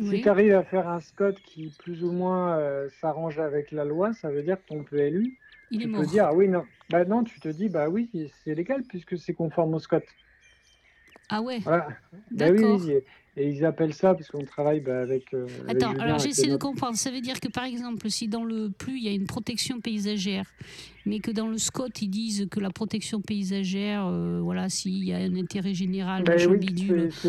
si 0.00 0.20
tu 0.22 0.28
arrives 0.28 0.54
à 0.54 0.64
faire 0.64 0.88
un 0.88 0.98
SCOT 1.00 1.34
qui 1.44 1.72
plus 1.78 2.02
ou 2.02 2.10
moins 2.10 2.58
euh, 2.58 2.88
s'arrange 3.00 3.38
avec 3.38 3.70
la 3.70 3.84
loi, 3.84 4.12
ça 4.14 4.30
veut 4.30 4.42
dire 4.42 4.56
que 4.56 4.66
ton 4.68 4.82
PLU, 4.82 5.38
Il 5.72 5.80
est 5.80 5.84
tu 5.86 5.90
mort. 5.90 6.00
peux 6.02 6.06
dire 6.06 6.26
ah 6.26 6.34
oui 6.34 6.48
non, 6.48 6.64
bah 6.90 7.04
non, 7.04 7.24
tu 7.24 7.40
te 7.40 7.48
dis 7.48 7.68
bah 7.68 7.88
oui 7.88 8.10
c'est 8.44 8.54
légal 8.54 8.82
puisque 8.84 9.18
c'est 9.18 9.32
conforme 9.32 9.74
au 9.74 9.78
SCOT. 9.78 10.00
Ah 11.30 11.40
ouais. 11.40 11.60
Voilà. 11.60 11.88
Bah 12.12 12.50
oui, 12.50 12.60
D'accord. 12.60 12.80
oui, 12.84 12.92
et, 13.38 13.48
ils 13.48 13.64
appellent 13.64 13.94
ça, 13.94 14.12
parce 14.12 14.28
qu'on 14.30 14.44
travaille 14.44 14.80
bah, 14.80 15.00
avec. 15.00 15.32
euh, 15.32 15.46
avec 15.66 15.82
Attends, 15.82 15.98
alors 15.98 16.18
j'essaie 16.18 16.48
de 16.50 16.58
comprendre. 16.58 16.96
Ça 16.98 17.10
veut 17.10 17.22
dire 17.22 17.40
que 17.40 17.48
par 17.48 17.64
exemple, 17.64 18.10
si 18.10 18.28
dans 18.28 18.44
le 18.44 18.68
plus 18.68 18.98
il 18.98 19.04
y 19.04 19.08
a 19.08 19.12
une 19.12 19.26
protection 19.26 19.80
paysagère, 19.80 20.44
mais 21.06 21.20
que 21.20 21.30
dans 21.30 21.48
le 21.48 21.56
SCOT 21.56 21.88
ils 22.02 22.10
disent 22.10 22.48
que 22.50 22.60
la 22.60 22.68
protection 22.68 23.22
paysagère, 23.22 24.06
euh, 24.06 24.40
voilà, 24.42 24.68
s'il 24.68 25.02
y 25.04 25.14
a 25.14 25.18
un 25.18 25.34
intérêt 25.36 25.72
général, 25.72 26.24
Bah 26.24 26.34
machin 26.34 26.50
oui, 26.50 26.58
bidule, 26.58 27.10
ce 27.10 27.28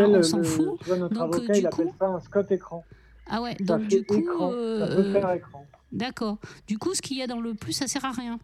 on 0.00 0.22
s'en 0.22 0.42
fout. 0.42 0.78
Tu 0.78 0.86
vois, 0.86 0.96
notre 0.96 1.14
Donc, 1.14 1.34
euh, 1.34 1.52
du 1.52 1.58
il 1.58 1.66
appelle 1.66 1.86
coup- 1.88 1.94
ça 1.98 2.06
un 2.06 2.20
SCOT 2.20 2.46
écran. 2.50 2.84
Ah 3.26 3.42
ouais, 3.42 3.54
Ça 3.58 3.76
donc 3.76 3.86
du 3.88 4.02
coup, 4.04 4.14
écran. 4.14 4.50
ça 4.50 4.86
peut 4.96 5.12
faire 5.12 5.32
écran. 5.32 5.66
D'accord. 5.92 6.38
Du 6.66 6.78
coup, 6.78 6.94
ce 6.94 7.02
qu'il 7.02 7.18
y 7.18 7.22
a 7.22 7.26
dans 7.26 7.40
le 7.40 7.54
plus, 7.54 7.72
ça 7.72 7.86
sert 7.86 8.04
à 8.04 8.12
rien. 8.12 8.38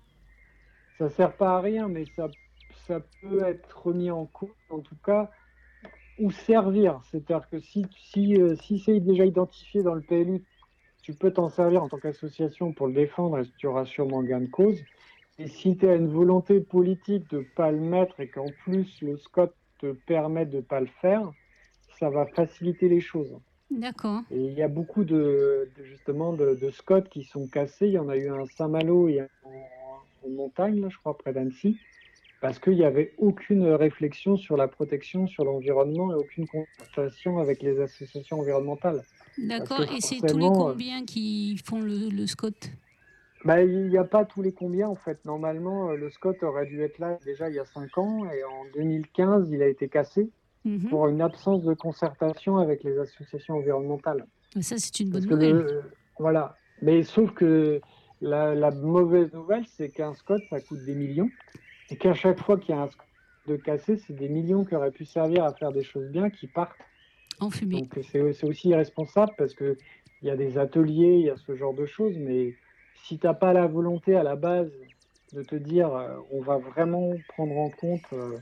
Ça 0.98 1.08
sert 1.10 1.36
pas 1.36 1.56
à 1.56 1.60
rien, 1.60 1.88
mais 1.88 2.04
ça, 2.16 2.28
ça 2.86 3.00
peut 3.22 3.42
être 3.44 3.86
remis 3.86 4.10
en 4.10 4.26
cause, 4.26 4.50
en 4.70 4.80
tout 4.80 4.96
cas, 5.04 5.30
ou 6.18 6.30
servir. 6.30 7.00
C'est-à-dire 7.10 7.48
que 7.48 7.60
si, 7.60 7.86
si, 7.96 8.40
euh, 8.40 8.56
si 8.56 8.78
c'est 8.78 9.00
déjà 9.00 9.24
identifié 9.24 9.82
dans 9.82 9.94
le 9.94 10.02
PLU, 10.02 10.44
tu 11.02 11.14
peux 11.14 11.32
t'en 11.32 11.48
servir 11.48 11.82
en 11.82 11.88
tant 11.88 11.98
qu'association 11.98 12.72
pour 12.72 12.86
le 12.86 12.92
défendre 12.92 13.38
et 13.38 13.44
tu 13.56 13.66
auras 13.66 13.86
sûrement 13.86 14.22
gain 14.22 14.40
de 14.40 14.46
cause. 14.46 14.82
Et 15.38 15.46
si 15.46 15.76
tu 15.76 15.88
as 15.88 15.94
une 15.94 16.08
volonté 16.08 16.60
politique 16.60 17.30
de 17.30 17.38
ne 17.38 17.44
pas 17.44 17.70
le 17.70 17.80
mettre 17.80 18.20
et 18.20 18.28
qu'en 18.28 18.48
plus 18.64 19.00
le 19.00 19.16
SCOT 19.16 19.52
te 19.78 19.92
permet 19.92 20.46
de 20.46 20.56
ne 20.56 20.62
pas 20.62 20.80
le 20.80 20.88
faire, 21.00 21.30
ça 21.98 22.10
va 22.10 22.26
faciliter 22.26 22.88
les 22.88 23.00
choses. 23.00 23.38
D'accord. 23.70 24.22
Et 24.30 24.40
il 24.40 24.52
y 24.52 24.62
a 24.62 24.68
beaucoup 24.68 25.04
de, 25.04 25.68
de- 25.76 25.84
justement 25.84 26.32
de, 26.32 26.54
de 26.54 26.70
Scott 26.70 27.08
qui 27.08 27.24
sont 27.24 27.46
cassés. 27.46 27.86
Il 27.86 27.92
y 27.92 27.98
en 27.98 28.08
a 28.08 28.16
eu 28.16 28.28
un 28.28 28.42
à 28.42 28.46
Saint-Malo 28.46 29.08
et 29.08 29.20
un 29.20 29.28
en, 29.44 30.26
en 30.26 30.30
montagne, 30.30 30.80
là, 30.80 30.88
je 30.90 30.96
crois, 30.98 31.16
près 31.16 31.32
d'Annecy, 31.32 31.78
parce 32.40 32.58
qu'il 32.58 32.74
n'y 32.74 32.84
avait 32.84 33.12
aucune 33.18 33.64
réflexion 33.66 34.36
sur 34.36 34.56
la 34.56 34.68
protection, 34.68 35.26
sur 35.26 35.44
l'environnement 35.44 36.12
et 36.12 36.14
aucune 36.14 36.46
concertation 36.46 37.38
avec 37.38 37.62
les 37.62 37.80
associations 37.80 38.40
environnementales. 38.40 39.02
D'accord. 39.38 39.82
Et 39.94 40.00
c'est 40.00 40.26
tous 40.26 40.38
les 40.38 40.46
euh, 40.46 40.50
combien 40.50 41.04
qui 41.04 41.56
font 41.64 41.80
le, 41.80 42.08
le 42.10 42.26
SCOT 42.26 42.50
Bah, 43.44 43.62
il 43.62 43.88
n'y 43.88 43.96
a 43.98 44.04
pas 44.04 44.24
tous 44.24 44.42
les 44.42 44.52
combien 44.52 44.88
en 44.88 44.96
fait. 44.96 45.24
Normalement, 45.24 45.90
euh, 45.90 45.96
le 45.96 46.10
Scott 46.10 46.42
aurait 46.42 46.66
dû 46.66 46.82
être 46.82 46.98
là 46.98 47.18
déjà 47.24 47.48
il 47.48 47.54
y 47.54 47.60
a 47.60 47.64
5 47.64 47.96
ans 47.98 48.24
et 48.30 48.42
en 48.44 48.64
2015, 48.74 49.50
il 49.52 49.62
a 49.62 49.68
été 49.68 49.88
cassé 49.88 50.30
Mhm. 50.64 50.88
pour 50.90 51.06
une 51.08 51.20
absence 51.20 51.62
de 51.62 51.72
concertation 51.74 52.58
avec 52.58 52.82
les 52.82 52.98
associations 52.98 53.54
environnementales. 53.54 54.26
Ça, 54.60 54.76
c'est 54.78 55.00
une 55.00 55.10
bonne 55.10 55.26
Parce 55.26 55.40
nouvelle. 55.40 55.56
le- 55.56 55.82
voilà. 56.18 56.56
Mais 56.82 57.02
sauf 57.02 57.32
que 57.32 57.80
la, 58.20 58.54
la 58.54 58.70
mauvaise 58.70 59.32
nouvelle, 59.32 59.64
c'est 59.66 59.88
qu'un 59.90 60.14
Scott, 60.14 60.42
ça 60.50 60.60
coûte 60.60 60.84
des 60.84 60.94
millions. 60.94 61.30
Et 61.90 61.96
qu'à 61.96 62.12
chaque 62.14 62.40
fois 62.40 62.58
qu'il 62.58 62.74
y 62.74 62.78
a 62.78 62.82
un 62.82 62.88
Scott 62.88 63.06
de 63.46 63.56
cassé, 63.56 63.96
c'est 63.96 64.12
des 64.14 64.28
millions 64.28 64.64
qui 64.64 64.74
auraient 64.74 64.90
pu 64.90 65.04
servir 65.06 65.44
à 65.44 65.54
faire 65.54 65.72
des 65.72 65.82
choses 65.84 66.08
bien 66.10 66.28
qui 66.28 66.46
partent. 66.48 66.76
En 67.40 67.50
fumée. 67.50 67.80
Donc 67.82 67.98
c'est 68.10 68.32
c'est 68.32 68.46
aussi 68.46 68.68
irresponsable 68.70 69.32
parce 69.38 69.54
qu'il 69.54 69.76
y 70.22 70.30
a 70.30 70.36
des 70.36 70.58
ateliers, 70.58 71.14
il 71.20 71.26
y 71.26 71.30
a 71.30 71.36
ce 71.36 71.54
genre 71.54 71.72
de 71.72 71.86
choses. 71.86 72.18
Mais 72.18 72.56
si 73.04 73.18
tu 73.18 73.26
n'as 73.26 73.34
pas 73.34 73.52
la 73.52 73.66
volonté 73.68 74.16
à 74.16 74.22
la 74.24 74.34
base 74.36 74.70
de 75.32 75.42
te 75.42 75.54
dire 75.54 75.94
euh, 75.94 76.16
on 76.32 76.40
va 76.42 76.58
vraiment 76.58 77.12
prendre 77.28 77.56
en 77.56 77.70
compte 77.70 78.02
euh, 78.12 78.38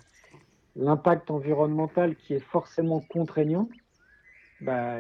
l'impact 0.77 1.31
environnemental 1.31 2.17
qui 2.17 2.35
est 2.35 2.45
forcément 2.45 3.01
contraignant, 3.01 3.69
bah, 4.61 4.99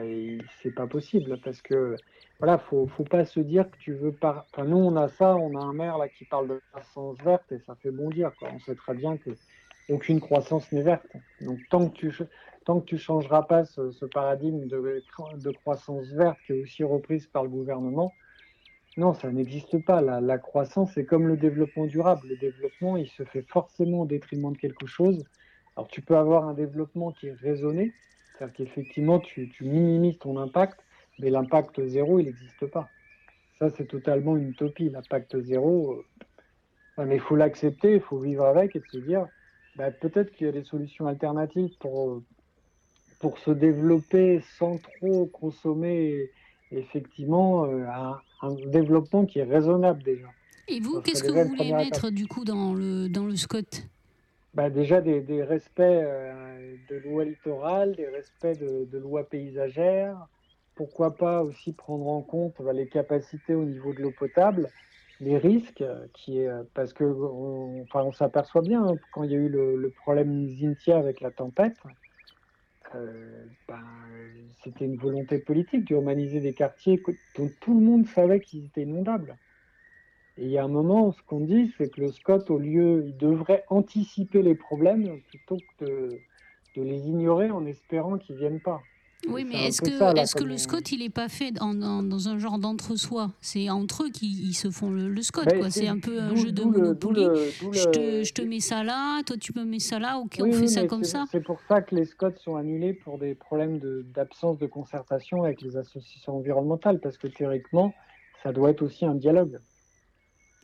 c'est 0.62 0.74
pas 0.74 0.86
possible 0.86 1.38
parce 1.42 1.62
que 1.62 1.96
voilà, 2.38 2.58
faut, 2.58 2.86
faut 2.86 3.04
pas 3.04 3.24
se 3.24 3.40
dire 3.40 3.70
que 3.70 3.76
tu 3.78 3.94
veux 3.94 4.12
pas. 4.12 4.46
Enfin, 4.52 4.64
nous, 4.64 4.76
on 4.76 4.96
a 4.96 5.08
ça, 5.08 5.36
on 5.36 5.56
a 5.58 5.62
un 5.62 5.72
maire 5.72 5.96
là 5.96 6.08
qui 6.08 6.24
parle 6.26 6.48
de 6.48 6.60
croissance 6.70 7.16
verte 7.22 7.50
et 7.52 7.58
ça 7.60 7.74
fait 7.76 7.90
bondir. 7.90 8.32
Quoi. 8.38 8.50
On 8.54 8.58
sait 8.58 8.74
très 8.74 8.94
bien 8.94 9.16
que 9.16 9.30
aucune 9.88 10.20
croissance 10.20 10.70
n'est 10.72 10.82
verte. 10.82 11.06
Donc, 11.40 11.58
tant 11.70 11.88
que 11.88 11.94
tu, 11.94 12.12
tant 12.66 12.80
que 12.80 12.84
tu 12.84 12.98
changeras 12.98 13.42
pas 13.42 13.64
ce, 13.64 13.90
ce 13.90 14.04
paradigme 14.04 14.66
de, 14.66 15.02
de 15.36 15.50
croissance 15.52 16.06
verte 16.08 16.38
qui 16.46 16.52
est 16.52 16.62
aussi 16.62 16.84
reprise 16.84 17.26
par 17.26 17.44
le 17.44 17.48
gouvernement, 17.48 18.12
non, 18.98 19.14
ça 19.14 19.30
n'existe 19.30 19.82
pas. 19.84 20.02
La, 20.02 20.20
la 20.20 20.38
croissance, 20.38 20.92
c'est 20.94 21.04
comme 21.06 21.26
le 21.28 21.36
développement 21.36 21.86
durable. 21.86 22.28
Le 22.28 22.36
développement, 22.36 22.96
il 22.98 23.08
se 23.08 23.24
fait 23.24 23.42
forcément 23.42 24.02
au 24.02 24.06
détriment 24.06 24.52
de 24.52 24.58
quelque 24.58 24.86
chose. 24.86 25.24
Alors, 25.76 25.88
tu 25.88 26.00
peux 26.00 26.16
avoir 26.16 26.48
un 26.48 26.54
développement 26.54 27.12
qui 27.12 27.26
est 27.28 27.34
raisonné, 27.34 27.92
c'est-à-dire 28.32 28.54
qu'effectivement, 28.56 29.18
tu, 29.18 29.48
tu 29.50 29.64
minimises 29.64 30.18
ton 30.18 30.38
impact, 30.38 30.78
mais 31.18 31.30
l'impact 31.30 31.86
zéro, 31.86 32.18
il 32.18 32.26
n'existe 32.26 32.66
pas. 32.66 32.88
Ça, 33.58 33.70
c'est 33.70 33.86
totalement 33.86 34.36
une 34.36 34.50
utopie. 34.50 34.88
L'impact 34.90 35.40
zéro, 35.40 36.04
euh, 36.98 37.04
mais 37.04 37.16
il 37.16 37.20
faut 37.20 37.36
l'accepter, 37.36 37.94
il 37.94 38.00
faut 38.00 38.18
vivre 38.18 38.44
avec 38.44 38.76
et 38.76 38.82
se 38.90 38.98
dire, 38.98 39.26
bah, 39.76 39.90
peut-être 39.90 40.32
qu'il 40.32 40.46
y 40.46 40.48
a 40.48 40.52
des 40.52 40.64
solutions 40.64 41.06
alternatives 41.06 41.76
pour, 41.78 42.10
euh, 42.10 42.24
pour 43.20 43.38
se 43.38 43.50
développer 43.50 44.42
sans 44.58 44.78
trop 44.78 45.26
consommer, 45.26 46.30
effectivement, 46.70 47.64
euh, 47.64 47.84
un, 47.86 48.18
un 48.42 48.54
développement 48.66 49.26
qui 49.26 49.38
est 49.40 49.44
raisonnable 49.44 50.02
déjà. 50.02 50.28
Et 50.68 50.80
vous, 50.80 51.00
qu'est-ce 51.00 51.22
que 51.22 51.30
vous 51.30 51.48
voulez 51.48 51.72
mettre 51.72 52.10
du 52.10 52.26
coup 52.26 52.44
dans 52.44 52.74
le, 52.74 53.08
dans 53.08 53.24
le 53.26 53.36
SCOT 53.36 53.86
Bah, 54.56 54.70
déjà 54.70 55.02
des, 55.02 55.20
des 55.20 55.42
respects 55.42 55.80
euh, 55.80 56.76
de 56.88 56.96
lois 56.96 57.26
littorales, 57.26 57.94
des 57.94 58.08
respects 58.08 58.58
de, 58.58 58.96
lois 58.96 59.28
paysagères. 59.28 60.16
Pourquoi 60.74 61.14
pas 61.14 61.42
aussi 61.42 61.74
prendre 61.74 62.06
en 62.06 62.22
compte 62.22 62.62
bah, 62.62 62.72
les 62.72 62.88
capacités 62.88 63.54
au 63.54 63.66
niveau 63.66 63.92
de 63.92 64.00
l'eau 64.00 64.12
potable, 64.12 64.70
les 65.20 65.36
risques, 65.36 65.82
euh, 65.82 66.06
qui 66.14 66.38
est, 66.38 66.48
euh, 66.48 66.62
parce 66.72 66.94
que 66.94 67.04
on, 67.04 67.82
enfin, 67.82 68.02
on 68.02 68.12
s'aperçoit 68.12 68.62
bien 68.62 68.82
hein, 68.82 68.98
quand 69.12 69.24
il 69.24 69.32
y 69.32 69.34
a 69.34 69.38
eu 69.38 69.50
le, 69.50 69.90
problème 69.90 70.48
Zintia 70.48 70.96
avec 70.96 71.20
la 71.20 71.30
tempête, 71.30 71.76
ben, 72.94 73.84
c'était 74.64 74.86
une 74.86 74.96
volonté 74.96 75.38
politique 75.38 75.84
d'urmaniser 75.84 76.40
des 76.40 76.54
quartiers 76.54 77.02
dont 77.36 77.50
tout 77.60 77.78
le 77.78 77.84
monde 77.84 78.06
savait 78.06 78.40
qu'ils 78.40 78.64
étaient 78.64 78.84
inondables. 78.84 79.36
Et 80.38 80.44
il 80.44 80.50
y 80.50 80.58
a 80.58 80.64
un 80.64 80.68
moment, 80.68 81.12
ce 81.12 81.22
qu'on 81.26 81.40
dit, 81.40 81.72
c'est 81.78 81.90
que 81.90 82.00
le 82.02 82.12
SCOT, 82.12 82.44
au 82.50 82.58
lieu, 82.58 83.04
il 83.06 83.16
devrait 83.16 83.64
anticiper 83.70 84.42
les 84.42 84.54
problèmes 84.54 85.20
plutôt 85.30 85.56
que 85.78 85.84
de, 85.86 86.18
de 86.76 86.82
les 86.82 86.98
ignorer 87.08 87.50
en 87.50 87.64
espérant 87.64 88.18
qu'ils 88.18 88.36
viennent 88.36 88.60
pas. 88.60 88.80
Oui, 89.28 89.44
mais 89.48 89.68
est-ce 89.68 89.80
que, 89.80 89.90
ça, 89.96 90.12
là, 90.12 90.22
est-ce 90.22 90.34
que 90.34 90.40
comme 90.40 90.48
le 90.48 90.54
on- 90.54 90.58
SCOT, 90.58 90.92
il 90.92 90.98
n'est 91.00 91.08
pas 91.08 91.28
fait 91.30 91.60
en- 91.62 91.80
en- 91.82 92.02
dans 92.02 92.28
un 92.28 92.38
genre 92.38 92.58
d'entre-soi? 92.58 93.30
C'est 93.40 93.70
entre 93.70 94.04
eux 94.04 94.10
qu'ils 94.10 94.46
ils 94.46 94.52
se 94.54 94.70
font 94.70 94.90
le, 94.90 95.08
le 95.08 95.22
SCOT, 95.22 95.46
Ben, 95.46 95.70
c'est 95.70 95.88
un 95.88 95.98
peu 95.98 96.20
un 96.20 96.34
jeu 96.36 96.52
de 96.52 96.62
Monopoly. 96.62 97.24
le- 97.24 97.50
je, 97.72 97.88
te, 97.88 98.22
je 98.24 98.32
te 98.34 98.42
mets 98.42 98.60
ça 98.60 98.84
là, 98.84 99.22
toi 99.24 99.36
tu 99.38 99.52
me 99.58 99.64
mets 99.64 99.78
ça 99.80 99.98
là, 99.98 100.18
ok, 100.18 100.36
Oui, 100.40 100.50
on 100.50 100.52
fait 100.52 100.66
ça 100.68 100.86
comme 100.86 101.02
ça. 101.02 101.24
C'est 101.32 101.40
pour 101.40 101.60
ça 101.66 101.80
que 101.80 101.94
les 101.96 102.04
SCOT 102.04 102.36
sont 102.36 102.56
annulés 102.56 102.92
pour 102.92 103.16
des 103.18 103.34
problèmes 103.34 103.78
de- 103.78 104.04
d'absence 104.14 104.58
de, 104.58 104.66
concertation 104.66 105.42
avec 105.44 105.62
les 105.62 105.78
associations 105.78 106.36
environnementales, 106.36 107.00
parce 107.00 107.16
que 107.16 107.26
théoriquement, 107.26 107.94
ça 108.42 108.52
doit 108.52 108.70
être 108.70 108.82
aussi 108.82 109.06
un 109.06 109.14
dialogue. 109.14 109.58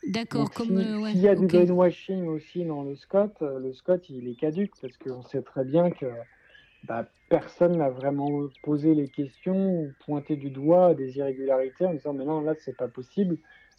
D'accord, 0.07 0.50
comme. 0.50 0.76
euh, 0.78 1.00
ouais, 1.00 1.12
S'il 1.12 1.20
y 1.20 1.28
a 1.28 1.34
du 1.34 1.44
ok. 1.44 1.50
greenwashing 1.50 2.26
aussi 2.26 2.64
dans 2.64 2.82
le 2.82 2.96
SCOT, 2.96 3.32
euh, 3.42 3.59
le 3.59 3.72
SCOT, 3.72 4.00
il 4.09 4.28
est 4.28 4.34
caduque 4.34 4.72
parce 4.80 4.96
qu'on 4.98 5.22
sait 5.22 5.42
très 5.42 5.64
bien 5.64 5.90
que 5.90 6.07
bah, 6.84 7.07
personne 7.28 7.76
n'a 7.78 7.88
vraiment 7.90 8.48
posé 8.62 8.94
les 8.94 9.09
questions 9.09 9.80
ou 9.80 9.92
pointé 10.05 10.36
du 10.36 10.50
doigt 10.50 10.94
des 10.94 11.16
irrégularités 11.18 11.86
en 11.86 11.92
disant 11.94 12.12
mais 12.12 12.24
non, 12.24 12.40
là, 12.40 12.55
c'est 12.59 12.76
pas 12.76 12.88
possible. 12.88 13.38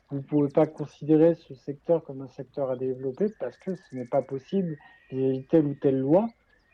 vous 0.10 0.18
ne 0.18 0.22
pouvez 0.24 0.48
pas 0.50 0.66
considérer 0.66 1.36
ce 1.36 1.54
secteur 1.56 2.04
comme 2.04 2.22
un 2.22 2.30
secteur 2.30 2.72
à 2.72 2.78
développer 2.78 3.28
parce 3.40 3.58
que 3.58 3.76
ce 3.76 3.96
n'est 3.96 4.06
pas 4.06 4.22
possible 4.22 4.78
vis-à-vis 5.12 5.44
telle 5.48 5.66
ou 5.66 5.74
telle 5.76 6.00
loi. 6.00 6.28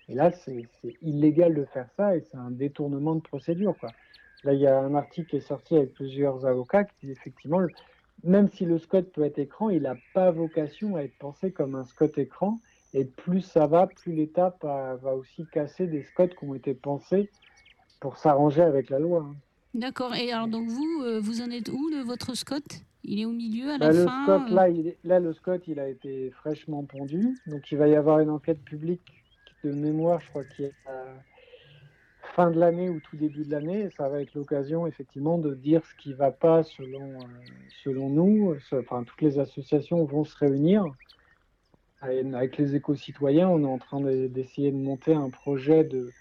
Et 0.09 0.15
là, 0.15 0.31
c'est 0.31 0.65
illégal 1.01 1.55
de 1.55 1.65
faire 1.65 1.87
ça 1.95 2.15
et 2.15 2.21
c'est 2.21 2.37
un 2.37 2.51
détournement 2.51 3.15
de 3.15 3.21
procédure. 3.21 3.75
Quoi. 3.79 3.89
Là, 4.43 4.53
il 4.53 4.59
y 4.59 4.67
a 4.67 4.79
un 4.79 4.95
article 4.95 5.29
qui 5.29 5.37
est 5.37 5.41
sorti 5.41 5.75
avec 5.75 5.93
plusieurs 5.93 6.45
avocats 6.45 6.83
qui 6.83 7.07
dit 7.07 7.11
effectivement, 7.11 7.59
même 8.23 8.49
si 8.49 8.65
le 8.65 8.77
SCOT 8.77 9.03
peut 9.13 9.23
être 9.23 9.39
écran, 9.39 9.69
il 9.69 9.83
n'a 9.83 9.95
pas 10.13 10.31
vocation 10.31 10.95
à 10.95 11.01
être 11.01 11.17
pensé 11.17 11.51
comme 11.51 11.75
un 11.75 11.85
SCOT 11.85 12.11
écran. 12.17 12.59
Et 12.93 13.05
plus 13.05 13.41
ça 13.41 13.67
va, 13.67 13.87
plus 13.87 14.13
l'État 14.13 14.55
va 14.61 15.15
aussi 15.15 15.45
casser 15.51 15.87
des 15.87 16.03
SCOT 16.03 16.29
qui 16.29 16.45
ont 16.45 16.55
été 16.55 16.73
pensés 16.73 17.29
pour 17.99 18.17
s'arranger 18.17 18.61
avec 18.61 18.89
la 18.89 18.99
loi. 18.99 19.25
D'accord. 19.73 20.15
Et 20.15 20.31
alors, 20.31 20.47
donc, 20.47 20.67
vous, 20.67 21.03
euh, 21.03 21.19
vous 21.19 21.41
en 21.41 21.51
êtes 21.51 21.69
où 21.69 21.91
de 21.91 22.01
votre 22.01 22.35
Scott? 22.35 22.63
Il 23.03 23.19
est 23.21 23.25
au 23.25 23.31
milieu, 23.31 23.71
à 23.71 23.77
Bah, 23.77 23.87
la 23.87 23.93
le 23.93 24.05
fin 24.05 24.23
Scott, 24.23 24.41
euh, 24.49 24.55
là, 24.55 24.69
il 24.69 24.95
là, 25.03 25.19
le 25.19 25.33
Scott, 25.33 25.61
il 25.67 25.79
a 25.79 25.87
été 25.87 26.31
fraîchement 26.31 26.83
pondu. 26.83 27.37
Donc, 27.47 27.71
il 27.71 27.77
va 27.77 27.87
y 27.87 27.95
avoir 27.95 28.19
une 28.19 28.29
enquête 28.29 28.61
publique 28.63 29.23
de 29.63 29.71
mémoire, 29.71 30.19
je 30.21 30.29
crois, 30.29 30.43
qui 30.43 30.63
est 30.63 30.73
à 30.87 31.05
fin 32.39 32.51
de 32.51 32.59
l'année 32.59 32.89
ou 32.89 33.01
tout 33.01 33.17
début 33.17 33.43
de 33.43 33.51
l'année. 33.51 33.89
Ça 33.97 34.07
va 34.07 34.21
être 34.21 34.33
l'occasion, 34.33 34.87
effectivement, 34.87 35.37
de 35.37 35.53
dire 35.53 35.85
ce 35.85 35.93
qui 35.95 36.11
ne 36.11 36.15
va 36.15 36.31
pas 36.31 36.63
selon, 36.63 37.19
euh, 37.19 37.25
selon 37.83 38.09
nous. 38.09 38.55
Enfin, 38.71 39.03
toutes 39.03 39.21
les 39.21 39.39
associations 39.39 40.05
vont 40.05 40.23
se 40.23 40.37
réunir. 40.37 40.85
Avec 41.99 42.55
les 42.55 42.75
éco-citoyens, 42.75 43.49
on 43.49 43.61
est 43.63 43.67
en 43.67 43.77
train 43.77 43.99
de- 43.99 44.27
d'essayer 44.27 44.71
de 44.71 44.77
monter 44.77 45.13
un 45.13 45.29
projet 45.29 45.83
de, 45.83 46.13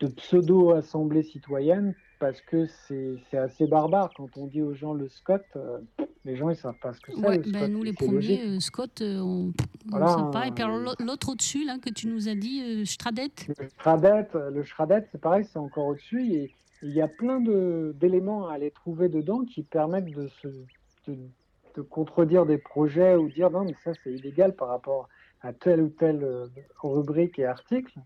de 0.00 0.06
pseudo-assemblée 0.06 1.22
citoyenne 1.22 1.94
parce 2.22 2.40
que 2.40 2.68
c'est 2.86 3.36
assez 3.36 3.66
barbare. 3.66 4.12
Quand 4.16 4.28
on 4.36 4.46
dit 4.46 4.62
aux 4.62 4.74
gens 4.74 4.94
le 4.94 5.08
Scott, 5.08 5.42
euh, 5.56 5.80
les 6.24 6.36
gens 6.36 6.50
ils 6.50 6.56
savent 6.56 6.78
pas 6.80 6.94
ce 6.94 7.00
que 7.00 7.10
c'est. 7.12 7.18
Ouais, 7.18 7.38
le 7.38 7.50
ben, 7.50 7.66
nous 7.66 7.82
les 7.82 7.92
premiers, 7.92 8.40
euh, 8.46 8.60
Scott, 8.60 9.02
euh, 9.02 9.18
on 9.18 9.46
ne 9.46 9.52
Voilà, 9.88 10.06
sait 10.06 10.30
pas. 10.32 10.46
Et 10.46 10.52
puis 10.52 10.62
l'autre 11.04 11.30
au-dessus, 11.30 11.64
là, 11.64 11.78
que 11.78 11.90
tu 11.90 12.06
nous 12.06 12.28
as 12.28 12.36
dit, 12.36 12.62
euh, 12.62 12.84
Stradet 12.84 13.32
Le 13.48 13.68
Schradet, 13.76 14.28
le 14.52 14.62
Schradet, 14.62 15.04
c'est 15.10 15.20
pareil, 15.20 15.44
c'est 15.52 15.58
encore 15.58 15.86
au-dessus. 15.86 16.32
Et 16.32 16.54
il 16.84 16.92
y 16.92 17.02
a 17.02 17.08
plein 17.08 17.40
d'éléments 17.40 18.46
à 18.46 18.54
aller 18.54 18.70
trouver 18.70 19.08
dedans 19.08 19.44
qui 19.44 19.64
permettent 19.64 20.14
de, 20.14 20.28
se, 20.28 20.46
de, 21.08 21.18
de 21.74 21.82
contredire 21.82 22.46
des 22.46 22.58
projets 22.58 23.16
ou 23.16 23.28
dire 23.30 23.50
non, 23.50 23.64
mais 23.64 23.74
ça 23.82 23.90
c'est 24.04 24.12
illégal 24.12 24.54
par 24.54 24.68
rapport 24.68 25.08
à 25.40 25.52
telle 25.52 25.80
ou 25.80 25.88
telle 25.88 26.24
rubrique 26.84 27.40
et 27.40 27.46
article. 27.46 27.98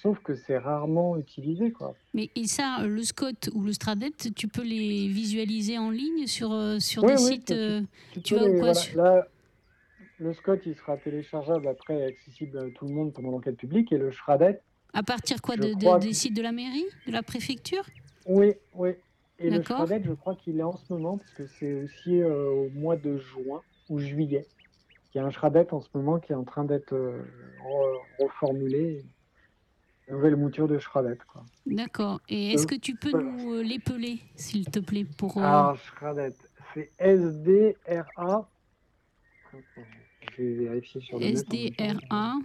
Sauf 0.00 0.18
que 0.20 0.34
c'est 0.34 0.58
rarement 0.58 1.16
utilisé. 1.16 1.70
Quoi. 1.70 1.94
Mais 2.14 2.30
et 2.34 2.46
ça, 2.46 2.84
le 2.86 3.02
Scott 3.04 3.50
ou 3.54 3.62
le 3.62 3.72
Stradet, 3.72 4.10
tu 4.34 4.48
peux 4.48 4.62
les 4.64 5.06
visualiser 5.08 5.78
en 5.78 5.90
ligne 5.90 6.26
sur, 6.26 6.50
euh, 6.52 6.78
sur 6.80 7.04
Oui, 7.04 7.14
des 7.14 7.22
oui, 7.22 7.32
sites 7.34 7.44
tu- 7.46 7.52
euh, 7.54 7.80
Tu 8.12 8.22
Tu 8.22 8.34
peux 8.34 8.40
vas 8.40 8.46
les- 8.46 8.52
quoi, 8.54 8.58
voilà, 8.60 8.74
sur- 8.74 8.96
Là, 9.02 9.28
le 10.18 10.32
Scott, 10.34 10.60
il 10.66 10.74
sera 10.76 10.96
téléchargeable 10.96 11.68
après 11.68 11.98
et 11.98 12.04
accessible 12.04 12.58
à 12.58 12.70
tout 12.70 12.86
le 12.86 12.94
monde 12.94 13.12
pendant 13.12 13.30
l'enquête 13.30 13.56
publique. 13.56 13.92
Et 13.92 13.98
le 13.98 14.10
Schradet, 14.10 14.60
à 14.94 15.02
partir 15.02 15.40
quoi 15.42 15.56
de, 15.56 15.74
de- 15.74 15.98
des 16.00 16.08
que- 16.08 16.14
sites 16.14 16.34
de 16.36 16.42
la 16.42 16.52
mairie, 16.52 16.86
de 17.06 17.12
la 17.12 17.22
préfecture? 17.22 17.84
Oui, 18.26 18.54
oui. 18.74 18.90
Et 19.38 19.50
le. 19.50 19.62
Schradet, 19.62 20.02
je 20.04 20.12
crois 20.12 20.36
qu'il 20.36 20.58
est 20.58 20.62
en 20.64 20.76
ce 20.76 20.92
moment, 20.92 21.18
parce 21.18 21.32
que 21.34 21.46
c'est 21.46 21.74
aussi 21.74 22.20
euh, 22.20 22.48
au 22.50 22.70
mois 22.70 22.96
de 22.96 23.18
juin 23.18 23.60
ou 23.88 23.98
juillet. 23.98 24.46
Il 25.14 25.18
y 25.18 25.20
a 25.20 25.24
un 25.26 25.30
Schradet 25.30 25.72
en 25.74 25.80
ce 25.80 25.88
moment 25.94 26.18
qui 26.18 26.32
est 26.32 26.36
en 26.36 26.44
train 26.44 26.64
d'être 26.64 26.94
euh, 26.94 27.22
re- 27.62 28.24
reformulé. 28.24 29.04
Nouvelle 30.10 30.36
mouture 30.36 30.68
de 30.68 30.78
Schradet. 30.78 31.16
Quoi. 31.26 31.44
D'accord. 31.66 32.20
Et 32.28 32.52
est-ce 32.52 32.64
Euh, 32.64 32.66
que 32.66 32.74
tu 32.74 32.94
peux 32.96 33.12
nous 33.12 33.54
euh, 33.54 33.62
l'épeler, 33.62 34.18
s'il 34.36 34.64
te 34.68 34.78
plaît, 34.80 35.04
pour... 35.16 35.36
euh, 35.38 35.42
Alors, 35.42 35.76
Schradet, 35.78 36.34
c'est 36.74 36.90
SDRA. 36.98 38.48
Je 40.36 40.42
vais 40.42 40.54
vérifier 40.64 41.00
sur 41.00 41.18
le 41.18 41.32
temps. 41.32 41.40
SDRA, 41.52 42.38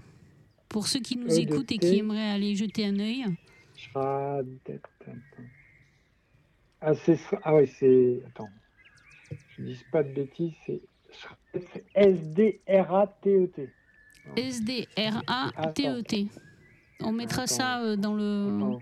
pour 0.69 0.87
ceux 0.87 0.99
qui 0.99 1.17
nous 1.17 1.37
écoutent 1.39 1.71
et 1.71 1.77
qui 1.77 1.97
aimeraient 1.99 2.29
aller 2.31 2.55
jeter 2.55 2.85
un 2.85 2.99
œil. 2.99 3.25
Schradet. 3.75 4.81
Ah, 6.81 6.93
c'est. 6.95 7.19
Ah 7.43 7.55
oui, 7.55 7.67
c'est. 7.67 8.21
Attends. 8.27 8.49
Je 9.57 9.63
dis 9.63 9.83
pas 9.91 10.03
de 10.03 10.13
bêtises, 10.13 10.53
c'est 10.65 10.81
S-D-R-A-T-E-T. 11.95 13.69
S-D-R-A-T-E-T. 14.37 16.27
On 17.01 17.11
mettra 17.11 17.43
Attends. 17.43 17.53
ça 17.55 17.81
euh, 17.83 17.95
dans 17.95 18.15
le, 18.15 18.47
Attends, 18.47 18.79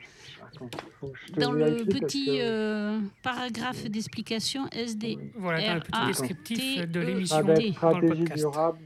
attends, 0.68 1.12
dans 1.38 1.52
le 1.52 1.84
petit 1.86 2.26
que- 2.28 2.42
euh, 2.42 3.00
paragraphe 3.24 3.86
d'explication 3.90 4.68
SD. 4.72 5.18
Voilà, 5.36 5.68
dans 5.68 5.74
le 5.76 5.80
petit 5.82 6.06
descriptif 6.08 6.82
de 6.82 6.86
T-E-T. 6.86 7.06
l'émission 7.06 7.42
stratégie 7.74 8.24
durable. 8.36 8.80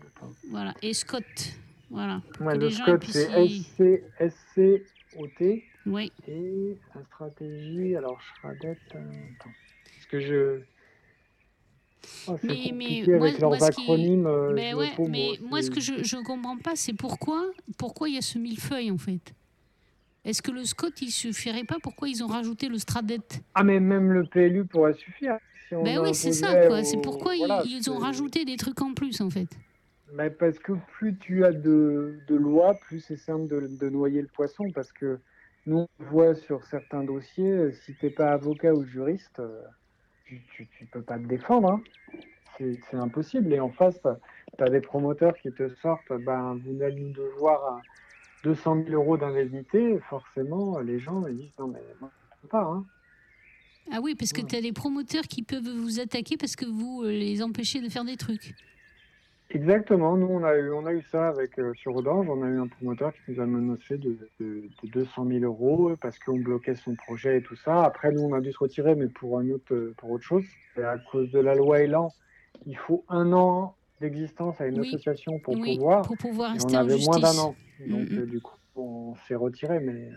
Voilà. 0.49 0.73
Et 0.82 0.93
Scott. 0.93 1.23
Voilà. 1.91 2.21
Ouais, 2.39 2.57
le 2.57 2.69
Scott, 2.69 3.03
c'est 3.09 3.30
SC, 3.47 4.03
S-C-O-T. 4.19 5.63
Oui. 5.86 6.11
Et 6.27 6.77
la 6.95 7.03
stratégie, 7.05 7.95
alors 7.95 8.19
Schradet, 8.21 8.77
euh, 8.95 8.99
attends. 9.39 9.49
Parce 9.86 10.05
que 10.09 10.19
je. 10.19 10.59
C'est 12.02 12.43
Mais- 12.43 12.72
mais 12.74 13.04
moi- 13.18 13.30
ce 13.32 13.72
qui- 13.72 13.82
acronymes. 13.82 14.26
euh, 14.28 14.50
je 14.58 14.76
ouais, 14.76 14.88
me 14.88 14.91
trouve, 14.93 15.10
mais 15.10 15.28
moi, 15.41 15.50
moi, 15.50 15.62
ce 15.62 15.68
c'est- 15.68 15.74
que 15.74 16.04
je 16.04 16.16
ne 16.16 16.24
comprends 16.24 16.58
pas, 16.58 16.76
c'est 16.76 16.93
pourquoi 16.93 17.45
pourquoi 17.78 18.08
il 18.10 18.16
y 18.16 18.18
a 18.18 18.22
ce 18.22 18.38
millefeuille, 18.38 18.91
en 18.91 18.97
fait? 18.97 19.34
Est-ce 20.26 20.41
que 20.41 20.52
le 20.52 20.64
Scott, 20.66 20.93
il 21.02 21.12
suffirait 21.12 21.64
pas? 21.64 21.78
Pourquoi 21.82 22.08
ils 22.10 22.24
ont 22.24 22.28
rajouté 22.28 22.68
le 22.68 22.78
Stradet 22.78 23.20
Ah, 23.56 23.64
mais 23.64 23.80
même 23.80 24.12
le 24.12 24.26
PLU 24.26 24.66
pourrait 24.66 24.93
suffire. 24.93 25.38
Si 25.68 25.76
on 25.76 25.84
Ben 25.84 26.00
oui, 26.00 26.14
c'est 26.16 26.32
ça, 26.34 26.68
quoi. 26.68 26.84
C'est 26.84 27.02
pourquoi 27.02 27.36
ils- 27.36 27.39
voilà, 27.39 27.64
ils, 27.66 27.89
ont 27.89 27.97
rajouté 27.97 28.43
des 28.45 28.56
trucs 28.58 28.82
en 28.82 28.93
plus, 28.93 29.22
en 29.22 29.30
fait. 29.30 29.47
Ben, 30.14 30.32
parce 30.32 30.58
que 30.60 30.74
plus 30.97 31.16
tu 31.18 31.45
as 31.45 31.52
de, 31.52 32.20
de 32.28 32.36
lois, 32.36 32.74
plus 32.76 33.00
c'est 33.02 33.18
simple 33.18 33.47
de, 33.47 33.68
de 33.80 33.89
noyer 33.89 34.22
le 34.22 34.28
poisson. 34.28 34.72
Parce 34.74 34.91
que 34.91 35.20
nous, 35.68 35.86
on 36.00 36.04
voit 36.06 36.34
sur 36.36 36.64
certains 36.66 37.04
dossiers, 37.04 37.52
euh, 37.52 37.72
si 37.86 37.93
tu 37.95 38.06
n'es 38.08 38.12
pas 38.12 38.32
avocat 38.32 38.74
ou 38.74 38.84
juriste, 38.86 39.39
euh, 40.32 40.36
tu 40.55 40.67
ne 40.82 40.88
peux 40.88 41.01
pas 41.01 41.17
te 41.17 41.25
défendre. 41.25 41.71
hein. 41.71 41.82
C'est 42.59 42.97
impossible. 42.97 43.53
Et 43.53 43.59
en 43.59 43.69
face, 43.69 43.99
tu 44.57 44.63
as 44.63 44.69
des 44.69 44.82
promoteurs 44.82 45.34
qui 45.38 45.49
te 45.51 45.69
sortent 45.75 46.11
ben, 46.11 46.59
vous 46.65 46.82
allez 46.82 46.97
nous 46.97 47.13
devoir 47.13 47.63
à 47.75 47.82
200 48.43 48.84
000 48.88 48.89
euros 49.01 49.15
d'indemnité. 49.17 49.97
Forcément, 50.09 50.80
les 50.80 50.99
gens 50.99 51.25
ils 51.27 51.38
disent 51.38 51.51
non, 51.57 51.67
mais 51.67 51.82
moi, 52.01 52.11
je 52.21 52.36
ne 52.36 52.41
peux 52.41 52.47
pas. 52.49 52.63
hein. 52.63 52.86
Ah 53.91 53.99
oui, 54.03 54.13
parce 54.15 54.34
que 54.34 54.41
Ouais. 54.41 54.47
tu 54.47 54.55
as 54.57 54.61
des 54.61 54.73
promoteurs 54.73 55.23
qui 55.23 55.41
peuvent 55.41 55.67
vous 55.69 55.99
attaquer 55.99 56.36
parce 56.38 56.55
que 56.55 56.65
vous 56.65 57.03
euh, 57.03 57.11
les 57.11 57.41
empêchez 57.41 57.82
de 57.82 57.89
faire 57.89 58.03
des 58.05 58.17
trucs. 58.17 58.53
Exactement, 59.52 60.16
nous 60.16 60.28
on 60.28 60.43
a 60.43 60.56
eu, 60.58 60.72
on 60.72 60.86
a 60.86 60.93
eu 60.93 61.02
ça 61.02 61.28
avec 61.30 61.58
euh, 61.58 61.74
sur 61.74 61.95
Odange, 61.95 62.30
on 62.30 62.43
a 62.43 62.47
eu 62.47 62.60
un 62.60 62.68
promoteur 62.68 63.12
qui 63.14 63.22
nous 63.30 63.39
a 63.41 63.47
menacé 63.47 63.97
de, 63.97 64.16
de, 64.39 64.70
de 64.84 64.88
200 64.89 65.26
000 65.28 65.39
euros 65.43 65.95
parce 66.00 66.20
qu'on 66.20 66.38
bloquait 66.38 66.76
son 66.76 66.93
projet 66.93 67.38
et 67.38 67.41
tout 67.41 67.56
ça. 67.56 67.84
Après 67.84 68.12
nous 68.12 68.22
on 68.22 68.34
a 68.34 68.41
dû 68.41 68.52
se 68.52 68.60
retirer 68.60 68.93
mais 68.93 69.08
pour 69.08 69.39
un 69.39 69.50
autre 69.50 69.74
euh, 69.74 69.95
pour 69.97 70.12
autre 70.12 70.24
chose. 70.24 70.45
Et 70.78 70.84
à 70.84 71.00
cause 71.00 71.32
de 71.32 71.39
la 71.39 71.56
loi 71.56 71.80
Elan, 71.82 72.14
il 72.68 72.78
faut 72.78 73.04
un 73.10 73.34
an 73.34 73.76
d'existence 74.00 74.62
à 74.62 74.68
une 74.68 74.82
Oui. 74.82 74.88
association 74.88 75.39
pour 75.39 75.56
oui, 75.56 75.76
pouvoir. 75.76 76.06
pour 76.06 76.18
pouvoir 76.18 76.52
rester 76.54 76.72
on 76.72 76.78
en 76.78 76.82
avait 76.82 76.93
justice. 76.93 77.08
moins 77.08 77.20
d'un 77.20 77.38
an, 77.39 77.56
donc 77.88 78.08
Mm, 78.08 78.16
mm. 78.16 78.20
euh, 78.20 78.26
du 78.28 78.39
coup 78.41 78.56
on 78.76 79.16
s'est 79.28 79.36
retiré 79.36 79.80
mais 79.80 79.93
euh, 80.12 80.16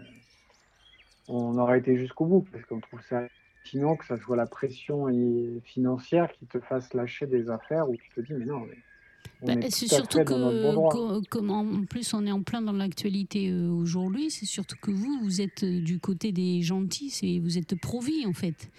on 1.29 1.57
aurait 1.59 1.79
été 1.79 1.97
jusqu'au 1.97 2.27
bout 2.27 2.47
parce 2.53 2.65
qu'on 2.67 2.81
trouve 2.81 3.01
ça 3.01 3.23
sinon 3.65 3.97
que 3.97 4.05
ça 4.05 4.19
soit 4.19 4.37
la 4.37 4.47
pression 4.47 5.09
et- 5.09 5.61
financière 5.65 6.31
qui 6.33 6.47
te 6.47 6.61
fasse 6.61 6.93
lâcher 6.93 7.27
des 7.27 7.49
affaires 7.49 7.89
où 7.89 7.97
tu 7.97 8.11
te 8.11 8.21
dis 8.21 8.35
mais 8.35 8.45
non 8.45 8.61
mais 8.61 8.77
c'est 9.71 9.87
tout 9.89 9.95
à 9.95 9.99
surtout 9.99 10.19
bon 10.25 11.23
que, 11.29 11.39
en 11.49 11.85
plus 11.85 12.15
on 12.15 12.25
est 12.27 12.33
en 12.33 12.43
plein 12.43 12.63
dans 12.63 12.73
l'actualité 12.73 13.51
euh, 13.51 13.69
aujourd'hui, 13.71 14.31
c'est 14.31 14.47
surtout 14.47 14.77
que 14.81 14.91
vous, 14.91 15.19
vous 15.23 15.41
êtes 15.41 15.65
euh, 15.65 15.81
du 15.81 15.99
côté 15.99 16.33
des 16.33 16.63
gentils, 16.63 17.11
c'est 17.11 17.39
vous 17.39 17.59
êtes 17.59 17.75
pro-vie 17.81 18.25
en 18.27 18.33
fait. 18.33 18.71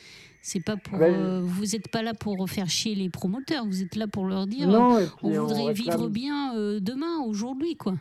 C'est 0.41 0.63
pas 0.63 0.75
pour, 0.75 0.99
Ouais. 0.99 1.09
euh, 1.13 1.41
vous 1.41 1.65
n'êtes 1.67 1.87
pas 1.89 2.01
là 2.01 2.13
pour 2.13 2.49
faire 2.49 2.69
chier 2.69 2.95
les 2.95 3.09
promoteurs, 3.09 3.65
vous 3.65 3.81
êtes 3.81 3.95
là 3.95 4.07
pour 4.07 4.25
leur 4.25 4.45
dire, 4.47 4.67
Non, 4.67 4.99
on 5.21 5.29
voudrait 5.29 5.63
réclame... 5.67 5.73
vivre 5.97 6.09
bien 6.09 6.55
euh, 6.57 6.79
demain, 6.81 7.19
aujourd'hui 7.25 7.75
quoi. 7.75 7.95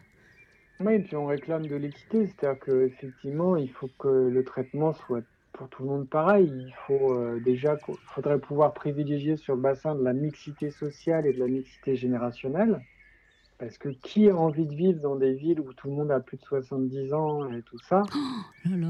Oui, 0.80 0.94
et 0.94 0.98
puis 0.98 1.14
on 1.14 1.26
réclame 1.26 1.66
de 1.66 1.76
l'équité, 1.76 2.26
c'est-à-dire 2.26 2.58
qu'effectivement, 2.64 3.56
il 3.56 3.70
faut 3.70 3.88
que 3.98 4.08
le 4.08 4.42
traitement 4.44 4.92
soit 4.92 5.22
pour 5.52 5.68
tout 5.68 5.82
le 5.82 5.88
monde 5.88 6.08
pareil. 6.08 6.46
Il 6.68 6.74
faut 6.86 7.12
euh, 7.14 7.40
déjà, 7.44 7.76
faudrait 8.14 8.38
pouvoir 8.38 8.72
privilégier 8.74 9.36
sur 9.36 9.54
le 9.54 9.60
bassin 9.60 9.94
de 9.94 10.02
la 10.02 10.12
mixité 10.12 10.70
sociale 10.70 11.26
et 11.26 11.32
de 11.32 11.38
la 11.38 11.46
mixité 11.48 11.96
générationnelle. 11.96 12.80
Parce 13.58 13.78
que 13.78 13.90
qui 13.90 14.28
a 14.28 14.34
envie 14.36 14.66
de 14.66 14.74
vivre 14.74 15.00
dans 15.00 15.14
des 15.14 15.34
villes 15.34 15.60
où 15.60 15.72
tout 15.72 15.88
le 15.88 15.94
monde 15.94 16.10
a 16.10 16.18
plus 16.20 16.36
de 16.36 16.42
70 16.42 17.12
ans 17.12 17.52
et 17.52 17.62
tout 17.62 17.78
ça? 17.78 18.02
Là. 18.64 18.86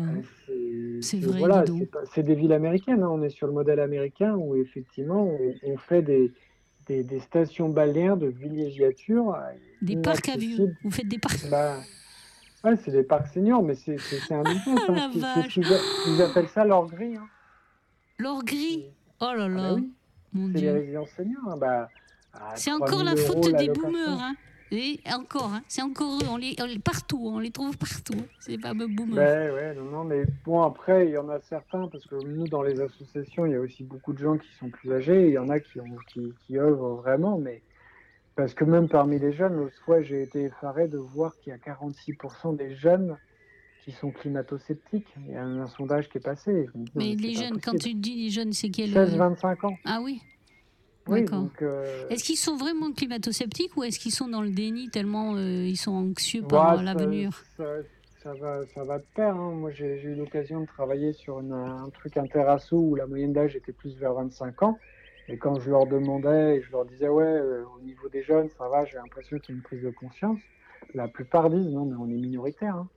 euh, 0.48 0.98
C'est 1.02 1.20
vrai, 1.20 1.38
voilà, 1.40 1.64
c'est 2.14 2.22
des 2.22 2.34
villes 2.34 2.52
américaines. 2.54 3.02
hein. 3.02 3.08
On 3.10 3.22
est 3.22 3.28
sur 3.30 3.46
le 3.46 3.52
modèle 3.52 3.80
américain 3.80 4.34
où 4.34 4.56
effectivement 4.56 5.24
on, 5.26 5.54
on 5.64 5.76
fait 5.76 6.00
des, 6.00 6.32
des, 6.86 7.02
des 7.04 7.20
stations 7.20 7.68
balnéaires 7.68 8.16
de 8.16 8.28
villégiature. 8.28 9.34
euh, 9.34 9.52
Des 9.82 9.96
parcs 9.96 10.28
à 10.30 10.36
vieux. 10.38 10.74
Vous 10.82 10.90
faites 10.90 11.08
des 11.08 11.18
parcs. 11.18 11.50
Bah, 11.50 11.76
ouais, 12.64 12.76
c'est 12.84 12.90
des 12.90 13.02
parcs 13.02 13.28
seniors, 13.28 13.62
mais 13.62 13.74
c'est 13.74 13.96
un 14.30 14.42
business. 14.42 14.78
Oh, 14.88 14.92
hein. 14.92 15.10
la 15.14 15.34
vache. 15.42 15.56
Ils 16.06 16.22
appellent 16.22 16.48
ça 16.48 16.64
leur 16.64 16.86
grille. 16.86 17.16
hein. 17.16 17.28
L'or 18.18 18.44
gris. 18.44 18.84
Oh 19.20 19.24
là 19.26 19.44
Ah 19.44 19.48
là. 19.48 19.54
bah 19.70 19.74
oui. 19.74 19.92
Mon 20.32 20.50
c'est 20.52 20.60
les 20.60 20.70
résidences 20.70 21.10
seniors. 21.16 21.42
hein, 21.48 21.56
Bah, 21.56 21.88
C'est 22.54 22.70
3000 22.70 22.82
encore 22.94 23.04
la 23.04 23.12
euros, 23.14 23.42
faute 23.42 23.54
des 23.56 23.68
boomers. 23.68 24.08
Hein. 24.20 24.34
Et 24.74 24.98
encore, 25.14 25.52
hein. 25.52 25.62
c'est 25.68 25.82
encore 25.82 26.18
eux. 26.22 26.26
On 26.30 26.38
les, 26.38 26.56
on 26.58 26.64
les- 26.64 26.78
partout, 26.78 27.20
on 27.22 27.38
les 27.40 27.50
trouve 27.50 27.76
partout. 27.76 28.14
C'est 28.40 28.56
pas 28.56 28.72
boomers. 28.72 29.18
Ouais, 29.18 29.50
ouais, 29.50 29.74
non, 29.74 29.84
non, 29.84 30.04
mais 30.04 30.24
bon, 30.46 30.62
après, 30.62 31.08
il 31.08 31.12
y 31.12 31.18
en 31.18 31.28
a 31.28 31.40
certains, 31.40 31.88
parce 31.88 32.06
que 32.06 32.14
nous, 32.26 32.48
dans 32.48 32.62
les 32.62 32.80
associations, 32.80 33.44
il 33.44 33.52
y 33.52 33.54
a 33.54 33.60
aussi 33.60 33.82
beaucoup 33.84 34.14
de 34.14 34.18
gens 34.18 34.38
qui 34.38 34.48
sont 34.58 34.70
plus 34.70 34.90
âgés, 34.92 35.26
il 35.28 35.34
y 35.34 35.38
en 35.38 35.50
a 35.50 35.60
qui, 35.60 35.78
ont, 35.78 35.84
qui, 36.08 36.32
qui 36.46 36.56
œuvrent 36.58 36.94
vraiment, 37.02 37.36
mais 37.36 37.60
parce 38.36 38.54
que 38.54 38.64
même 38.64 38.88
parmi 38.88 39.18
les 39.18 39.32
jeunes, 39.32 39.56
l'autre 39.56 39.76
fois, 39.84 40.02
j'ai 40.02 40.22
été 40.22 40.44
effaré 40.44 40.88
de 40.88 40.98
voir 40.98 41.36
qu'il 41.38 41.50
y 41.50 41.54
a 41.54 41.58
46% 41.58 42.56
des 42.56 42.74
jeunes 42.74 43.16
qui 43.84 43.92
sont 43.92 44.10
climato-sceptiques. 44.10 45.12
Il 45.26 45.32
y 45.32 45.36
a 45.36 45.42
un, 45.44 45.66
sondage 45.66 46.08
qui 46.08 46.18
est 46.18 46.22
passé. 46.22 46.68
Dis, 46.74 46.90
Mais 46.94 47.14
les 47.16 47.34
jeunes, 47.34 47.60
quand 47.60 47.76
tu 47.76 47.94
dis 47.94 48.24
les 48.24 48.30
jeunes, 48.30 48.52
c'est 48.52 48.70
quel 48.70 48.96
euh, 48.96 49.06
16-25 49.06 49.66
ans. 49.66 49.76
Ah 49.84 50.00
oui. 50.02 50.20
Oui, 51.08 51.24
donc. 51.24 51.60
euh, 51.62 52.06
Est-ce 52.10 52.22
qu'ils 52.22 52.36
sont 52.36 52.56
vraiment 52.56 52.92
climato-sceptiques 52.92 53.76
ou 53.76 53.82
est-ce 53.82 53.98
qu'ils 53.98 54.12
sont 54.14 54.28
dans 54.28 54.40
le 54.42 54.50
déni 54.50 54.88
tellement 54.88 55.34
euh, 55.34 55.66
ils 55.66 55.76
sont 55.76 55.90
anxieux 55.92 56.42
par 56.42 56.78
euh, 56.78 56.82
l'avenir 56.82 57.42
Ça, 57.56 57.64
ça 58.22 58.32
va, 58.34 58.64
ça 58.72 58.84
va 58.84 58.98
de 58.98 59.04
pair. 59.16 59.34
hein. 59.34 59.50
Moi, 59.50 59.72
j'ai 59.72 59.98
j'ai 59.98 60.10
eu 60.10 60.14
l'occasion 60.14 60.60
de 60.60 60.66
travailler 60.66 61.12
sur 61.12 61.40
une- 61.40 61.52
un 61.52 61.90
truc 61.90 62.16
interasso 62.16 62.76
où 62.78 62.94
la 62.94 63.08
moyenne 63.08 63.32
d'âge 63.32 63.56
était 63.56 63.72
plus 63.72 63.96
vers 63.98 64.14
25 64.14 64.62
ans. 64.62 64.78
Et 65.28 65.38
quand 65.38 65.58
je 65.60 65.70
leur 65.70 65.86
demandais 65.86 66.56
et 66.56 66.62
je 66.62 66.70
leur 66.72 66.84
disais, 66.84 67.08
ouais, 67.08 67.24
euh, 67.24 67.64
au 67.76 67.80
niveau 67.80 68.08
des 68.08 68.22
jeunes, 68.22 68.48
ça 68.58 68.68
va, 68.68 68.84
j'ai 68.84 68.96
l'impression 68.96 69.38
qu'il 69.38 69.54
y 69.54 69.56
a 69.56 69.56
une 69.58 69.62
prise 69.62 69.82
de 69.82 69.90
conscience, 69.90 70.38
la 70.94 71.08
plupart 71.08 71.48
disent, 71.48 71.68
non, 71.72 71.84
mais 71.86 71.96
on 71.98 72.06
est 72.06 72.20
minoritaire. 72.20 72.76
Hein. 72.76 72.88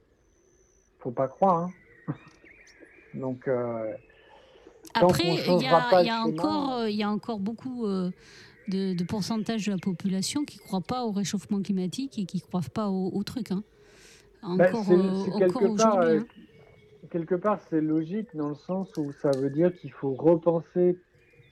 Faut 1.00 1.12
pas 1.12 1.28
croire. 1.28 1.70
Hein. 2.08 2.14
Donc, 3.14 3.48
euh, 3.48 3.94
Après, 4.94 5.24
qu'on 5.46 5.60
il 5.60 5.64
y 5.64 5.68
a, 5.68 6.04
y 6.04 6.12
encore, 6.12 6.74
euh, 6.74 6.90
il 6.90 6.96
y 6.96 7.04
a 7.04 7.10
encore 7.10 7.40
beaucoup 7.40 7.86
euh, 7.86 8.12
de, 8.68 8.94
de 8.94 9.04
pourcentage 9.04 9.68
de 9.68 9.72
la 9.72 9.78
population 9.78 10.44
qui 10.44 10.58
ne 10.58 10.64
croient 10.64 10.82
pas 10.82 11.04
au 11.06 11.12
réchauffement 11.12 11.62
climatique 11.62 12.18
et 12.20 12.26
qui 12.26 12.38
ne 12.38 12.42
croient 12.42 12.62
pas 12.74 12.90
au, 12.90 13.12
au 13.14 13.24
truc. 13.24 13.52
hein. 13.52 13.64
Encore, 14.42 14.86
euh, 14.92 15.24
c'est 15.26 15.44
encore 15.44 15.64
aujourd'hui. 15.64 16.10
euh, 16.10 16.20
hein. 16.20 17.08
quelque 17.12 17.36
part, 17.36 17.60
c'est 17.70 17.82
logique 17.82 18.36
dans 18.36 18.50
le 18.50 18.56
sens 18.56 18.90
où 18.98 19.12
ça 19.22 19.32
veut 19.32 19.50
dire 19.50 19.74
qu'il 19.74 19.92
faut 19.92 20.14
repenser 20.14 20.98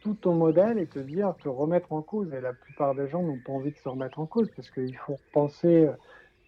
tout 0.03 0.15
ton 0.15 0.35
modèle 0.35 0.77
et 0.77 0.85
te 0.85 0.99
dire, 0.99 1.33
te 1.41 1.47
remettre 1.47 1.93
en 1.93 2.01
cause. 2.01 2.31
Et 2.33 2.41
la 2.41 2.53
plupart 2.53 2.93
des 2.93 3.07
gens 3.07 3.23
n'ont 3.23 3.39
pas 3.43 3.53
envie 3.53 3.71
de 3.71 3.77
se 3.77 3.87
remettre 3.87 4.19
en 4.19 4.25
cause 4.25 4.49
parce 4.55 4.69
qu'il 4.69 4.95
faut 4.97 5.15
repenser 5.15 5.89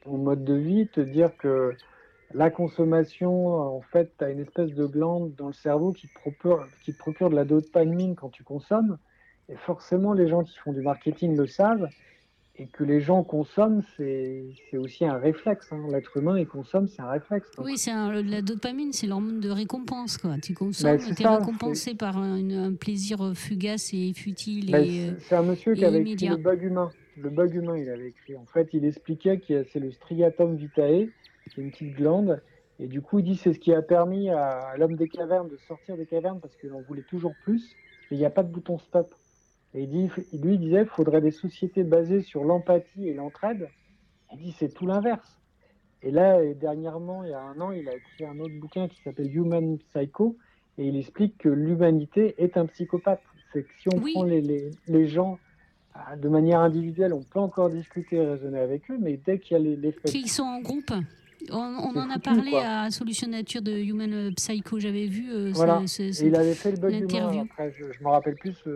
ton 0.03 0.17
mode 0.17 0.43
de 0.43 0.53
vie, 0.53 0.87
te 0.87 0.99
dire 1.01 1.35
que 1.37 1.73
la 2.33 2.49
consommation, 2.49 3.77
en 3.77 3.81
fait, 3.81 4.11
tu 4.17 4.23
as 4.25 4.29
une 4.29 4.39
espèce 4.39 4.73
de 4.73 4.85
glande 4.85 5.33
dans 5.35 5.47
le 5.47 5.53
cerveau 5.53 5.93
qui 5.93 6.07
te 6.07 6.13
procure, 6.13 6.67
qui 6.83 6.93
te 6.93 6.97
procure 6.97 7.29
de 7.29 7.35
la 7.35 7.45
dopamine 7.45 8.15
quand 8.15 8.29
tu 8.29 8.43
consommes. 8.43 8.97
Et 9.47 9.55
forcément, 9.55 10.13
les 10.13 10.27
gens 10.27 10.43
qui 10.43 10.57
font 10.57 10.73
du 10.73 10.81
marketing 10.81 11.37
le 11.37 11.47
savent. 11.47 11.87
Et 12.57 12.67
que 12.67 12.85
les 12.85 13.01
gens 13.01 13.21
consomment, 13.23 13.81
c'est 13.97 14.45
aussi 14.77 15.03
un 15.03 15.17
réflexe. 15.17 15.67
hein. 15.73 15.87
L'être 15.91 16.15
humain, 16.15 16.39
il 16.39 16.47
consomme, 16.47 16.87
c'est 16.87 17.01
un 17.01 17.09
réflexe. 17.09 17.51
Donc, 17.57 17.65
Oui, 17.65 17.77
c'est 17.77 17.91
la 17.91 18.41
dopamine, 18.41 18.93
c'est 18.93 19.07
l'hormone 19.07 19.41
de 19.41 19.49
récompense. 19.49 20.17
Quoi. 20.17 20.37
Tu 20.41 20.53
consommes, 20.53 20.95
Bah, 20.95 21.03
tu 21.03 21.11
es 21.11 21.23
ça, 21.23 21.37
récompensé 21.37 21.95
par 21.95 22.17
un, 22.17 22.49
un 22.49 22.73
plaisir 22.73 23.33
fugace 23.35 23.93
et 23.93 24.13
futile. 24.13 24.71
Bah, 24.71 24.85
c'est- 24.85 25.09
euh, 25.09 25.13
c'est 25.19 25.35
un 25.35 25.43
monsieur 25.43 25.73
qui 25.75 25.83
avait 25.83 26.01
écrit 26.01 26.29
le 26.29 26.37
bug 26.37 26.63
humain. 26.63 26.91
Le 27.17 27.29
bug 27.29 27.53
humain, 27.55 27.77
il 27.77 27.89
avait 27.89 28.07
écrit. 28.07 28.37
En 28.37 28.45
fait, 28.45 28.69
il 28.71 28.85
expliquait 28.85 29.39
que 29.39 29.65
c'est 29.65 29.79
le 29.79 29.91
striatum 29.91 30.55
vitae, 30.55 31.07
qui 31.49 31.59
est 31.59 31.63
une 31.63 31.71
petite 31.71 31.93
glande. 31.95 32.41
Et 32.79 32.87
du 32.87 33.01
coup, 33.01 33.19
il 33.19 33.25
dit 33.25 33.35
c'est 33.35 33.53
ce 33.53 33.59
qui 33.59 33.73
a 33.73 33.81
permis 33.81 34.29
à, 34.29 34.75
l'homme 34.77 34.95
des 34.95 35.07
cavernes 35.09 35.49
de 35.49 35.57
sortir 35.57 35.97
des 35.97 36.05
cavernes 36.05 36.39
parce 36.41 36.55
qu'il 36.55 36.71
en 36.71 36.81
voulait 36.81 37.03
toujours 37.03 37.35
plus. 37.43 37.75
Et 38.11 38.15
il 38.15 38.17
n'y 38.17 38.25
a 38.25 38.29
pas 38.29 38.43
de 38.43 38.51
bouton 38.51 38.77
stop. 38.79 39.13
Et 39.75 39.83
il 39.83 39.89
dit, 39.89 40.09
lui, 40.41 40.55
il 40.55 40.59
disait 40.59 40.79
qu'il 40.83 40.89
faudrait 40.89 41.19
des 41.21 41.31
sociétés 41.31 41.83
basées 41.83 42.21
sur 42.21 42.43
l'empathie 42.45 43.09
et 43.09 43.13
l'entraide. 43.13 43.67
Il 44.31 44.39
dit 44.39 44.51
c'est 44.57 44.73
tout 44.73 44.87
l'inverse. 44.87 45.37
Et 46.01 46.11
là, 46.11 46.39
dernièrement, 46.53 47.23
il 47.25 47.31
y 47.31 47.33
a 47.33 47.41
un 47.41 47.59
an, 47.59 47.71
il 47.71 47.87
a 47.89 47.95
écrit 47.95 48.25
un 48.25 48.39
autre 48.39 48.53
bouquin 48.59 48.87
qui 48.87 49.01
s'appelle 49.01 49.35
Human 49.35 49.77
Psycho. 49.93 50.37
Et 50.77 50.87
il 50.87 50.95
explique 50.97 51.37
que 51.37 51.49
l'humanité 51.49 52.35
est 52.37 52.57
un 52.57 52.65
psychopathe. 52.67 53.21
C'est 53.51 53.63
que 53.63 53.69
si 53.79 53.89
on 53.93 53.97
Oui. 54.01 54.13
prend 54.13 54.23
les, 54.23 54.41
les, 54.41 54.71
les 54.87 55.07
gens 55.07 55.39
ah, 55.93 56.15
de 56.15 56.27
manière 56.29 56.59
individuelle, 56.59 57.13
on 57.13 57.23
peut 57.23 57.39
encore 57.39 57.69
discuter 57.69 58.17
et 58.17 58.25
raisonner 58.25 58.59
avec 58.59 58.89
eux, 58.91 58.97
mais 58.99 59.17
dès 59.25 59.39
qu'il 59.39 59.57
y 59.57 59.59
a 59.59 59.63
les- 59.63 59.75
l'effet. 59.77 60.09
Qu'ils 60.09 60.29
sont 60.29 60.43
en 60.43 60.59
groupe. 60.61 60.91
On, 61.51 61.95
en 61.97 62.09
a 62.09 62.19
parlé 62.19 62.51
quoi. 62.51 62.65
à 62.65 62.91
Solution 62.91 63.27
Nature 63.27 63.61
de 63.61 63.71
Human 63.71 64.33
Psycho. 64.35 64.79
J'avais 64.79 65.07
vu 65.07 65.31
euh, 65.31 65.51
Voilà. 65.53 65.81
il 65.99 66.35
avait 66.35 66.53
fait 66.53 66.71
le 66.71 66.77
bug 66.77 66.91
humain. 66.91 66.99
l'interview. 67.01 67.41
Après, 67.41 67.73
je, 67.77 68.03
me 68.03 68.09
rappelle 68.09 68.35
plus 68.35 68.55
Ouais, 68.65 68.71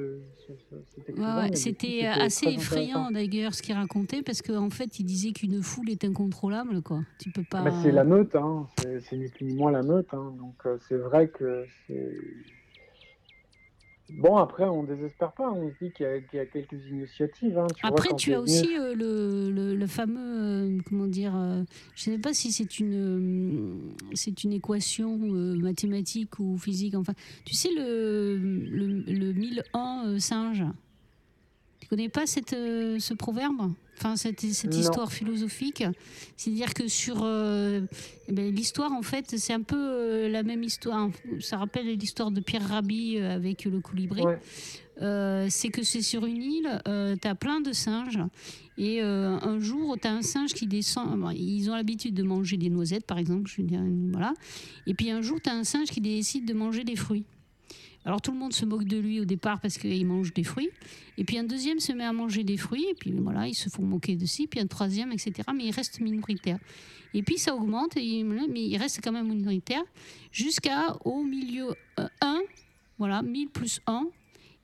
ouais, 1.16 1.50
coup, 1.50 1.56
C'était 1.56 2.06
assez 2.06 2.48
effrayant 2.48 3.12
d'ailleurs 3.12 3.54
ce 3.54 3.62
qu'il 3.62 3.76
racontait 3.76 4.22
parce 4.24 4.42
qu'en 4.42 4.70
fait 4.70 5.00
il 5.00 5.04
disait 5.04 5.32
qu'une 5.32 5.62
foule 5.62 5.90
est 5.90 6.04
incontrôlable 6.04 6.82
quoi. 6.82 7.02
Tu 7.20 7.32
peux 7.32 7.44
pas. 7.50 7.62
Bah, 7.64 7.72
c'est 7.84 7.92
la 7.92 8.04
meute, 8.04 8.36
hein. 8.36 8.68
c'est 8.80 9.00
c'est 9.02 9.18
ni 9.18 9.30
plus 9.30 9.46
ni 9.46 9.54
moins 9.54 9.72
la 9.72 9.84
meute. 9.84 10.08
hein. 10.14 10.34
Donc 10.38 10.56
euh, 10.66 10.78
c'est 10.88 10.98
vrai 10.98 11.28
que 11.28 11.66
c'est. 11.88 12.12
Bon, 14.18 14.38
après, 14.38 14.66
on 14.66 14.84
désespère 14.84 15.32
pas. 15.34 15.52
On 15.52 15.70
se 15.70 15.76
dit 15.86 15.92
qu'il 15.92 16.06
y, 16.06 16.10
a- 16.10 16.20
qu'il 16.22 16.38
y 16.38 16.42
a 16.42 16.46
quelques 16.46 16.86
initiatives. 16.90 17.58
hein. 17.58 17.68
Tu 17.76 17.86
Après 17.86 18.10
tu 18.16 18.34
as 18.34 18.42
aussi 18.42 18.76
euh, 18.78 18.96
le, 18.96 19.52
le, 19.52 19.76
le 19.76 19.88
fameux 19.88 20.18
euh, 20.20 20.78
comment 20.88 21.08
dire 21.08 21.36
euh, 21.36 21.64
je 21.96 22.10
ne 22.10 22.16
sais 22.16 22.22
pas 22.22 22.34
si 22.34 22.52
c'est 22.52 22.80
une 22.80 23.80
c'est 24.14 24.44
une 24.44 24.54
équation 24.54 25.18
mathématique 25.18 26.40
ou 26.40 26.58
physique 26.58 26.96
enfin 26.96 27.14
tu 27.46 27.54
sais 27.54 27.70
le 27.76 28.38
le, 28.38 28.88
le 29.08 29.34
1001 29.34 30.04
euh, 30.08 30.20
singe. 30.20 30.64
Connais 31.90 32.10
pas 32.10 32.28
cette, 32.28 32.54
euh, 32.54 33.00
ce 33.00 33.16
proverbe 33.16 33.74
Enfin, 33.98 34.16
cette, 34.16 34.40
cette 34.40 34.76
histoire 34.76 35.12
philosophique. 35.12 35.84
C'est-à-dire 36.38 36.74
que 36.74 36.88
sur 36.88 37.18
euh, 37.22 37.82
eh 38.30 38.32
ben, 38.32 38.56
l'histoire, 38.56 38.94
en 38.94 39.02
fait, 39.02 39.38
c'est 39.38 39.52
un 39.52 39.62
peu 39.62 39.76
euh, 39.76 40.30
la 40.30 40.42
même 40.42 40.64
histoire. 40.64 41.10
Ça 41.42 41.58
rappelle 41.58 41.86
l'histoire 41.98 42.32
de 42.32 42.40
Pierre 42.40 42.66
Rabhi 42.66 43.18
avec 43.20 43.66
le 43.66 43.82
colibri. 43.82 44.22
Ouais. 44.22 45.50
C'est 45.50 45.68
que 45.70 45.84
c'est 45.84 46.02
sur 46.02 46.26
une 46.26 46.42
île, 46.42 46.82
tu 47.22 47.28
as 47.28 47.36
plein 47.36 47.60
de 47.60 47.74
singes. 47.74 48.20
Et 48.78 49.02
un 49.02 49.60
jour, 49.60 49.98
tu 50.02 50.08
as 50.08 50.14
un 50.14 50.22
singe 50.22 50.54
qui 50.54 50.68
descend. 50.68 51.20
bon, 51.20 51.32
ils 51.32 51.70
ont 51.70 51.76
l'habitude 51.76 52.14
de 52.14 52.24
manger 52.24 52.56
des 52.56 52.70
noisettes, 52.70 53.06
par 53.06 53.18
exemple. 53.18 53.50
Je 53.50 53.62
veux 53.62 53.68
dire, 53.68 53.82
voilà. 54.12 54.34
Et 54.88 54.94
puis 54.94 55.12
un 55.12 55.22
jour, 55.22 55.40
tu 55.42 55.50
as 55.50 55.54
un 55.54 55.66
singe 55.66 55.90
qui 55.90 56.00
décide 56.00 56.46
de 56.46 56.54
manger 56.54 56.86
des 56.86 56.96
fruits. 56.96 57.26
Alors 58.06 58.22
tout 58.22 58.32
le 58.32 58.38
monde 58.38 58.54
se 58.54 58.66
moque 58.66 58.86
de 58.86 58.98
lui 58.98 59.20
au 59.20 59.26
départ 59.26 59.60
parce 59.60 59.78
qu'il 59.78 60.06
mange 60.06 60.34
des 60.34 60.44
fruits. 60.44 60.70
Et 61.18 61.24
puis 61.26 61.38
un 61.38 61.44
deuxième 61.44 61.80
se 61.80 61.92
met 61.92 62.06
à 62.06 62.14
manger 62.14 62.44
des 62.44 62.58
fruits. 62.58 62.86
Et 62.90 62.94
puis 62.96 63.12
voilà, 63.12 63.48
ils 63.48 63.54
se 63.56 63.70
font 63.70 63.84
moquer 63.84 64.16
de 64.16 64.22
lui. 64.26 64.48
Puis 64.48 64.60
un 64.60 64.68
troisième, 64.68 65.12
etc. 65.12 65.34
Mais 65.56 65.66
il 65.66 65.72
reste 65.72 66.00
minoritaire. 66.00 66.58
Et 67.14 67.24
puis 67.24 67.38
ça 67.38 67.56
augmente, 67.56 67.98
et 67.98 68.04
il- 68.04 68.24
mais 68.26 68.66
il 68.66 68.78
reste 68.78 69.02
quand 69.04 69.12
même 69.12 69.28
minoritaire. 69.28 69.84
Jusqu'à 70.32 70.96
au 71.06 71.24
milieu 71.24 71.74
1, 72.22 72.40
voilà, 72.98 73.22
1000 73.22 73.50
plus 73.50 73.82
1. 73.88 74.06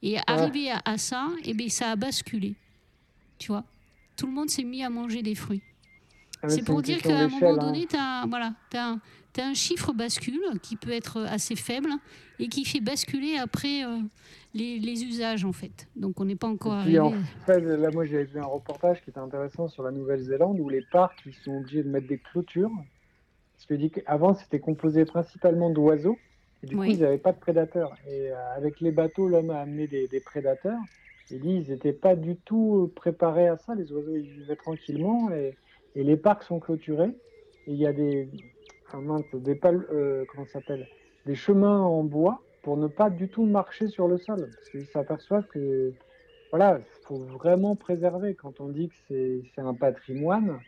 Et 0.04 0.18
arrivé 0.28 0.70
à, 0.72 0.82
à 0.86 0.98
ça, 0.98 1.30
et 1.44 1.54
bien 1.54 1.68
ça 1.70 1.92
a 1.92 1.96
basculé. 1.96 2.56
Tu 3.40 3.48
vois? 3.48 3.64
Tout 4.16 4.28
le 4.28 4.34
monde 4.34 4.50
s'est 4.50 4.64
mis 4.64 4.84
à 4.84 4.90
manger 4.90 5.22
des 5.24 5.36
fruits. 5.36 5.62
Ah, 6.44 6.50
C'est 6.50 6.64
pour 6.64 6.82
dire 6.82 7.02
qu'à 7.02 7.18
un 7.22 7.28
moment 7.28 7.54
hein. 7.54 7.58
donné, 7.58 7.88
tu 7.88 7.96
as, 7.98 8.26
voilà, 8.28 8.54
un, 8.76 9.02
t'as 9.36 9.46
un 9.48 9.54
chiffre 9.54 9.92
bascule 9.92 10.40
qui 10.64 10.78
peut 10.78 10.92
être 10.92 11.20
assez 11.30 11.56
faible 11.58 11.90
et 12.40 12.48
qui 12.48 12.64
fait 12.64 12.80
basculer 12.80 13.36
après 13.38 13.84
euh, 13.84 14.00
les, 14.54 14.80
les 14.80 15.04
usages, 15.04 15.44
en 15.44 15.52
fait. 15.52 15.88
Donc, 15.98 16.22
on 16.22 16.26
n'est 16.26 16.38
pas 16.38 16.48
encore 16.48 16.74
arrivé. 16.74 17.00
en 17.00 17.12
fait, 17.46 17.60
là, 17.60 17.92
moi, 17.92 18.06
j'avais 18.06 18.24
vu 18.24 18.40
un 18.40 18.46
reportage 18.46 19.02
qui 19.04 19.10
était 19.10 19.20
intéressant 19.20 19.68
sur 19.68 19.84
la 19.84 19.92
Nouvelle-Zélande 19.92 20.58
où 20.62 20.70
les 20.70 20.84
parcs 20.90 21.20
ils 21.26 21.34
sont 21.34 21.58
obligés 21.58 21.84
de 21.84 21.90
mettre 21.90 22.08
des 22.08 22.18
clôtures. 22.18 22.72
Parce 23.54 23.66
que 23.66 23.74
dit 23.74 23.92
qu'avant, 23.92 24.34
c'était 24.36 24.60
composé 24.60 25.04
principalement 25.04 25.70
d'oiseaux. 25.70 26.18
Et 26.64 26.68
du 26.68 26.76
Oui. 26.76 26.88
coup, 26.88 26.94
ils 26.94 27.02
n'avaient 27.02 27.18
pas 27.18 27.34
de 27.34 27.40
prédateurs. 27.40 27.94
Et 28.08 28.32
euh, 28.32 28.36
avec 28.56 28.80
les 28.80 28.92
bateaux, 28.92 29.28
l'homme 29.28 29.50
a 29.50 29.60
amené 29.60 29.88
des, 29.88 30.08
des 30.08 30.20
prédateurs. 30.22 30.80
Il 31.30 31.42
dit 31.42 31.56
ils 31.66 31.70
n'étaient 31.72 31.92
pas 31.94 32.16
du 32.16 32.38
tout 32.38 32.84
euh, 32.86 32.94
préparés 32.96 33.48
à 33.50 33.58
ça. 33.58 33.76
Les 33.76 33.92
oiseaux, 33.92 34.16
ils 34.16 34.30
vivaient 34.30 34.56
tranquillement. 34.56 35.30
Et, 35.32 35.56
et 35.96 36.04
les 36.06 36.16
parcs 36.16 36.44
sont 36.44 36.60
clôturés. 36.62 37.12
Et 37.68 37.72
il 37.72 37.78
y 37.78 37.86
a 37.88 37.94
des, 37.94 38.30
enfin, 38.96 39.02
mince, 39.06 39.26
des 39.34 39.56
pal- 39.56 39.86
euh, 39.92 40.26
comment 40.28 40.46
ça 40.46 40.54
s'appelle 40.54 40.88
des 41.26 41.36
chemins 41.36 41.82
en 41.82 42.04
bois 42.04 42.42
pour 42.62 42.78
ne 42.78 42.88
pas 42.88 43.10
du 43.10 43.28
tout 43.30 43.46
marcher 43.46 43.88
sur 43.88 44.08
le 44.08 44.18
sol. 44.18 44.50
Parce 44.56 44.70
qu'ils 44.70 44.88
s'aperçoivent 44.88 45.48
que 45.48 45.94
voilà, 46.52 46.80
il 46.80 47.06
faut 47.08 47.18
vraiment 47.18 47.76
préserver 47.76 48.36
quand 48.36 48.60
on 48.60 48.70
dit 48.70 48.90
que 49.10 49.42
c'est 49.56 49.62
un 49.62 49.74
patrimoine. 49.74 50.60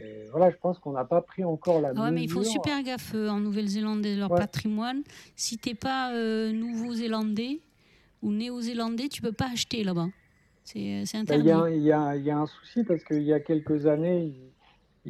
Et 0.00 0.26
voilà, 0.30 0.50
je 0.50 0.56
pense 0.56 0.78
qu'on 0.78 0.92
n'a 0.92 1.04
pas 1.04 1.22
pris 1.22 1.44
encore 1.44 1.80
la 1.80 1.92
Ah 1.96 2.02
ouais, 2.04 2.10
mais 2.12 2.22
il 2.24 2.30
faut 2.30 2.44
super 2.44 2.82
gaffe 2.82 3.12
euh, 3.14 3.28
en 3.28 3.40
Nouvelle-Zélande 3.40 4.04
et 4.06 4.14
leur 4.14 4.30
Ouais. 4.30 4.38
patrimoine. 4.38 5.02
Si 5.34 5.58
t'es 5.58 5.74
pas 5.74 6.12
euh, 6.14 6.52
nouveau-zélandais 6.52 7.60
ou 8.22 8.30
néo-zélandais, 8.30 9.08
tu 9.08 9.22
peux 9.22 9.32
pas 9.32 9.48
acheter 9.52 9.82
là-bas. 9.82 10.08
C'est 10.64 10.78
y, 10.80 11.16
interdit. 11.16 11.50
a 11.50 11.58
un- 11.60 11.70
il 11.70 11.82
y 11.82 11.92
a- 11.92 12.14
il 12.16 12.22
y 12.24 12.30
a 12.30 12.38
un 12.38 12.46
souci 12.46 12.84
parce 12.84 13.02
qu'il 13.02 13.22
y 13.22 13.32
a 13.32 13.40
quelques 13.40 13.86
années, 13.86 14.24
ils, 14.24 14.52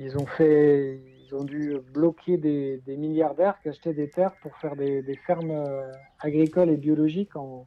ils 0.04 0.16
ont 0.16 0.26
fait, 0.26 1.00
ils 1.28 1.34
ont 1.34 1.44
dû 1.44 1.76
bloquer 1.92 2.36
des, 2.38 2.80
milliardaires 2.86 3.60
qui 3.60 3.68
achetaient 3.68 3.94
des 3.94 4.08
terres 4.08 4.34
pour 4.42 4.56
faire 4.56 4.76
des, 4.76 5.02
fermes 5.26 5.50
euh, 5.50 5.92
agricoles 6.20 6.70
et 6.70 6.76
biologiques 6.76 7.36
en, 7.36 7.66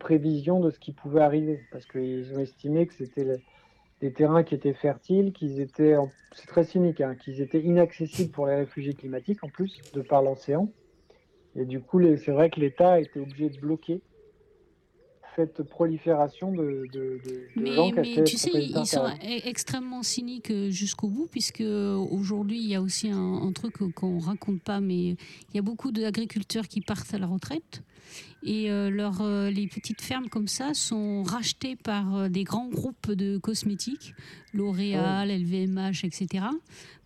prévision 0.00 0.60
de 0.60 0.70
ce 0.70 0.78
qui 0.78 0.92
pouvait 0.92 1.20
arriver, 1.20 1.60
parce 1.70 1.84
qu'ils 1.84 2.32
ont 2.34 2.40
estimé 2.40 2.86
que 2.86 2.94
c'était 2.94 3.36
des 4.00 4.12
terrains 4.14 4.42
qui 4.42 4.54
étaient 4.54 4.72
fertiles, 4.72 5.34
qu'ils 5.34 5.60
étaient, 5.60 5.96
en- 5.96 6.10
c'est 6.32 6.46
très 6.46 6.64
cynique, 6.64 7.02
hein, 7.02 7.14
qu'ils 7.14 7.42
étaient 7.42 7.60
inaccessibles 7.60 8.30
pour 8.30 8.46
les 8.46 8.54
réfugiés 8.54 8.94
climatiques 8.94 9.44
en 9.44 9.48
plus, 9.48 9.78
de 9.92 10.00
par 10.00 10.22
l'océan. 10.22 10.70
Et 11.54 11.66
du 11.66 11.80
coup, 11.80 12.00
c'est 12.16 12.32
vrai 12.32 12.48
que 12.48 12.60
l'État 12.60 12.94
a 12.94 13.00
été 13.00 13.20
obligé 13.20 13.50
de 13.50 13.60
bloquer 13.60 14.00
cette 15.36 15.62
prolifération 15.62 16.52
de, 16.52 16.86
de, 16.92 17.20
de- 17.24 17.30
de 17.56 17.62
Mais, 17.62 17.72
gens 17.74 17.90
mais 17.96 18.24
tu 18.24 18.36
sais, 18.36 18.50
ils 18.54 18.86
sont 18.86 19.04
e- 19.06 19.48
extrêmement 19.48 20.02
cyniques 20.02 20.50
euh, 20.50 20.70
jusqu'au 20.70 21.08
bout, 21.08 21.26
puisque 21.30 21.60
euh, 21.60 21.94
aujourd'hui, 21.96 22.58
il 22.60 22.68
y 22.68 22.74
a 22.74 22.82
aussi 22.82 23.10
un, 23.10 23.34
un 23.42 23.52
truc 23.52 23.74
qu'on 23.94 24.18
raconte 24.18 24.62
pas, 24.62 24.80
mais 24.80 25.08
il 25.10 25.16
y 25.54 25.58
a 25.58 25.62
beaucoup 25.62 25.92
d'agriculteurs 25.92 26.68
qui 26.68 26.80
partent 26.80 27.12
à 27.14 27.18
la 27.18 27.26
retraite. 27.26 27.82
Et 28.42 28.70
euh, 28.70 28.90
leur, 28.90 29.22
euh, 29.22 29.50
les 29.50 29.66
petites 29.66 30.02
fermes 30.02 30.28
comme 30.28 30.48
ça 30.48 30.74
sont 30.74 31.22
rachetées 31.22 31.76
par 31.76 32.14
euh, 32.14 32.28
des 32.28 32.44
grands 32.44 32.68
groupes 32.68 33.10
de 33.10 33.38
cosmétiques, 33.38 34.14
L'Oréal, 34.52 35.30
LVMH, 35.30 36.04
etc., 36.04 36.44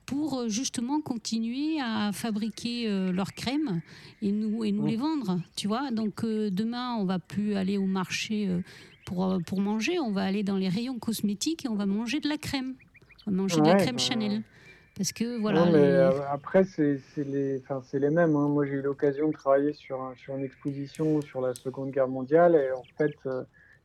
pour 0.09 0.41
euh, 0.41 0.49
justement 0.49 1.01
continuer 1.03 1.79
à 1.83 2.11
fabriquer 2.13 2.89
euh, 2.89 3.13
leurs 3.13 3.35
crèmes 3.35 3.83
et 4.23 4.33
nous, 4.33 4.65
et 4.65 4.73
nous 4.73 4.85
Ouais. 4.85 4.93
les 4.93 4.97
vendre. 4.97 5.39
Tu 5.55 5.69
vois 5.69 5.91
Donc 5.91 6.25
euh, 6.25 6.49
demain, 6.51 6.95
on 6.99 7.05
va 7.05 7.19
plus 7.19 7.55
aller 7.55 7.77
au 7.77 7.85
marché 7.85 8.49
euh, 8.49 8.61
pour, 9.05 9.39
pour 9.47 9.61
manger, 9.61 9.99
on 10.01 10.11
va 10.11 10.23
aller 10.23 10.43
dans 10.43 10.57
les 10.57 10.69
rayons 10.71 10.99
cosmétiques 10.99 11.67
et 11.67 11.69
on 11.69 11.75
va 11.75 11.85
manger 11.87 12.21
de 12.21 12.29
la 12.29 12.39
crème. 12.39 12.75
On 13.27 13.31
va 13.31 13.37
manger 13.37 13.61
de 13.61 13.67
la 13.67 13.75
crème 13.77 13.97
bah, 13.97 14.03
Chanel. 14.03 14.43
Parce 14.97 15.13
que 15.13 15.39
voilà. 15.39 15.67
Non, 15.67 15.73
mais 15.73 15.79
les- 15.93 16.21
après, 16.33 16.65
c'est 16.65 16.99
les, 17.19 18.11
mêmes. 18.11 18.35
hein. 18.35 18.49
Moi, 18.49 18.65
j'ai 18.67 18.73
eu 18.73 18.83
l'occasion 18.83 19.29
de 19.29 19.33
travailler 19.33 19.73
sur, 19.75 20.01
un- 20.03 20.15
sur 20.17 20.37
une 20.37 20.45
exposition 20.45 21.21
sur 21.21 21.41
la 21.43 21.55
Seconde 21.55 21.91
Guerre 21.91 22.09
mondiale 22.09 22.55
et 22.57 22.73
en 22.73 22.83
fait, 22.97 23.15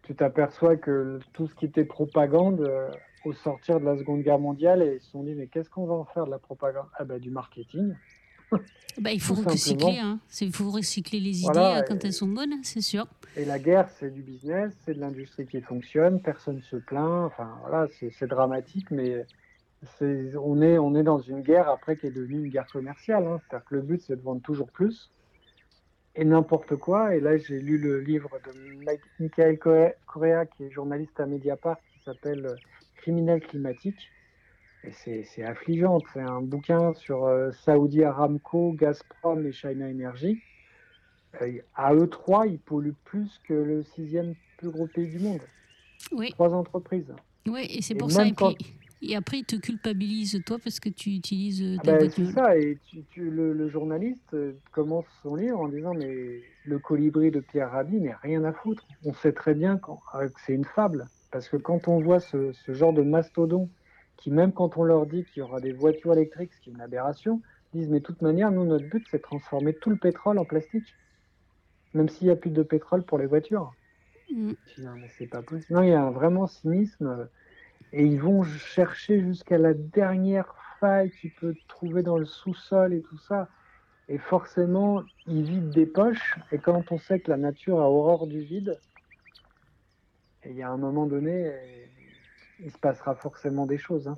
tu 0.03 0.15
t'aperçois 0.15 0.75
que 0.77 1.19
tout 1.33 1.47
ce 1.47 1.53
qui 1.55 1.65
était 1.65 1.85
propagande 1.85 2.67
au 3.25 3.33
sortir 3.33 3.79
de 3.79 3.85
la 3.85 3.97
Seconde 3.97 4.21
Guerre 4.21 4.39
mondiale, 4.39 4.81
et 4.81 4.95
ils 4.95 5.01
se 5.01 5.11
sont 5.11 5.23
dit, 5.23 5.33
mais 5.33 5.47
qu'est-ce 5.47 5.69
qu'on 5.69 5.85
va 5.85 5.93
en 5.93 6.05
faire 6.05 6.25
de 6.25 6.31
la 6.31 6.39
propagande? 6.39 6.85
Ah 6.97 7.03
ben, 7.05 7.19
du 7.19 7.29
marketing. 7.29 7.93
bah, 8.99 9.11
il 9.11 9.21
faut 9.21 9.33
recycler. 9.35 9.99
hein. 9.99 10.19
Il 10.41 10.51
faut 10.53 10.69
recycler 10.69 11.19
les 11.19 11.39
idées 11.41 11.45
Voilà, 11.53 11.79
euh, 11.79 11.83
quand 11.87 12.03
et- 12.03 12.07
elles 12.07 12.13
sont 12.13 12.27
bonnes, 12.27 12.55
c'est 12.63 12.81
sûr. 12.81 13.07
Et 13.35 13.45
la 13.45 13.57
guerre, 13.59 13.89
c'est 13.89 14.11
du 14.13 14.21
business, 14.21 14.73
c'est 14.85 14.93
de 14.93 14.99
l'industrie 14.99 15.47
qui 15.47 15.59
fonctionne, 15.61 16.21
personne 16.21 16.61
se 16.61 16.75
plaint. 16.75 17.25
Enfin, 17.25 17.57
voilà, 17.61 17.87
c'est 18.11 18.27
dramatique, 18.27 18.91
mais 18.91 19.25
on 20.37 20.61
est, 20.61 20.77
on 20.77 20.95
est 20.95 21.03
dans 21.03 21.19
une 21.19 21.41
guerre 21.41 21.67
après 21.69 21.97
qui 21.97 22.07
est 22.07 22.11
devenue 22.11 22.45
une 22.45 22.51
guerre 22.51 22.67
commerciale. 22.67 23.25
hein. 23.25 23.39
C'est-à-dire 23.49 23.65
que 23.67 23.75
le 23.75 23.81
but, 23.81 24.01
c'est 24.01 24.15
de 24.15 24.21
vendre 24.21 24.41
toujours 24.41 24.69
plus 24.69 25.09
et 26.15 26.25
n'importe 26.25 26.75
quoi. 26.75 27.15
Et 27.15 27.19
là, 27.19 27.37
j'ai 27.37 27.59
lu 27.59 27.77
le 27.79 27.99
livre 28.01 28.29
de 28.45 28.85
Michael 29.19 29.57
Correa- 29.57 30.45
qui 30.45 30.65
est 30.65 30.69
journaliste 30.71 31.19
à 31.19 31.25
Mediapart, 31.25 31.77
qui 31.91 32.03
s'appelle 32.05 32.55
Criminel 33.03 33.41
climatique. 33.41 34.09
C'est 34.91 35.43
affligeant. 35.43 35.99
C'est 36.13 36.21
un 36.21 36.41
bouquin 36.41 36.93
sur 36.93 37.25
euh, 37.25 37.51
Saudi 37.51 38.03
Aramco, 38.03 38.71
Gazprom 38.73 39.45
et 39.45 39.51
China 39.51 39.89
Energy. 39.89 40.39
Euh, 41.41 41.59
à 41.75 41.93
eux 41.93 42.07
trois, 42.07 42.47
ils 42.47 42.59
polluent 42.59 42.95
plus 43.03 43.39
que 43.47 43.53
le 43.53 43.83
sixième 43.83 44.35
plus 44.57 44.69
gros 44.69 44.87
pays 44.87 45.07
du 45.09 45.19
monde. 45.19 45.41
Oui, 46.13 46.29
Trois 46.31 46.53
entreprises. 46.53 47.13
ouais, 47.47 47.65
et 47.69 47.81
c'est 47.81 47.95
pour 47.95 48.09
ça. 48.11 48.25
Et, 48.25 48.31
quand- 48.33 48.53
puis- 48.53 48.73
et 49.01 49.15
après, 49.17 49.39
ils 49.39 49.45
te 49.45 49.55
culpabilisent, 49.57 50.41
toi, 50.45 50.59
parce 50.63 50.79
que 50.79 50.89
tu 50.89 51.09
utilises 51.11 51.61
euh, 51.61 51.75
Ah 51.79 51.83
ta 51.83 51.97
voiture. 51.97 52.27
c'est 52.27 52.33
ça, 52.33 52.57
et 52.57 52.77
tu- 52.87 53.03
tu- 53.09 53.29
le, 53.29 53.51
le 53.53 53.69
journaliste 53.69 54.33
euh, 54.33 54.53
commence 54.71 55.05
son 55.23 55.35
livre 55.35 55.59
en 55.59 55.67
disant 55.69 55.93
mais 55.93 56.41
le 56.65 56.79
colibri 56.79 57.31
de 57.31 57.39
Pierre 57.41 57.71
Rabhi, 57.71 57.99
mais 57.99 58.13
rien 58.21 58.43
à 58.45 58.53
foutre. 58.53 58.85
On 59.05 59.13
sait 59.13 59.33
très 59.33 59.53
bien 59.55 59.77
que 59.77 59.91
c'est 60.45 60.53
une 60.53 60.65
fable, 60.65 61.07
parce 61.33 61.49
que 61.49 61.57
quand 61.57 61.87
on 61.87 61.99
voit 61.99 62.19
ce, 62.19 62.53
ce 62.53 62.73
genre 62.73 62.93
de 62.93 63.01
mastodon, 63.01 63.67
qui 64.17 64.29
même 64.29 64.53
quand 64.53 64.77
on 64.77 64.83
leur 64.83 65.07
dit 65.07 65.25
qu'il 65.25 65.39
y 65.39 65.41
aura 65.41 65.59
des 65.59 65.73
voitures 65.73 66.13
électriques, 66.13 66.53
ce 66.53 66.61
qui 66.61 66.69
est 66.69 66.73
une 66.73 66.81
aberration, 66.81 67.41
disent 67.73 67.89
mais 67.89 67.99
de 67.99 68.05
toute 68.05 68.21
manière, 68.21 68.51
nous, 68.51 68.63
notre 68.65 68.87
but, 68.87 69.03
c'est 69.09 69.17
de 69.17 69.23
transformer 69.23 69.73
tout 69.73 69.89
le 69.89 69.95
pétrole 69.95 70.37
en 70.37 70.45
plastique, 70.45 70.93
même 71.95 72.07
s'il 72.07 72.27
n'y 72.27 72.33
a 72.33 72.35
plus 72.35 72.51
de 72.51 72.61
pétrole 72.61 73.03
pour 73.03 73.17
les 73.17 73.25
voitures. 73.25 73.73
Mm. 74.31 74.51
Non, 74.77 74.91
mais 74.95 75.07
c'est 75.17 75.25
pas 75.25 75.41
possible. 75.41 75.73
Non, 75.73 75.81
il 75.81 75.89
y 75.89 75.93
a 75.93 76.03
un 76.03 76.11
vraiment 76.11 76.45
cynisme. 76.45 77.27
Et 77.93 78.05
ils 78.05 78.19
vont 78.19 78.43
chercher 78.43 79.19
jusqu'à 79.19 79.57
la 79.57 79.73
dernière 79.73 80.55
faille 80.79 81.09
qu'ils 81.11 81.33
peuvent 81.33 81.55
trouver 81.67 82.03
dans 82.03 82.17
le 82.17 82.25
sous-sol 82.25 82.93
et 82.93 83.01
tout 83.01 83.17
ça. 83.17 83.49
Et 84.07 84.19
forcément, 84.19 85.01
ils 85.25 85.43
vident 85.43 85.71
des 85.71 85.87
poches. 85.87 86.37
Et 86.51 86.59
quand 86.59 86.91
on 86.91 86.99
sait 86.99 87.19
que 87.19 87.31
la 87.31 87.37
nature 87.37 87.81
a 87.81 87.89
horreur 87.89 88.27
du 88.27 88.41
vide, 88.41 88.79
et 90.45 90.49
il 90.51 90.57
y 90.57 90.61
a 90.61 90.69
un 90.69 90.77
moment 90.77 91.05
donné, 91.05 91.51
il 92.63 92.71
se 92.71 92.77
passera 92.77 93.15
forcément 93.15 93.65
des 93.65 93.77
choses. 93.77 94.07
hein. 94.07 94.15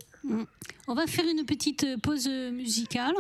On 0.88 0.94
va 0.94 1.08
faire 1.08 1.26
une 1.26 1.46
petite 1.46 1.84
euh, 1.84 1.98
pause 1.98 2.28
euh, 2.30 2.52
musicale 2.52 3.16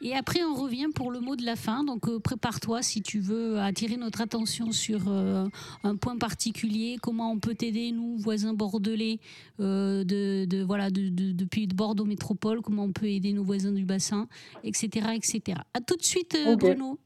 et 0.00 0.14
après 0.14 0.44
on 0.44 0.54
revient 0.54 0.86
pour 0.94 1.10
le 1.10 1.18
mot 1.18 1.34
de 1.34 1.44
la 1.44 1.56
fin. 1.56 1.82
Donc 1.82 2.06
euh, 2.08 2.20
prépare-toi 2.20 2.80
si 2.82 3.02
tu 3.02 3.18
veux 3.18 3.58
attirer 3.58 3.96
notre 3.96 4.20
attention 4.20 4.70
sur 4.70 5.00
euh, 5.08 5.46
un 5.82 5.96
point 5.96 6.16
particulier. 6.16 6.98
Comment 7.02 7.32
on 7.32 7.40
peut 7.40 7.54
t'aider, 7.56 7.90
nous, 7.90 8.18
voisins 8.18 8.54
bordelais, 8.54 9.18
euh, 9.58 10.04
de, 10.04 10.44
de- 10.44 10.62
voilà, 10.62 10.90
de- 10.90 11.08
de- 11.08 11.32
depuis 11.32 11.66
Bordeaux 11.66 12.04
Métropole, 12.04 12.60
comment 12.62 12.84
on 12.84 12.92
peut 12.92 13.06
aider 13.08 13.32
nos 13.32 13.42
voisins 13.42 13.72
du 13.72 13.84
bassin, 13.84 14.28
etc. 14.62 15.08
etc. 15.14 15.58
À 15.74 15.80
tout 15.80 15.96
de 15.96 16.04
suite. 16.04 16.38
Bruno. 16.56 16.98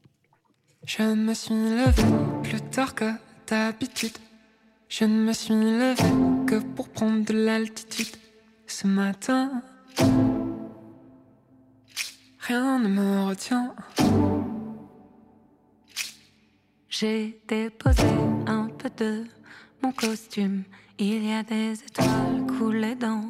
Je 0.85 1.01
me 1.01 1.33
suis 1.33 1.55
levé 1.55 2.03
plus 2.43 2.61
tard 2.69 2.93
que 2.93 3.09
d'habitude. 3.47 4.11
Je 4.89 5.05
ne 5.05 5.25
me 5.25 5.33
suis 5.33 5.53
levé 5.53 5.95
que 6.47 6.59
pour 6.59 6.89
prendre 6.89 7.25
de 7.25 7.33
l'altitude. 7.33 8.15
Ce 8.65 8.87
matin, 8.87 9.61
rien 12.39 12.79
ne 12.79 12.87
me 12.87 13.27
retient. 13.27 13.75
J'ai 16.89 17.41
déposé 17.47 18.07
un 18.47 18.69
peu 18.69 18.89
de 18.97 19.23
mon 19.81 19.91
costume. 19.91 20.63
Il 20.97 21.27
y 21.27 21.33
a 21.33 21.43
des 21.43 21.73
étoiles 21.73 22.45
coulées 22.57 22.95
dans 22.95 23.25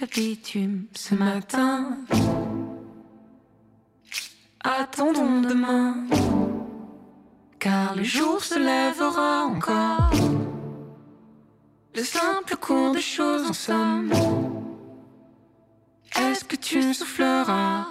le 0.00 0.06
bitume. 0.06 0.86
Ce 0.94 1.14
matin, 1.14 1.96
Attendons 4.62 5.40
demain, 5.40 5.94
car 7.58 7.96
le 7.96 8.02
jour 8.02 8.44
se 8.44 8.58
lèvera 8.58 9.46
encore. 9.46 10.29
Le 11.94 12.04
simple 12.04 12.56
cours 12.56 12.92
des 12.92 13.00
choses 13.00 13.50
en 13.50 13.52
somme. 13.52 14.12
Est-ce 16.16 16.44
que 16.44 16.56
tu 16.56 16.94
souffleras? 16.94 17.86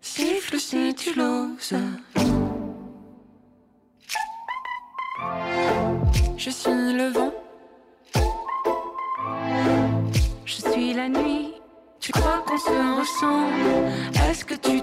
Siffle 0.00 0.58
si 0.58 0.94
tu 0.94 1.14
l'oses. 1.14 1.74
Je 6.36 6.50
suis 6.50 6.92
le 6.92 7.08
vent, 7.10 7.32
je 10.44 10.54
suis 10.54 10.92
la 10.92 11.08
nuit. 11.08 11.54
tu 12.00 12.12
crois 12.12 12.44
qu'on 12.46 12.58
se 12.58 13.00
ressemble? 13.00 13.92
Est-ce 14.28 14.44
que 14.44 14.54
tu 14.54 14.82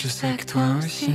Je 0.00 0.06
sais 0.06 0.36
que 0.36 0.44
toi 0.44 0.62
aussi. 0.78 1.10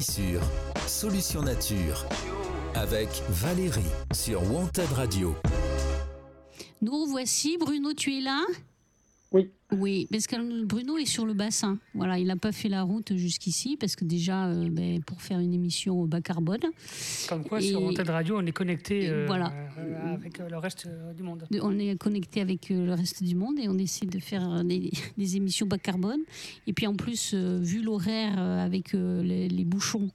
Si. 0.00 0.38
Solution 0.86 1.42
nature. 1.42 2.06
Avec 2.74 3.08
Valérie 3.28 3.82
sur 4.14 4.42
Wanted 4.50 4.90
Radio. 4.92 5.34
Nous 6.80 7.06
voici. 7.06 7.58
Bruno, 7.58 7.92
tu 7.92 8.16
es 8.16 8.20
là? 8.22 8.40
Oui. 9.82 10.06
Parce 10.10 10.26
que 10.26 10.64
Bruno 10.64 10.96
est 10.98 11.04
sur 11.06 11.26
le 11.26 11.34
bassin. 11.34 11.78
Voilà, 11.94 12.18
il 12.18 12.26
n'a 12.26 12.36
pas 12.36 12.52
fait 12.52 12.68
la 12.68 12.82
route 12.82 13.14
jusqu'ici 13.16 13.76
parce 13.76 13.96
que 13.96 14.04
déjà, 14.04 14.46
euh, 14.46 14.68
ben, 14.70 15.02
pour 15.02 15.20
faire 15.22 15.38
une 15.40 15.52
émission 15.52 16.04
bas 16.06 16.20
carbone. 16.20 16.60
Comme 17.28 17.44
quoi, 17.44 17.58
Et- 17.60 17.64
sur 17.68 17.82
Wanted 17.82 18.08
Radio, 18.08 18.36
on 18.38 18.46
est 18.46 18.52
connecté 18.52 19.04
et 19.04 19.10
euh, 19.10 19.26
voilà. 19.26 19.52
euh, 19.78 20.14
avec 20.14 20.38
le 20.38 20.56
reste 20.58 20.88
du 21.16 21.22
monde. 21.22 21.44
De- 21.50 21.60
On 21.60 21.78
est 21.78 21.96
connecté 21.98 22.40
avec 22.40 22.68
le 22.70 22.92
reste 22.94 23.22
du 23.22 23.34
monde 23.34 23.58
et 23.58 23.68
on 23.68 23.76
essaie 23.78 24.06
de 24.06 24.18
faire 24.20 24.64
des, 24.64 24.90
des 25.18 25.36
émissions 25.36 25.66
bas 25.66 25.78
carbone. 25.78 26.20
Et 26.66 26.72
puis 26.72 26.86
en 26.86 26.94
plus, 26.94 27.32
euh, 27.34 27.58
vu 27.60 27.82
l'horaire 27.82 28.38
avec 28.38 28.94
euh, 28.94 29.22
les, 29.22 29.48
les 29.48 29.64
bouchons, 29.64 30.10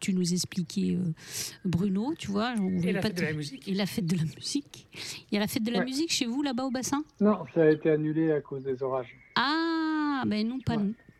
tu 0.00 0.14
nous 0.14 0.32
expliquais, 0.32 0.96
euh, 0.96 1.12
Bruno, 1.64 2.14
tu 2.18 2.30
vois. 2.30 2.54
on 2.58 2.68
voulait 2.78 2.92
la 2.92 3.00
pas 3.00 3.08
fête 3.08 3.18
de 3.18 3.22
la 3.22 3.32
musique. 3.32 3.68
Et 3.68 3.74
la 3.74 3.86
fête 3.86 4.06
de 4.06 4.16
la 4.16 4.24
musique. 4.24 4.88
Il 5.30 5.34
y 5.34 5.36
a 5.36 5.40
la 5.40 5.46
fête 5.48 5.62
de 5.62 5.70
la 5.70 5.78
Ouais. 5.80 5.84
musique 5.84 6.12
chez 6.12 6.26
vous, 6.26 6.42
là-bas 6.42 6.64
au 6.64 6.70
bassin? 6.70 7.02
Non, 7.20 7.38
ça 7.54 7.62
a 7.62 7.70
été 7.70 7.90
annulé 7.90 8.32
à 8.32 8.40
cause 8.40 8.62
des 8.64 8.82
orages. 8.82 9.11
Ah, 9.34 10.22
ben 10.26 10.46
non, 10.46 10.58
pas, 10.60 10.76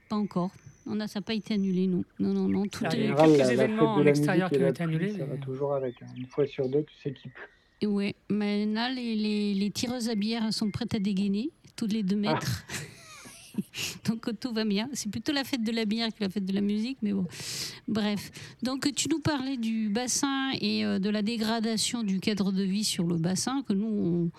pas 0.08 0.16
encore. 0.16 0.50
On 0.86 0.98
a, 1.00 1.06
ça 1.06 1.20
n'a 1.20 1.24
pas 1.24 1.34
été 1.34 1.54
annulé, 1.54 1.86
non. 1.86 2.04
Non, 2.18 2.32
non, 2.34 2.48
non. 2.48 2.64
Tout 2.66 2.84
Ah, 2.84 2.88
En 2.88 2.92
il 2.92 2.98
y 2.98 3.02
a 3.02 3.04
est... 3.04 3.06
général, 3.08 3.30
quelques 3.30 3.38
la, 3.46 3.52
événements 3.52 3.94
en 3.94 4.06
extérieur 4.06 4.50
qui 4.50 4.58
ont 4.58 4.68
été 4.68 4.82
annulés, 4.82 5.12
Ça 5.12 5.24
va 5.24 5.34
mais- 5.34 5.40
toujours 5.40 5.74
avec. 5.74 5.94
hein. 6.02 6.06
Une 6.16 6.26
fois 6.26 6.46
sur 6.46 6.68
deux, 6.68 6.82
tu 6.84 6.94
sais 7.02 7.12
qui 7.12 7.28
pleut. 7.28 7.88
Ouais, 7.88 8.14
maintenant, 8.28 8.88
les, 8.94 9.14
les, 9.16 9.54
les 9.54 9.70
tireuses 9.70 10.08
à 10.08 10.14
bière 10.14 10.52
sont 10.52 10.70
prêtes 10.70 10.94
à 10.94 10.98
dégainer, 10.98 11.50
toutes 11.76 11.92
les 11.92 12.02
deux 12.02 12.20
Ah. 12.26 12.34
mètres. 12.34 12.64
Donc 14.08 14.28
tout 14.40 14.52
va 14.52 14.64
bien. 14.64 14.88
C'est 14.94 15.10
plutôt 15.10 15.32
la 15.32 15.44
fête 15.44 15.62
de 15.62 15.72
la 15.72 15.84
bière 15.84 16.08
que 16.08 16.22
la 16.22 16.28
fête 16.30 16.44
de 16.46 16.52
la 16.54 16.60
musique, 16.62 16.98
mais 17.02 17.12
bon. 17.12 17.26
Bref. 17.86 18.30
Donc 18.62 18.90
tu 18.94 19.08
nous 19.10 19.20
parlais 19.20 19.56
du 19.58 19.88
bassin 19.90 20.52
et 20.60 20.84
euh, 20.86 20.98
de 20.98 21.10
la 21.10 21.22
dégradation 21.22 22.02
du 22.02 22.18
cadre 22.18 22.50
de 22.50 22.62
vie 22.62 22.84
sur 22.84 23.04
le 23.04 23.16
bassin, 23.16 23.62
que 23.68 23.72
nous, 23.74 23.86
on, 23.86 24.30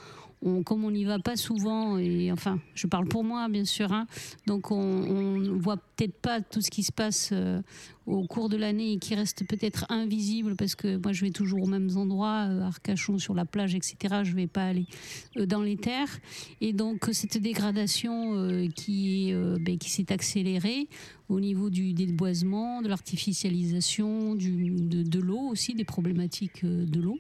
comme 0.65 0.83
on 0.83 0.91
n'y 0.91 1.05
va 1.05 1.19
pas 1.19 1.35
souvent, 1.35 1.97
et 1.97 2.31
enfin, 2.31 2.59
je 2.75 2.87
parle 2.87 3.07
pour 3.07 3.23
moi, 3.23 3.47
bien 3.49 3.65
sûr, 3.65 3.91
hein, 3.91 4.07
donc 4.45 4.71
on 4.71 5.37
ne 5.37 5.49
voit 5.49 5.77
peut-être 5.95 6.19
pas 6.19 6.41
tout 6.41 6.61
ce 6.61 6.69
qui 6.69 6.83
se 6.83 6.91
passe 6.91 7.29
euh, 7.31 7.61
au 8.05 8.25
cours 8.27 8.49
de 8.49 8.57
l'année 8.57 8.93
et 8.93 8.97
qui 8.97 9.15
reste 9.15 9.47
peut-être 9.47 9.85
invisible 9.89 10.55
parce 10.55 10.75
que 10.75 10.97
moi 10.97 11.13
je 11.13 11.23
vais 11.23 11.31
toujours 11.31 11.63
aux 11.63 11.67
mêmes 11.67 11.89
endroits, 11.95 12.47
euh, 12.49 12.61
Arcachon 12.61 13.17
sur 13.17 13.33
la 13.33 13.45
plage, 13.45 13.75
etc. 13.75 14.21
Je 14.23 14.33
vais 14.33 14.47
pas 14.47 14.65
aller 14.65 14.85
euh, 15.37 15.45
dans 15.45 15.61
les 15.61 15.77
terres. 15.77 16.19
Et 16.61 16.73
donc 16.73 17.09
cette 17.11 17.37
dégradation 17.37 18.47
ben, 18.47 18.69
qui 18.69 19.89
s'est 19.89 20.11
accélérée 20.11 20.87
au 21.29 21.39
niveau 21.39 21.69
du 21.69 21.93
déboisement, 21.93 22.81
de 22.81 22.89
l'artificialisation, 22.89 24.35
de, 24.35 25.19
l'eau 25.19 25.49
aussi, 25.49 25.73
des 25.73 25.85
problématiques 25.85 26.65
de 26.65 26.99
l'eau. 26.99 27.17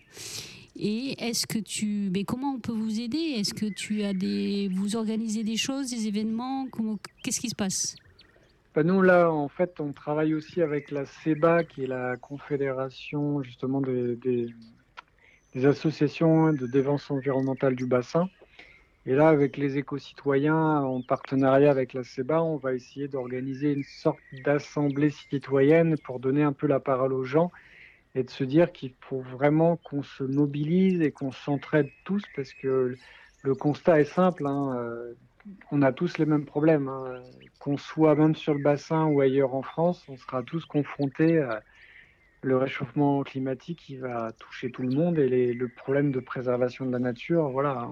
Et 0.75 1.23
est-ce 1.23 1.45
que 1.45 1.59
tu, 1.59 2.09
mais 2.11 2.23
comment 2.23 2.53
on 2.55 2.59
peut 2.59 2.71
vous 2.73 2.99
aider? 2.99 3.17
Est-ce 3.17 3.53
que 3.53 3.67
tu 3.67 4.03
as 4.03 4.13
des, 4.13 4.69
vous 4.71 4.95
organisez 4.95 5.43
des 5.43 5.57
choses, 5.57 5.91
des 5.91 6.07
événements? 6.07 6.67
Comment, 6.71 6.97
qu'est-ce 7.23 7.39
qui 7.39 7.49
se 7.49 7.55
passe? 7.55 7.95
Bah, 8.73 8.83
nous, 8.83 9.01
là, 9.03 9.31
en 9.31 9.49
fait, 9.49 9.79
on 9.79 9.93
travaille 9.93 10.33
aussi 10.33 10.61
avec 10.61 10.89
la 10.89 11.05
CEBA, 11.05 11.63
qui 11.63 11.83
est 11.83 11.87
la 11.87 12.17
confédération 12.17 13.43
justement 13.43 13.81
des- 13.81 14.15
des 15.53 15.65
associations 15.65 16.51
de 16.51 16.65
défense 16.65 17.11
environnementale 17.11 17.75
du 17.75 17.85
bassin. 17.85 18.27
Et 19.05 19.13
là, 19.13 19.27
avec 19.27 19.57
les 19.57 19.77
éco-citoyens, 19.77 20.81
en 20.81 21.01
partenariat 21.01 21.69
avec 21.69 21.93
la 21.93 22.03
CEBA, 22.03 22.41
on 22.41 22.57
va 22.57 22.73
essayer 22.73 23.07
d'organiser 23.07 23.73
une 23.73 23.83
sorte 23.83 24.17
d'assemblée 24.43 25.11
citoyenne 25.11 25.97
pour 26.03 26.19
donner 26.19 26.41
un 26.41 26.53
peu 26.53 26.65
la 26.65 26.79
parole 26.79 27.13
aux 27.13 27.25
gens 27.25 27.51
et 28.15 28.23
de 28.23 28.29
se 28.29 28.43
dire 28.43 28.71
qu'il 28.71 28.93
faut 29.01 29.21
vraiment 29.21 29.77
qu'on 29.77 30.03
se 30.03 30.23
mobilise 30.23 31.01
et 31.01 31.11
qu'on 31.11 31.31
s'entraide 31.31 31.91
tous 32.03 32.23
parce 32.35 32.53
que 32.53 32.95
le 33.41 33.55
constat 33.55 33.99
est 34.01 34.05
simple. 34.05 34.45
hein, 34.47 34.75
euh, 34.77 35.13
on 35.71 35.81
a 35.81 35.91
tous 35.91 36.17
les 36.17 36.25
mêmes 36.25 36.45
problèmes. 36.45 36.87
hein. 36.87 37.23
Qu'on 37.59 37.77
soit 37.77 38.15
même 38.15 38.35
sur 38.35 38.53
le 38.53 38.59
bassin 38.59 39.05
ou 39.05 39.21
ailleurs 39.21 39.55
en 39.55 39.61
France, 39.63 40.03
on 40.09 40.17
sera 40.17 40.43
tous 40.43 40.65
confrontés 40.65 41.39
à 41.39 41.63
le 42.43 42.57
réchauffement 42.57 43.23
climatique 43.23 43.79
qui 43.79 43.97
va 43.97 44.33
toucher 44.33 44.69
tout 44.71 44.81
le 44.83 44.89
monde 44.89 45.17
et 45.17 45.29
les- 45.29 45.53
le 45.53 45.69
problème 45.69 46.11
de 46.11 46.19
préservation 46.19 46.85
de 46.85 46.91
la 46.91 46.99
nature. 46.99 47.49
Voilà, 47.49 47.89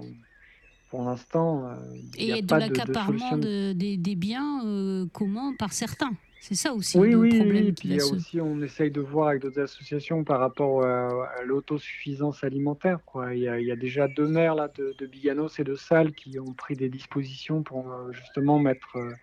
pour 0.90 1.04
l'instant, 1.04 1.68
euh, 1.70 1.76
il 2.18 2.26
n'y 2.26 2.32
a 2.32 2.36
Et 2.36 2.42
de 2.42 2.48
de, 2.48 2.54
de 2.54 2.60
l'accaparement 2.60 3.38
de- 3.38 3.74
des, 3.74 3.98
des 3.98 4.16
biens 4.16 4.66
euh, 4.66 5.08
communs 5.14 5.54
par 5.58 5.72
certains. 5.74 6.12
C'est 6.44 6.56
ça 6.56 6.74
aussi 6.74 6.98
Oui, 6.98 7.12
le 7.12 7.20
oui, 7.20 7.30
problème 7.38 7.66
oui. 7.66 7.74
qui 7.76 7.82
Puis 7.82 7.90
il 7.90 7.96
y 7.98 8.02
a 8.02 8.06
aussi, 8.08 8.42
on 8.42 8.60
essaye 8.64 8.90
de 8.90 9.00
voir 9.00 9.28
avec 9.28 9.44
d'autres 9.44 9.62
associations 9.62 10.24
par 10.24 10.40
rapport 10.40 10.84
à, 10.84 11.28
à 11.38 11.44
l'autosuffisance 11.44 12.44
alimentaire. 12.44 12.98
Quoi. 13.06 13.36
Il, 13.36 13.42
y 13.44 13.48
a, 13.48 13.60
il 13.60 13.68
y 13.68 13.72
a 13.72 13.76
déjà 13.76 14.08
deux 14.08 14.28
maires 14.28 14.56
là, 14.56 14.68
de, 14.76 14.96
de 14.98 15.06
Biganos 15.06 15.60
et 15.60 15.64
de 15.64 15.76
Salles 15.76 16.14
qui 16.14 16.40
ont 16.40 16.54
pris 16.54 16.76
des 16.76 16.90
dispositions 16.90 17.62
pour 17.62 17.92
euh, 17.92 18.12
justement 18.12 18.58
mettre, 18.58 18.96
euh, 18.98 19.14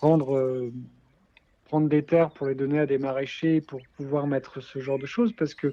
rendre, 0.00 0.36
euh, 0.36 0.72
prendre 1.66 1.88
des 1.88 2.02
terres 2.02 2.32
pour 2.32 2.48
les 2.48 2.56
donner 2.56 2.80
à 2.80 2.86
des 2.86 2.98
maraîchers 2.98 3.60
pour 3.60 3.80
pouvoir 3.96 4.26
mettre 4.26 4.60
ce 4.60 4.80
genre 4.80 4.98
de 4.98 5.06
choses. 5.06 5.32
Parce 5.32 5.54
que 5.54 5.72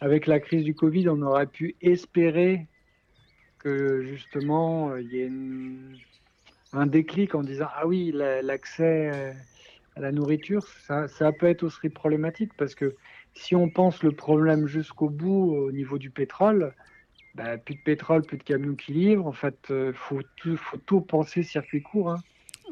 avec 0.00 0.26
la 0.26 0.40
crise 0.40 0.64
du 0.64 0.74
Covid, 0.74 1.10
on 1.10 1.20
aurait 1.20 1.46
pu 1.46 1.76
espérer 1.82 2.66
que 3.58 4.00
justement 4.02 4.92
euh, 4.92 5.02
il 5.02 5.12
y 5.12 5.20
ait 5.20 5.26
une- 5.26 5.98
un 6.72 6.86
déclic 6.86 7.34
en 7.34 7.42
disant 7.42 7.68
ah 7.74 7.86
oui 7.86 8.12
la- 8.14 8.40
l'accès 8.40 9.10
euh, 9.12 9.32
à 9.98 10.00
la 10.00 10.12
nourriture 10.12 10.64
ça, 10.86 11.08
ça 11.08 11.32
peut 11.32 11.46
être 11.46 11.64
aussi 11.64 11.88
problématique 11.88 12.52
parce 12.56 12.74
que 12.74 12.94
si 13.34 13.54
on 13.56 13.68
pense 13.68 14.02
le 14.02 14.12
problème 14.12 14.66
jusqu'au 14.66 15.08
bout 15.10 15.52
au 15.56 15.72
niveau 15.72 15.98
du 15.98 16.10
pétrole 16.10 16.72
bah, 17.34 17.58
plus 17.58 17.74
de 17.74 17.80
pétrole 17.80 18.22
plus 18.22 18.38
de 18.38 18.42
camions 18.44 18.76
qui 18.76 18.92
livrent 18.92 19.26
en 19.26 19.32
fait 19.32 19.58
euh, 19.70 19.92
faut 19.94 20.20
tout, 20.36 20.56
faut 20.56 20.78
tout 20.86 21.00
penser 21.00 21.42
circuit 21.42 21.82
court 21.82 22.10
hein. 22.12 22.18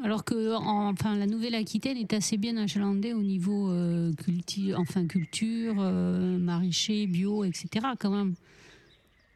Alors 0.03 0.23
que 0.23 0.53
en- 0.53 0.89
enfin, 0.91 1.15
la 1.17 1.25
Nouvelle-Aquitaine 1.25 1.97
est 1.97 2.13
assez 2.13 2.37
bien 2.37 2.55
achalandée 2.57 3.13
au 3.13 3.23
niveau 3.23 3.71
euh, 3.71 4.11
culti- 4.13 4.75
enfin, 4.75 5.07
culture, 5.07 5.73
euh, 5.79 6.37
maraîcher, 6.37 7.07
bio, 7.07 7.43
etc. 7.43 7.95
quand 7.99 8.11
même. 8.11 8.35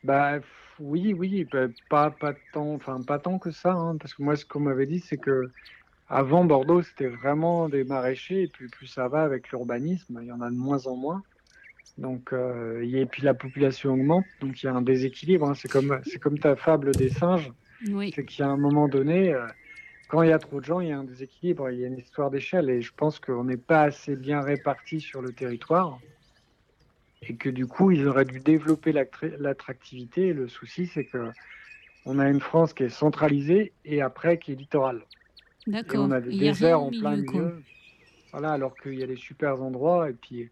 Bah 0.03 0.39
oui, 0.79 1.13
oui, 1.13 1.45
bah, 1.51 1.67
pas, 1.89 2.11
pas 2.11 2.33
tant, 2.53 2.75
enfin 2.75 3.01
pas 3.01 3.17
tant 3.17 3.39
que 3.39 3.49
ça, 3.49 3.73
hein, 3.73 3.97
parce 3.97 4.13
que 4.13 4.21
moi 4.21 4.35
ce 4.35 4.45
qu'on 4.45 4.59
m'avait 4.59 4.85
dit 4.85 4.99
c'est 4.99 5.17
que 5.17 5.49
avant 6.13 6.43
Bordeaux 6.43 6.81
c'était 6.81 7.07
vraiment 7.07 7.69
des 7.69 7.83
maraîchers 7.85 8.43
et 8.43 8.47
puis 8.47 8.67
plus 8.67 8.87
ça 8.87 9.07
va 9.07 9.23
avec 9.23 9.49
l'urbanisme, 9.49 10.19
il 10.21 10.27
y 10.27 10.31
en 10.31 10.41
a 10.41 10.49
de 10.49 10.55
moins 10.55 10.85
en 10.85 10.95
moins. 10.95 11.23
Donc 11.97 12.33
euh, 12.33 12.81
et 12.83 13.05
puis 13.05 13.21
la 13.23 13.33
population 13.33 13.93
augmente, 13.93 14.25
donc 14.41 14.61
il 14.61 14.65
y 14.65 14.69
a 14.69 14.73
un 14.73 14.81
déséquilibre. 14.81 15.47
hein, 15.47 15.53
c'est 15.55 15.71
comme 15.71 15.99
c'est 16.03 16.19
comme 16.19 16.37
ta 16.37 16.55
fable 16.55 16.91
des 16.91 17.09
singes, 17.09 17.51
Oui. 17.87 18.11
c'est 18.13 18.25
qu'il 18.25 18.43
y 18.43 18.47
a 18.47 18.49
un 18.49 18.57
moment 18.57 18.87
donné, 18.87 19.33
euh, 19.33 19.45
quand 20.09 20.21
il 20.23 20.29
y 20.29 20.33
a 20.33 20.39
trop 20.39 20.59
de 20.59 20.65
gens, 20.65 20.81
il 20.81 20.89
y 20.89 20.91
a 20.91 20.97
un 20.99 21.05
déséquilibre, 21.05 21.69
il 21.69 21.79
y 21.79 21.85
a 21.85 21.87
une 21.87 21.97
histoire 21.97 22.29
d'échelle 22.29 22.69
et 22.69 22.81
je 22.81 22.91
pense 22.93 23.19
qu'on 23.19 23.45
n'est 23.45 23.57
pas 23.57 23.83
assez 23.83 24.15
bien 24.15 24.41
répartis 24.41 24.99
sur 24.99 25.21
le 25.21 25.31
territoire 25.31 25.99
et 27.21 27.35
que 27.35 27.49
du 27.49 27.67
coup 27.67 27.91
ils 27.91 28.07
auraient 28.07 28.25
dû 28.25 28.39
développer 28.39 28.91
l'attra- 28.91 29.37
l'attractivité. 29.39 30.27
Et 30.29 30.33
le 30.33 30.47
souci 30.47 30.87
c'est 30.87 31.05
que 31.05 31.29
on 32.05 32.19
a 32.19 32.27
une 32.27 32.41
France 32.41 32.73
qui 32.73 32.83
est 32.83 32.89
centralisée 32.89 33.73
et 33.85 34.01
après 34.01 34.39
qui 34.39 34.53
est 34.53 34.55
littorale. 34.55 35.01
D'accord. 35.67 36.05
on 36.07 36.11
a 36.11 36.21
des 36.21 36.31
déserts 36.31 36.81
en 36.81 36.89
plein 36.89 37.11
milieu, 37.11 37.23
quoi. 37.25 37.51
Voilà, 38.31 38.51
alors 38.53 38.75
qu'il 38.77 38.97
y 38.97 39.03
a 39.03 39.07
des 39.07 39.17
super 39.17 39.61
endroits 39.61 40.09
et 40.09 40.13
puis 40.13 40.49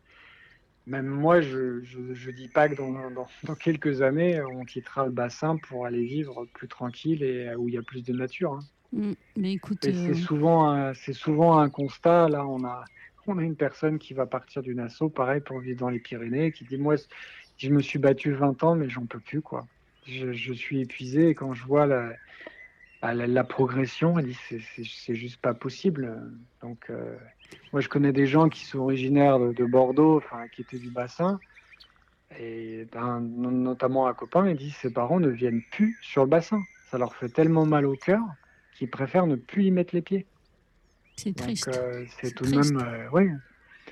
même 0.86 1.08
moi 1.08 1.40
je 1.42 1.82
je, 1.84 2.14
je 2.14 2.32
dis 2.32 2.48
pas 2.50 2.68
que 2.68 2.76
dans, 2.76 2.92
dans, 3.12 3.28
dans 3.46 3.56
quelques 3.56 4.02
années 4.02 4.42
on 4.42 4.66
quittera 4.66 5.06
le 5.06 5.12
bassin 5.12 5.58
pour 5.58 5.86
aller 5.86 6.04
vivre 6.04 6.46
plus 6.54 6.68
tranquille 6.68 7.24
et 7.24 7.56
où 7.56 7.70
il 7.70 7.76
y 7.76 7.78
a 7.78 7.84
plus 7.84 8.04
de 8.04 8.14
nature. 8.14 8.54
hein. 8.54 8.60
Mm. 8.92 9.14
Mais 9.38 9.54
écoute, 9.54 9.86
Et 9.86 9.90
euh, 9.90 9.92
c'est 9.94 10.14
souvent, 10.16 10.70
un- 10.70 10.94
c'est 10.94 11.14
souvent 11.14 11.60
un 11.60 11.70
constat. 11.70 12.28
Là, 12.28 12.46
on 12.46 12.64
a, 12.66 12.84
on 13.28 13.38
a 13.38 13.44
une 13.44 13.56
personne 13.56 14.00
qui 14.00 14.14
va 14.14 14.26
partir 14.26 14.62
d'une 14.62 14.80
asso, 14.80 15.10
pareil, 15.16 15.42
pour 15.42 15.60
vivre 15.60 15.80
dans 15.80 15.90
les 15.90 16.00
Pyrénées, 16.00 16.52
qui 16.52 16.66
dit 16.66 16.78
Moi, 16.78 16.96
je 17.58 17.70
me 17.70 17.82
suis 17.82 18.00
battu 18.00 18.34
20 18.34 18.62
ans, 18.64 18.76
mais 18.76 18.90
j'en 18.90 19.06
peux 19.06 19.20
plus, 19.20 19.42
quoi. 19.42 19.68
Je, 20.06 20.34
je 20.34 20.54
suis 20.54 20.82
épuisé 20.82 21.30
et 21.30 21.36
quand 21.36 21.54
je 21.54 21.64
vois 21.66 21.86
la, 21.86 22.12
bah, 23.02 23.14
la, 23.14 23.28
la 23.28 23.44
progression, 23.44 24.18
elle 24.20 24.26
dit 24.26 24.38
C'est 24.96 25.16
juste 25.16 25.42
pas 25.42 25.54
possible. 25.54 26.22
Donc, 26.62 26.90
euh, 26.90 27.18
moi, 27.72 27.82
je 27.82 27.90
connais 27.90 28.12
des 28.14 28.28
gens 28.28 28.50
qui 28.50 28.66
sont 28.66 28.80
originaires 28.80 29.40
de, 29.40 29.54
de 29.54 29.66
Bordeaux, 29.66 30.18
enfin, 30.18 30.48
qui 30.50 30.62
étaient 30.62 30.80
du 30.80 30.90
bassin. 30.90 31.40
Et 32.40 32.86
ben, 32.92 33.22
no- 33.22 33.52
notamment 33.52 34.08
un 34.08 34.14
copain, 34.14 34.48
il 34.48 34.56
dit 34.56 34.72
ses 34.72 34.92
parents 34.92 35.20
ne 35.20 35.30
viennent 35.30 35.62
plus 35.62 35.98
sur 36.02 36.24
le 36.24 36.30
bassin. 36.30 36.64
Ça 36.92 36.98
leur 36.98 37.16
fait 37.16 37.30
tellement 37.30 37.66
mal 37.66 37.86
au 37.86 37.96
cœur 37.96 38.22
qu'ils 38.72 38.90
préfèrent 38.90 39.28
ne 39.28 39.36
plus 39.36 39.66
y 39.66 39.72
mettre 39.72 39.96
les 39.96 40.02
pieds. 40.02 40.28
c'est 41.18 41.36
triste. 41.36 41.68
euh, 41.68 42.06
c'est 42.22 42.34
tout 42.36 42.46
de 42.46 42.56
même. 42.58 42.78
euh, 42.78 43.10
ouais. 43.10 43.30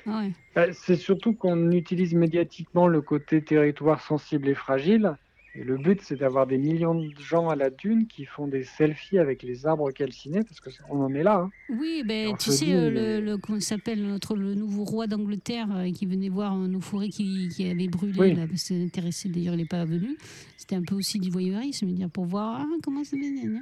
Ah 0.06 0.20
ouais. 0.20 0.32
Bah, 0.56 0.72
c'est 0.74 0.96
surtout 0.96 1.34
qu'on 1.34 1.72
utilise 1.72 2.14
médiatiquement 2.14 2.88
le 2.88 3.02
côté 3.02 3.44
territoire 3.44 4.02
sensible 4.02 4.48
et 4.50 4.56
fragile. 4.56 5.16
Et 5.60 5.64
le 5.64 5.76
but, 5.76 6.00
c'est 6.04 6.18
d'avoir 6.18 6.46
des 6.46 6.60
millions 6.60 6.94
de 6.94 7.12
gens 7.20 7.50
à 7.50 7.56
la 7.56 7.72
dune 7.72 8.06
qui 8.06 8.26
font 8.26 8.48
des 8.48 8.64
selfies 8.64 9.18
avec 9.18 9.42
les 9.42 9.66
arbres 9.66 9.90
calcinés, 9.90 10.44
parce 10.44 10.60
qu'on 10.60 11.02
en 11.02 11.12
est 11.16 11.24
là. 11.24 11.38
hein. 11.46 11.50
Oui, 11.70 12.04
ben, 12.06 12.38
tu 12.38 12.52
sais, 12.52 12.66
dit, 12.66 12.74
euh, 12.74 12.92
le, 12.92 13.26
le- 13.26 13.38
comment 13.38 13.58
il 13.58 13.64
s'appelle, 13.64 14.04
notre, 14.04 14.36
le 14.36 14.54
nouveau 14.54 14.84
roi 14.84 15.08
d'Angleterre 15.08 15.68
euh, 15.76 15.92
qui 15.92 16.06
venait 16.06 16.30
voir 16.30 16.54
euh, 16.56 16.68
nos 16.68 16.80
forêts 16.80 17.10
qui, 17.10 17.50
qui 17.50 17.68
avaient 17.68 17.88
brûlé, 17.88 18.20
Oui. 18.20 18.36
là, 18.36 18.46
parce 18.46 18.62
que 18.62 18.68
c'est 18.68 18.84
intéressé, 18.84 19.30
d'ailleurs, 19.30 19.56
il 19.56 19.58
n'est 19.58 19.66
pas 19.66 19.84
venu. 19.84 20.16
C'était 20.58 20.76
un 20.76 20.84
peu 20.84 20.94
aussi 20.94 21.18
du 21.18 21.32
voyeurisme, 21.32 21.88
dire, 21.88 22.12
pour 22.12 22.26
voir 22.26 22.62
ah, 22.62 22.76
comment 22.84 23.04
ça 23.04 23.18
va. 23.18 23.60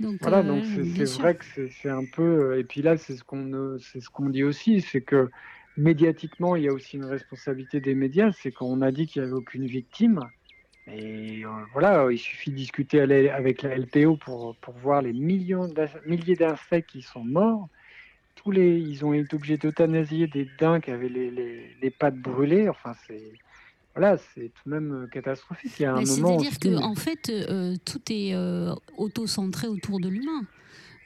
Donc, 0.00 0.18
Voilà, 0.20 0.40
euh, 0.40 0.42
donc 0.42 0.64
c'est 0.66 1.04
vrai 1.22 1.36
que 1.36 1.68
c'est 1.70 1.88
un 1.88 2.04
peu. 2.04 2.58
Et 2.58 2.64
puis 2.64 2.82
là, 2.82 2.98
c'est 2.98 3.16
ce 3.16 3.24
qu'on 3.24 3.50
euh, 3.54 3.78
c'est 3.78 4.00
ce 4.00 4.10
qu'on 4.10 4.28
dit 4.28 4.42
aussi, 4.44 4.82
c'est 4.82 5.00
que 5.00 5.30
médiatiquement, 5.78 6.54
il 6.56 6.64
y 6.64 6.68
a 6.68 6.72
aussi 6.72 6.96
une 6.96 7.04
responsabilité 7.06 7.80
des 7.80 7.94
médias, 7.94 8.30
c'est 8.32 8.52
qu'on 8.52 8.82
a 8.82 8.92
dit 8.92 9.06
qu'il 9.06 9.22
n'y 9.22 9.28
avait 9.28 9.36
aucune 9.36 9.66
victime. 9.66 10.20
Et 10.86 11.44
euh, 11.44 11.48
voilà, 11.72 12.06
il 12.10 12.18
suffit 12.18 12.50
de 12.50 12.56
discuter 12.56 13.00
avec 13.00 13.62
la 13.62 13.76
LPO 13.76 14.16
pour, 14.16 14.54
pour 14.56 14.74
voir 14.74 15.00
les 15.02 15.12
millions 15.12 15.68
milliers 16.06 16.36
d'insectes 16.36 16.90
qui 16.90 17.02
sont 17.02 17.24
morts. 17.24 17.68
Tous 18.34 18.50
les, 18.50 18.78
ils 18.78 19.04
ont 19.04 19.14
été 19.14 19.34
obligés 19.34 19.56
d'euthanasier 19.56 20.26
des 20.26 20.46
daims 20.58 20.80
qui 20.80 20.90
avaient 20.90 21.08
les, 21.08 21.30
les, 21.30 21.76
les 21.80 21.90
pattes 21.90 22.18
brûlées. 22.18 22.68
Enfin, 22.68 22.92
c'est 23.06 23.32
voilà, 23.96 24.18
c'est 24.18 24.50
tout 24.52 24.62
de 24.68 24.70
même 24.74 25.04
euh, 25.04 25.06
catastrophique. 25.06 25.72
Il 25.78 25.82
y 25.84 25.86
a 25.86 25.94
un 25.94 26.02
moment. 26.02 26.04
C'est-à-dire 26.40 26.52
se 26.52 26.58
dit, 26.58 26.68
que, 26.68 26.74
mais- 26.74 26.82
en 26.82 26.94
fait, 26.96 27.30
euh, 27.30 27.76
tout 27.84 28.00
est 28.10 28.34
euh, 28.34 28.74
auto-centré 28.98 29.68
autour 29.68 30.00
de 30.00 30.08
l'humain. 30.08 30.42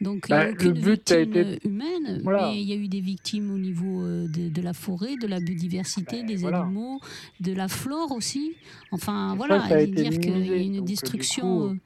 Donc, 0.01 0.27
il 0.29 0.31
Bah, 0.31 0.37
n'y 0.39 0.43
a 0.43 0.47
le 0.47 0.53
aucune 0.55 0.73
victime 0.75 1.21
été- 1.21 1.41
euh, 1.45 1.57
humaine, 1.65 2.21
Voilà. 2.23 2.49
mais 2.51 2.61
il 2.63 2.69
y 2.69 2.73
a 2.73 2.77
eu 2.77 2.87
des 2.87 3.01
victimes 3.01 3.51
au 3.53 3.59
niveau 3.59 4.03
euh, 4.05 4.29
de, 4.29 4.49
de 4.49 4.63
la 4.63 4.73
forêt, 4.73 5.17
de 5.17 5.27
la 5.27 5.41
biodiversité, 5.41 6.23
des 6.23 6.35
Ben, 6.35 6.41
voilà. 6.41 6.61
animaux, 6.61 7.01
de 7.41 7.53
la 7.53 7.67
flore 7.67 8.13
aussi. 8.13 8.55
Enfin, 8.93 9.35
Et 9.35 9.37
voilà, 9.37 9.61
ça, 9.63 9.69
ça 9.71 9.87
dire 9.87 10.19
qu'il 10.21 10.47
y 10.47 10.53
a 10.53 10.57
une 10.57 10.77
Donc, 10.79 10.85
destruction. 10.87 11.43
coup, 11.43 11.65
euh, 11.75 11.77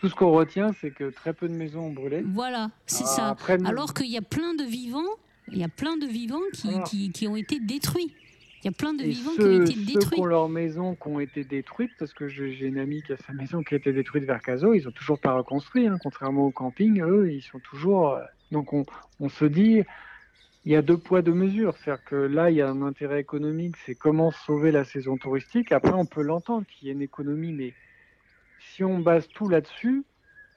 Tout 0.00 0.08
ce 0.08 0.14
qu'on 0.14 0.32
retient, 0.32 0.72
c'est 0.80 0.90
que 0.90 1.10
très 1.10 1.32
peu 1.34 1.48
de 1.48 1.54
maisons 1.54 1.86
ont 1.88 1.92
brûlé. 1.92 2.22
Voilà, 2.24 2.70
c'est 2.86 3.04
Ah, 3.04 3.16
ça. 3.16 3.28
après, 3.30 3.58
Alors 3.64 3.92
qu'il 3.94 4.10
y 4.10 4.16
a 4.16 4.22
plein 4.22 4.54
de 4.54 4.64
vivants, 4.64 5.02
il 5.52 5.58
y 5.58 5.64
a 5.64 5.68
plein 5.68 5.96
de 5.98 6.06
vivants 6.06 6.40
qui, 6.86 7.10
qui 7.12 7.28
ont 7.28 7.36
été 7.36 7.60
détruits. 7.60 8.12
Il 8.62 8.66
y 8.66 8.68
a 8.68 8.72
plein 8.72 8.94
de 8.94 9.02
Et 9.02 9.08
vivants 9.08 9.30
qui 9.32 9.36
ceux, 9.36 9.60
ont 9.60 9.64
été 9.64 9.72
ceux 9.74 9.84
détruits. 9.84 10.16
qui 10.16 10.20
ont 10.20 10.24
leurs 10.24 10.48
maisons 10.48 10.94
qui 10.94 11.08
ont 11.08 11.18
été 11.20 11.42
détruites, 11.44 11.90
parce 11.98 12.12
que 12.14 12.28
j'ai 12.28 12.66
une 12.66 12.78
amie 12.78 13.02
qui 13.02 13.12
a 13.12 13.16
sa 13.16 13.32
maison 13.32 13.62
qui 13.62 13.74
a 13.74 13.76
été 13.78 13.92
détruite 13.92 14.24
vers 14.24 14.40
Caso, 14.40 14.72
ils 14.74 14.86
ont 14.86 14.92
toujours 14.92 15.18
pas 15.18 15.32
reconstruit, 15.32 15.88
hein, 15.88 15.98
contrairement 16.00 16.46
au 16.46 16.50
camping, 16.52 17.02
eux, 17.02 17.32
ils 17.32 17.42
sont 17.42 17.58
toujours. 17.60 18.14
euh, 18.14 18.22
Donc 18.52 18.72
on, 18.72 18.86
on 19.18 19.28
se 19.28 19.44
dit, 19.44 19.82
il 20.64 20.72
y 20.72 20.76
a 20.76 20.82
deux 20.82 20.96
poids 20.96 21.22
deux 21.22 21.34
mesures, 21.34 21.76
c'est-à-dire 21.78 22.04
que 22.04 22.14
là, 22.14 22.50
il 22.50 22.56
y 22.56 22.60
a 22.62 22.68
un 22.70 22.82
intérêt 22.82 23.20
économique, 23.20 23.76
c'est 23.84 23.96
comment 23.96 24.30
sauver 24.30 24.70
la 24.70 24.84
saison 24.84 25.16
touristique. 25.16 25.72
Après, 25.72 25.92
on 25.94 26.06
peut 26.06 26.22
l'entendre 26.22 26.64
qu'il 26.68 26.86
y 26.86 26.90
a 26.90 26.94
une 26.94 27.02
économie, 27.02 27.52
mais 27.52 27.74
si 28.60 28.84
on 28.84 29.00
base 29.00 29.26
tout 29.34 29.48
là-dessus, 29.48 30.04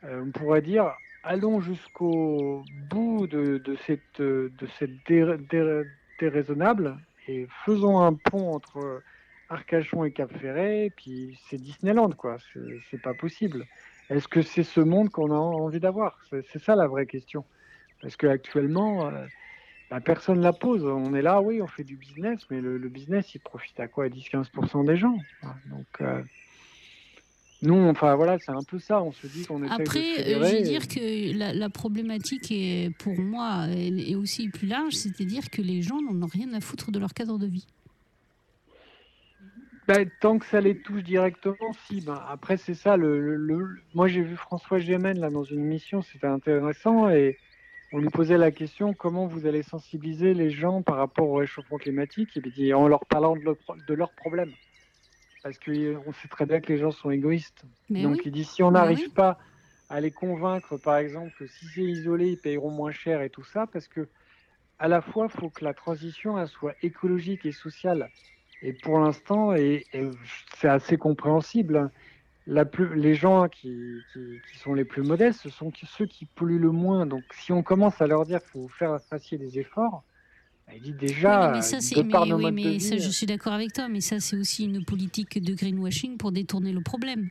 euh, 0.03 0.21
on 0.25 0.31
pourrait 0.31 0.61
dire. 0.61 0.93
Allons 1.27 1.59
jusqu'au 1.59 2.63
bout 2.91 3.25
de, 3.25 3.57
de 3.57 3.75
cette, 3.87 4.19
euh, 4.19 4.51
de 4.59 4.67
cette 4.77 4.91
dé- 5.07 5.37
dé- 5.49 5.81
déraisonnable 6.19 6.97
et 7.27 7.47
faisons 7.65 7.99
un 7.99 8.13
pont 8.13 8.53
entre 8.53 9.03
Arcachon 9.49 10.03
et 10.03 10.11
Cap-Ferré, 10.11 10.91
puis 10.95 11.39
c'est 11.47 11.57
Disneyland, 11.57 12.09
quoi. 12.11 12.37
C'est- 12.53 12.97
pas 12.97 13.13
possible. 13.13 13.67
Est-ce 14.09 14.27
que 14.27 14.41
c'est 14.41 14.63
ce 14.63 14.79
monde 14.79 15.09
qu'on 15.09 15.31
a 15.31 15.35
envie 15.35 15.79
d'avoir? 15.79 16.19
C'est 16.29 16.59
ça 16.59 16.75
la 16.75 16.87
vraie 16.87 17.05
question. 17.05 17.45
Parce 18.01 18.15
qu'actuellement, 18.15 19.07
euh, 19.07 19.25
bah, 19.89 20.01
personne 20.01 20.41
la 20.41 20.53
pose. 20.53 20.85
On 20.85 21.13
est 21.13 21.21
là, 21.21 21.41
oui, 21.41 21.61
on 21.61 21.67
fait 21.67 21.83
du 21.83 21.97
business, 21.97 22.39
mais 22.49 22.61
le, 22.61 22.77
business, 22.89 23.33
il 23.35 23.39
profite 23.39 23.79
à 23.79 23.87
quoi? 23.87 24.05
À 24.05 24.09
10-15% 24.09 24.83
des 24.83 24.97
gens. 24.97 25.25
Donc, 25.65 25.87
euh, 26.01 26.23
nous, 27.65 27.87
enfin 27.89 28.15
voilà, 28.15 28.37
c'est 28.39 28.51
un 28.51 28.63
peu 28.63 28.79
ça. 28.79 29.01
On 29.01 29.11
se 29.11 29.27
dit 29.27 29.45
qu'on 29.45 29.59
de 29.59 29.67
Après, 29.69 30.19
euh, 30.19 30.23
je 30.35 30.39
vais 30.39 30.59
et- 30.61 30.63
dire 30.63 30.87
que 30.87 31.37
la, 31.37 31.53
la 31.53 31.69
problématique 31.69 32.51
est, 32.51 32.95
pour 32.97 33.17
moi 33.19 33.67
est, 33.69 34.11
est 34.11 34.15
aussi 34.15 34.49
plus 34.49 34.67
large, 34.67 34.93
c'est-à-dire 34.93 35.49
que 35.49 35.61
les 35.61 35.81
gens 35.81 36.01
n'en 36.01 36.23
ont 36.25 36.29
rien 36.29 36.53
à 36.53 36.61
foutre 36.61 36.91
de 36.91 36.99
leur 36.99 37.13
cadre 37.13 37.37
de 37.37 37.47
vie. 37.47 37.67
Bah, 39.87 39.97
tant 40.19 40.39
que 40.39 40.45
ça 40.47 40.61
les 40.61 40.79
touche 40.79 41.03
directement, 41.03 41.73
si. 41.87 42.01
Ben, 42.01 42.19
après, 42.27 42.57
c'est 42.57 42.73
ça. 42.73 42.97
Le, 42.97 43.19
le- 43.21 43.35
le- 43.35 43.77
Moi, 43.93 44.07
j'ai 44.07 44.21
vu 44.21 44.35
François 44.35 44.79
Gémen 44.79 45.19
là, 45.19 45.29
dans 45.29 45.43
une 45.43 45.61
mission, 45.63 46.01
c'était 46.01 46.25
intéressant. 46.25 47.09
Et 47.09 47.37
on 47.93 47.99
lui 47.99 48.09
posait 48.09 48.39
la 48.39 48.49
question 48.51 48.93
comment 48.95 49.27
vous 49.27 49.45
allez 49.45 49.61
sensibiliser 49.61 50.33
les 50.33 50.49
gens 50.49 50.81
par 50.81 50.95
rapport 50.97 51.29
au 51.29 51.35
réchauffement 51.35 51.77
climatique 51.77 52.29
et 52.57 52.73
en 52.73 52.87
leur 52.87 53.05
parlant 53.05 53.35
de, 53.35 53.41
leur 53.41 53.55
de 53.87 53.93
leurs 53.93 54.11
problèmes. 54.13 54.51
Parce 55.45 55.59
qu'on 55.59 56.11
sait 56.11 56.27
très 56.27 56.47
bien 56.47 56.59
que 56.59 56.73
les 56.73 56.79
gens 56.79 56.89
sont 56.89 57.11
égoïstes. 57.11 57.65
Mais 57.91 58.01
Donc, 58.01 58.15
oui. 58.15 58.21
il 58.25 58.31
dit 58.31 58.43
si 58.43 58.63
on 58.63 58.71
n'arrive 58.71 58.97
oui. 58.97 59.09
pas 59.09 59.37
à 59.89 60.01
les 60.01 60.09
convaincre, 60.09 60.75
par 60.77 60.97
exemple, 60.97 61.31
que 61.37 61.45
si 61.45 61.67
c'est 61.67 61.83
isolé, 61.83 62.29
ils 62.29 62.37
payeront 62.37 62.71
moins 62.71 62.91
cher 62.91 63.21
et 63.21 63.29
tout 63.29 63.43
ça, 63.43 63.67
parce 63.67 63.87
que 63.87 64.07
à 64.79 64.87
la 64.87 65.01
fois, 65.01 65.27
il 65.31 65.39
faut 65.39 65.51
que 65.51 65.63
la 65.63 65.75
transition 65.75 66.39
elle, 66.39 66.47
soit 66.47 66.73
écologique 66.81 67.45
et 67.45 67.51
sociale. 67.51 68.09
Et 68.63 68.73
pour 68.73 68.97
l'instant, 68.97 69.53
et, 69.53 69.85
et 69.93 70.09
c'est 70.55 70.67
assez 70.67 70.97
compréhensible, 70.97 71.77
hein, 71.77 71.91
la 72.47 72.65
plus, 72.65 72.95
les 72.95 73.13
gens 73.13 73.47
qui, 73.47 73.99
qui, 74.13 74.39
qui 74.51 74.57
sont 74.57 74.73
les 74.73 74.83
plus 74.83 75.03
modestes, 75.03 75.41
ce 75.41 75.51
sont 75.51 75.71
ceux 75.85 76.07
qui 76.07 76.25
polluent 76.25 76.57
le 76.57 76.71
moins. 76.71 77.05
Donc 77.05 77.21
si 77.35 77.51
on 77.51 77.61
commence 77.61 78.01
à 78.01 78.07
leur 78.07 78.25
dire 78.25 78.39
qu'il 78.39 78.49
faut 78.49 78.67
faire 78.67 78.97
des 79.31 79.59
efforts, 79.59 80.03
il 80.73 80.81
dit 80.81 80.93
déjà, 80.93 81.51
Oui, 81.51 81.57
mais 81.57 81.61
ça, 81.61 81.77
mais, 82.03 82.09
par 82.09 82.25
nos 82.25 82.37
oui, 82.37 82.43
modes 82.43 82.55
de 82.55 82.61
mais 82.61 82.79
ça, 82.79 82.97
je 82.97 83.09
suis 83.09 83.25
d'accord 83.25 83.53
avec 83.53 83.73
toi, 83.73 83.87
mais 83.87 84.01
ça, 84.01 84.19
c'est 84.19 84.35
aussi 84.35 84.65
une 84.65 84.83
politique 84.83 85.41
de 85.41 85.53
greenwashing 85.53 86.17
pour 86.17 86.31
détourner 86.31 86.71
le 86.73 86.81
problème. 86.81 87.29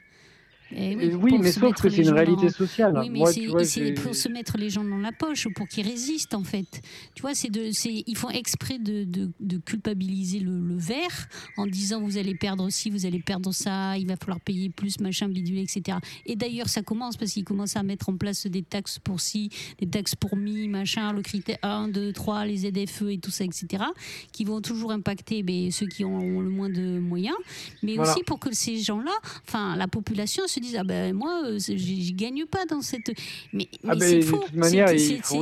Et 0.72 0.92
Et 0.92 1.14
oui, 1.14 1.38
mais 1.38 1.52
sauf 1.52 1.74
que 1.74 1.88
c'est 1.90 2.02
une 2.02 2.08
réalité 2.10 2.46
dans- 2.46 2.52
sociale. 2.52 2.98
Oui, 2.98 3.10
mais 3.10 3.18
Moi, 3.20 3.32
c'est, 3.32 3.40
tu 3.40 3.46
vois, 3.48 3.64
c'est 3.64 3.86
j'ai- 3.88 3.94
pour 3.94 4.14
se 4.14 4.28
mettre 4.28 4.56
les 4.56 4.70
gens 4.70 4.82
dans 4.84 4.96
la 4.98 5.12
poche, 5.12 5.46
pour 5.54 5.68
qu'ils 5.68 5.86
résistent, 5.86 6.34
en 6.34 6.42
fait. 6.42 6.80
Tu 7.14 7.22
vois, 7.22 7.34
c'est 7.34 7.50
de, 7.50 7.70
ils 8.08 8.16
font 8.16 8.30
exprès 8.30 8.78
de, 8.78 9.04
de, 9.04 9.30
de 9.40 9.58
culpabiliser 9.58 10.40
le, 10.40 10.58
le 10.58 10.76
vert 10.76 11.28
en 11.56 11.66
disant 11.66 12.00
vous 12.00 12.16
allez 12.18 12.34
perdre 12.34 12.68
ci, 12.70 12.90
vous 12.90 13.06
allez 13.06 13.20
perdre 13.20 13.52
ça, 13.52 13.96
il 13.98 14.06
va 14.06 14.16
falloir 14.16 14.40
payer 14.40 14.70
plus, 14.70 14.98
machin, 15.00 15.28
bidule, 15.28 15.58
etc. 15.58 15.98
Et 16.26 16.34
d'ailleurs, 16.34 16.68
ça 16.68 16.82
commence 16.82 17.16
parce 17.16 17.32
qu'ils 17.32 17.44
commencent 17.44 17.76
à 17.76 17.82
mettre 17.82 18.08
en 18.08 18.16
place 18.16 18.46
des 18.46 18.62
taxes 18.62 18.98
pour 18.98 19.20
ci, 19.20 19.50
des 19.78 19.86
taxes 19.86 20.14
pour 20.14 20.36
mi, 20.36 20.66
machin, 20.68 21.12
le 21.12 21.22
critère 21.22 21.58
1, 21.62 21.88
2, 21.88 22.12
3, 22.12 22.46
les 22.46 22.56
ZFE 22.58 23.10
et 23.10 23.18
tout 23.18 23.30
ça, 23.30 23.44
etc. 23.44 23.84
qui 24.32 24.44
vont 24.44 24.60
toujours 24.60 24.92
impacter 24.92 25.42
ben, 25.42 25.70
ceux 25.70 25.86
qui 25.86 26.04
ont 26.04 26.40
le 26.40 26.48
moins 26.50 26.70
de 26.70 26.98
moyens, 26.98 27.36
mais 27.82 27.94
Voilà. 27.96 28.10
aussi 28.12 28.22
pour 28.24 28.40
que 28.40 28.52
ces 28.54 28.78
gens-là, 28.78 29.12
enfin, 29.46 29.76
la 29.76 29.86
population 29.88 30.42
se 30.54 30.60
dise 30.60 30.76
ah 30.78 30.84
ben 30.84 31.12
moi, 31.14 31.42
euh, 31.46 31.58
j'y 31.58 32.12
gagne 32.14 32.44
pas 32.46 32.64
dans 32.66 32.80
cette. 32.82 33.12
Mais, 33.52 33.68
Ah 33.86 33.94
ben, 33.94 34.00
c'est 34.00 34.22
faux. 34.22 34.44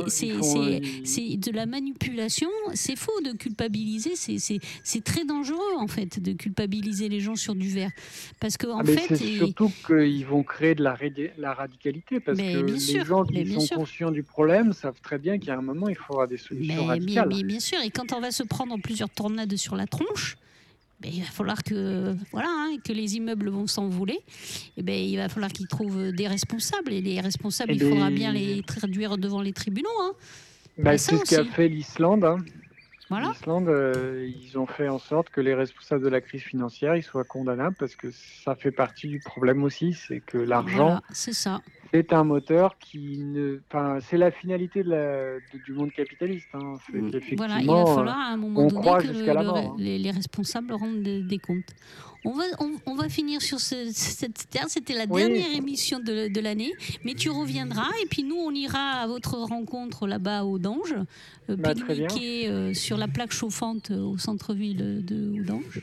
C'est- 0.07 0.31
euh, 0.31 0.79
c'est 1.03 1.37
de 1.37 1.51
la 1.51 1.65
manipulation. 1.65 2.49
C'est 2.73 2.95
faux 2.95 3.19
de 3.23 3.31
culpabiliser. 3.33 4.15
C'est- 4.15 5.03
très 5.03 5.25
dangereux 5.25 5.73
en 5.77 5.87
fait 5.87 6.21
de 6.21 6.33
culpabiliser 6.33 7.09
les 7.09 7.19
gens 7.19 7.35
sur 7.35 7.55
du 7.55 7.69
verre, 7.69 7.91
parce 8.39 8.57
que 8.57 8.67
en 8.67 8.79
Ah, 8.79 8.83
mais 8.85 8.95
fait, 8.97 9.15
surtout 9.15 9.71
qu'ils 9.85 10.25
vont 10.25 10.43
créer 10.43 10.75
de 10.75 10.83
la, 10.83 10.95
radi- 10.95 11.31
la 11.37 11.53
radicalité 11.53 12.19
parce 12.19 12.37
Mais 12.37 12.53
que 12.53 12.59
les 12.59 12.79
sûr, 12.79 13.05
gens 13.05 13.23
qui 13.23 13.45
sont 13.53 13.59
sûr. 13.59 13.77
conscients 13.77 14.11
du 14.11 14.23
problème 14.23 14.73
savent 14.73 14.99
très 15.01 15.17
bien 15.19 15.37
a 15.47 15.53
un 15.53 15.61
moment 15.61 15.89
il 15.89 15.95
faudra 15.95 16.25
des 16.27 16.37
solutions 16.37 16.83
Mais 16.83 16.87
radicales. 16.87 17.29
mais 17.29 17.43
bien 17.43 17.59
sûr, 17.59 17.79
et 17.83 17.89
quand 17.89 18.13
on 18.13 18.19
va 18.21 18.31
se 18.31 18.43
prendre 18.43 18.77
plusieurs 18.81 19.09
tornades 19.09 19.55
sur 19.57 19.75
la 19.75 19.87
tronche, 19.87 20.37
ben, 21.03 21.11
il 21.13 21.19
va 21.21 21.27
falloir 21.27 21.63
que, 21.63 22.15
voilà, 22.31 22.47
hein, 22.49 22.77
que 22.83 22.93
les 22.93 23.15
immeubles 23.17 23.49
vont 23.49 23.67
s'envoler. 23.67 24.19
Et 24.77 24.83
ben, 24.83 24.95
il 24.95 25.17
va 25.17 25.27
falloir 25.29 25.51
qu'ils 25.51 25.67
trouvent 25.67 26.11
des 26.11 26.27
responsables. 26.27 26.93
Et 26.93 27.01
les 27.01 27.19
responsables, 27.19 27.73
Et 27.73 27.75
il 27.75 27.81
faudra 27.83 28.09
bien 28.09 28.31
les 28.31 28.63
traduire 28.63 29.17
devant 29.17 29.41
les 29.41 29.53
tribunaux. 29.53 29.89
hein. 30.01 30.13
Bah, 30.77 30.97
ça 30.97 31.17
c'est 31.17 31.25
ce 31.25 31.35
qu'a 31.35 31.45
fait 31.45 31.67
l'Islande. 31.67 32.23
hein. 32.23 32.37
Voilà. 33.09 33.27
L'Islande, 33.29 33.67
euh, 33.67 34.27
ils 34.43 34.57
ont 34.57 34.65
fait 34.65 34.87
en 34.87 34.97
sorte 34.97 35.29
que 35.29 35.41
les 35.41 35.53
responsables 35.53 36.03
de 36.03 36.09
la 36.09 36.21
crise 36.21 36.41
financière 36.41 36.95
ils 36.95 37.03
soient 37.03 37.25
condamnables 37.25 37.75
parce 37.77 37.95
que 37.95 38.07
ça 38.45 38.55
fait 38.55 38.71
partie 38.71 39.07
du 39.07 39.19
problème 39.19 39.63
aussi, 39.63 39.93
c'est 39.93 40.21
que 40.21 40.37
l'argent 40.37 40.85
Voilà, 40.85 41.01
c'est 41.93 42.11
un 42.11 42.23
moteur 42.23 42.77
qui 42.79 43.19
ne. 43.19 43.59
Enfin, 43.69 43.99
c'est 44.01 44.17
la 44.17 44.31
finalité 44.31 44.83
de 44.83 44.89
la- 44.89 45.35
de- 45.35 45.63
du 45.65 45.73
monde 45.73 45.91
capitaliste. 45.91 46.47
Hein. 46.53 46.73
C'est 46.91 46.97
Mm. 46.99 47.11
Voilà, 47.37 47.59
il 47.61 47.67
va 47.67 47.85
falloir 47.85 48.17
à 48.17 48.33
un 48.33 48.37
moment 48.37 48.61
on 48.61 48.67
donné 48.67 48.81
que 49.03 49.07
le- 49.07 49.23
le- 49.25 49.29
hein. 49.49 49.75
les, 49.77 49.99
les 49.99 50.11
responsables 50.11 50.73
rendent 50.73 51.03
des, 51.03 51.21
des 51.21 51.37
comptes. 51.37 51.71
On 52.25 52.31
va, 52.31 52.43
on, 52.59 52.71
on 52.85 52.95
va 52.95 53.09
finir 53.09 53.41
sur 53.41 53.59
ce, 53.59 53.75
cette 53.91 54.49
terre. 54.49 54.65
C'était 54.69 54.93
la 54.93 55.03
Oui. 55.09 55.21
dernière 55.21 55.53
émission 55.55 55.99
de, 55.99 56.33
de 56.33 56.39
l'année, 56.39 56.71
mais 57.03 57.13
tu 57.15 57.29
reviendras 57.29 57.89
et 58.01 58.05
puis 58.07 58.23
nous 58.23 58.37
on 58.37 58.51
ira 58.51 58.79
à 59.03 59.07
votre 59.07 59.35
rencontre 59.37 60.07
là-bas 60.07 60.45
au 60.45 60.57
Dange, 60.57 60.95
euh, 61.49 61.55
Bah, 61.57 61.73
pique-niquer 61.75 62.47
euh, 62.47 62.73
sur 62.73 62.95
la 62.97 63.09
plaque 63.09 63.33
chauffante 63.33 63.91
euh, 63.91 63.99
au 63.99 64.17
centre-ville 64.17 65.03
de 65.05 65.31
Oudange. 65.41 65.81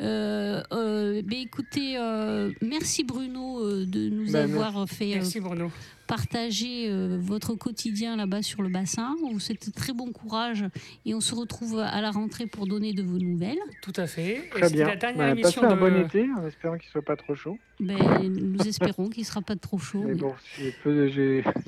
Euh, 0.00 0.62
euh, 0.72 1.22
mais 1.26 1.42
écoutez, 1.42 1.96
euh, 1.98 2.52
merci 2.62 3.02
Bruno 3.04 3.60
euh, 3.64 3.84
de 3.84 4.08
nous 4.08 4.32
Bah, 4.32 4.42
avoir 4.44 4.88
fait 4.88 5.10
euh, 5.12 5.14
Merci 5.16 5.40
Bruno. 5.40 5.72
partager 6.06 6.88
euh, 6.88 7.18
votre 7.20 7.54
quotidien 7.54 8.14
là-bas 8.16 8.42
sur 8.42 8.62
le 8.62 8.68
bassin. 8.68 9.16
On 9.24 9.38
souhaite 9.40 9.72
très 9.74 9.92
bon 9.92 10.12
courage 10.12 10.64
et 11.04 11.14
on 11.14 11.20
se 11.20 11.34
retrouve 11.34 11.80
à 11.80 12.00
la 12.00 12.10
rentrée 12.12 12.46
pour 12.46 12.66
donner 12.68 12.92
de 12.92 13.02
vos 13.02 13.18
nouvelles. 13.18 13.58
Tout 13.82 13.92
à 13.96 14.06
fait. 14.06 14.48
Très 14.50 14.62
c'était 14.68 14.74
bien. 14.76 14.86
la 14.86 14.96
dernière 14.96 15.18
Bah, 15.26 15.30
émission 15.40 15.62
passez 15.62 15.72
un 15.72 15.76
de... 15.76 15.80
bon 15.80 16.04
été 16.06 16.28
en 16.36 16.46
espérant 16.46 16.78
qu'il 16.78 16.90
soit 16.90 17.02
pas 17.02 17.16
trop 17.16 17.34
chaud. 17.34 17.58
Ben, 17.80 17.96
nous 18.22 18.60
espérons 18.68 19.08
qu'il 19.08 19.22
ne 19.22 19.26
sera 19.26 19.42
pas 19.42 19.56
trop 19.56 19.78
chaud. 19.78 20.02
Mais 20.06 20.14
mais- 20.14 20.20
bon, 20.20 20.34
c'est 20.56 20.74
peu, 20.82 21.10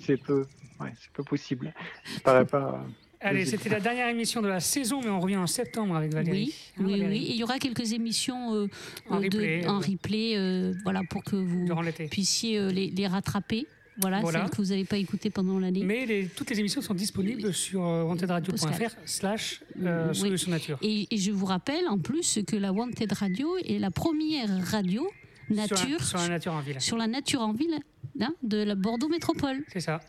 c'est 0.03 0.17
peu, 0.19 0.47
ouais, 0.81 0.93
c'est 1.01 1.11
peu 1.13 1.25
possible. 1.25 1.73
Ça 2.15 2.21
paraît 2.21 2.47
pas. 2.47 2.85
Allez, 3.23 3.45
c'était 3.45 3.69
la 3.69 3.81
dernière 3.81 4.09
émission 4.09 4.41
de 4.41 4.49
la 4.49 4.61
saison, 4.61 5.01
mais 5.03 5.11
on 5.11 5.21
revient 5.21 5.37
en 5.37 5.47
septembre 5.47 5.95
avec 5.95 6.13
Valérie. 6.13 6.47
Oui, 6.47 6.55
Hein, 6.79 6.83
oui, 6.87 6.91
Valérie 6.93 7.19
oui. 7.19 7.27
Et 7.27 7.31
il 7.33 7.37
y 7.37 7.43
aura 7.43 7.59
quelques 7.59 7.93
émissions 7.93 8.55
euh, 8.55 8.67
En 9.11 9.17
euh, 9.23 9.29
de- 9.29 9.37
replay, 9.37 9.67
en 9.67 9.77
euh, 9.77 9.79
replay, 9.79 10.33
euh, 10.37 10.73
voilà, 10.85 11.03
pour 11.09 11.23
que 11.23 11.37
vous 11.37 11.67
puissiez 12.11 12.59
euh, 12.59 12.71
les, 12.71 12.89
les 12.91 13.07
rattraper. 13.07 13.67
Voilà, 14.01 14.21
Voilà. 14.21 14.41
celles 14.43 14.51
que 14.51 14.57
vous 14.57 14.69
n'avez 14.71 14.85
pas 14.85 14.97
écoutées 14.97 15.29
pendant 15.29 15.59
l'année. 15.59 15.83
Mais 15.85 16.07
les- 16.07 16.27
toutes 16.29 16.49
les 16.49 16.59
émissions 16.61 16.81
sont 16.81 16.95
disponibles 16.95 17.53
sur 17.53 17.85
euh, 17.87 18.05
wantedradio.fr 18.05 18.95
slash 19.05 19.61
euh, 19.83 20.09
Oui. 20.09 20.17
solution 20.17 20.51
nature. 20.51 20.79
Et, 20.81 21.07
et 21.11 21.19
je 21.19 21.31
vous 21.31 21.45
rappelle 21.45 21.87
en 21.89 21.99
plus 21.99 22.39
que 22.47 22.57
la 22.57 22.73
Wanted 22.73 23.13
Radio 23.13 23.59
est 23.59 23.79
la 23.79 23.91
première 23.91 24.49
radio 24.71 25.07
nature 25.51 26.03
Sur 26.03 26.17
la, 26.17 26.19
sur 26.19 26.19
la 26.21 26.29
nature 26.29 26.53
en 26.55 26.61
ville. 26.61 26.81
sur 26.81 26.97
la 26.97 27.07
nature 27.07 27.41
en 27.43 27.53
ville 27.53 27.79
hein, 28.21 28.33
de 28.43 28.63
la 28.63 28.75
Bordeaux 28.77 29.09
Métropole. 29.09 29.63
C'est 29.71 29.81
ça. 29.81 30.01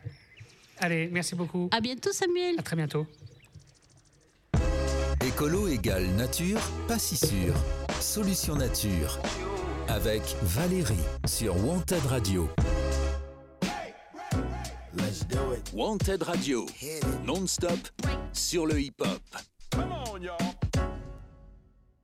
Allez, 0.81 1.09
merci 1.11 1.35
beaucoup. 1.35 1.69
À 1.71 1.79
bientôt 1.79 2.11
Samuel. 2.11 2.55
À 2.57 2.63
très 2.63 2.75
bientôt. 2.75 3.05
Écolo 5.25 5.67
égale 5.67 6.07
nature, 6.15 6.59
pas 6.87 6.97
si 6.97 7.15
sûr. 7.15 7.53
Solution 7.99 8.55
nature. 8.55 9.19
Avec 9.87 10.23
Valérie 10.41 10.95
sur 11.27 11.55
Wanted 11.63 12.03
Radio. 12.07 12.49
Wanted 15.73 16.23
Radio, 16.23 16.65
non-stop 17.25 17.79
sur 18.33 18.65
le 18.65 18.81
hip-hop. 18.81 19.21
Come 19.71 19.91
on, 19.91 20.21
y'all. 20.21 20.90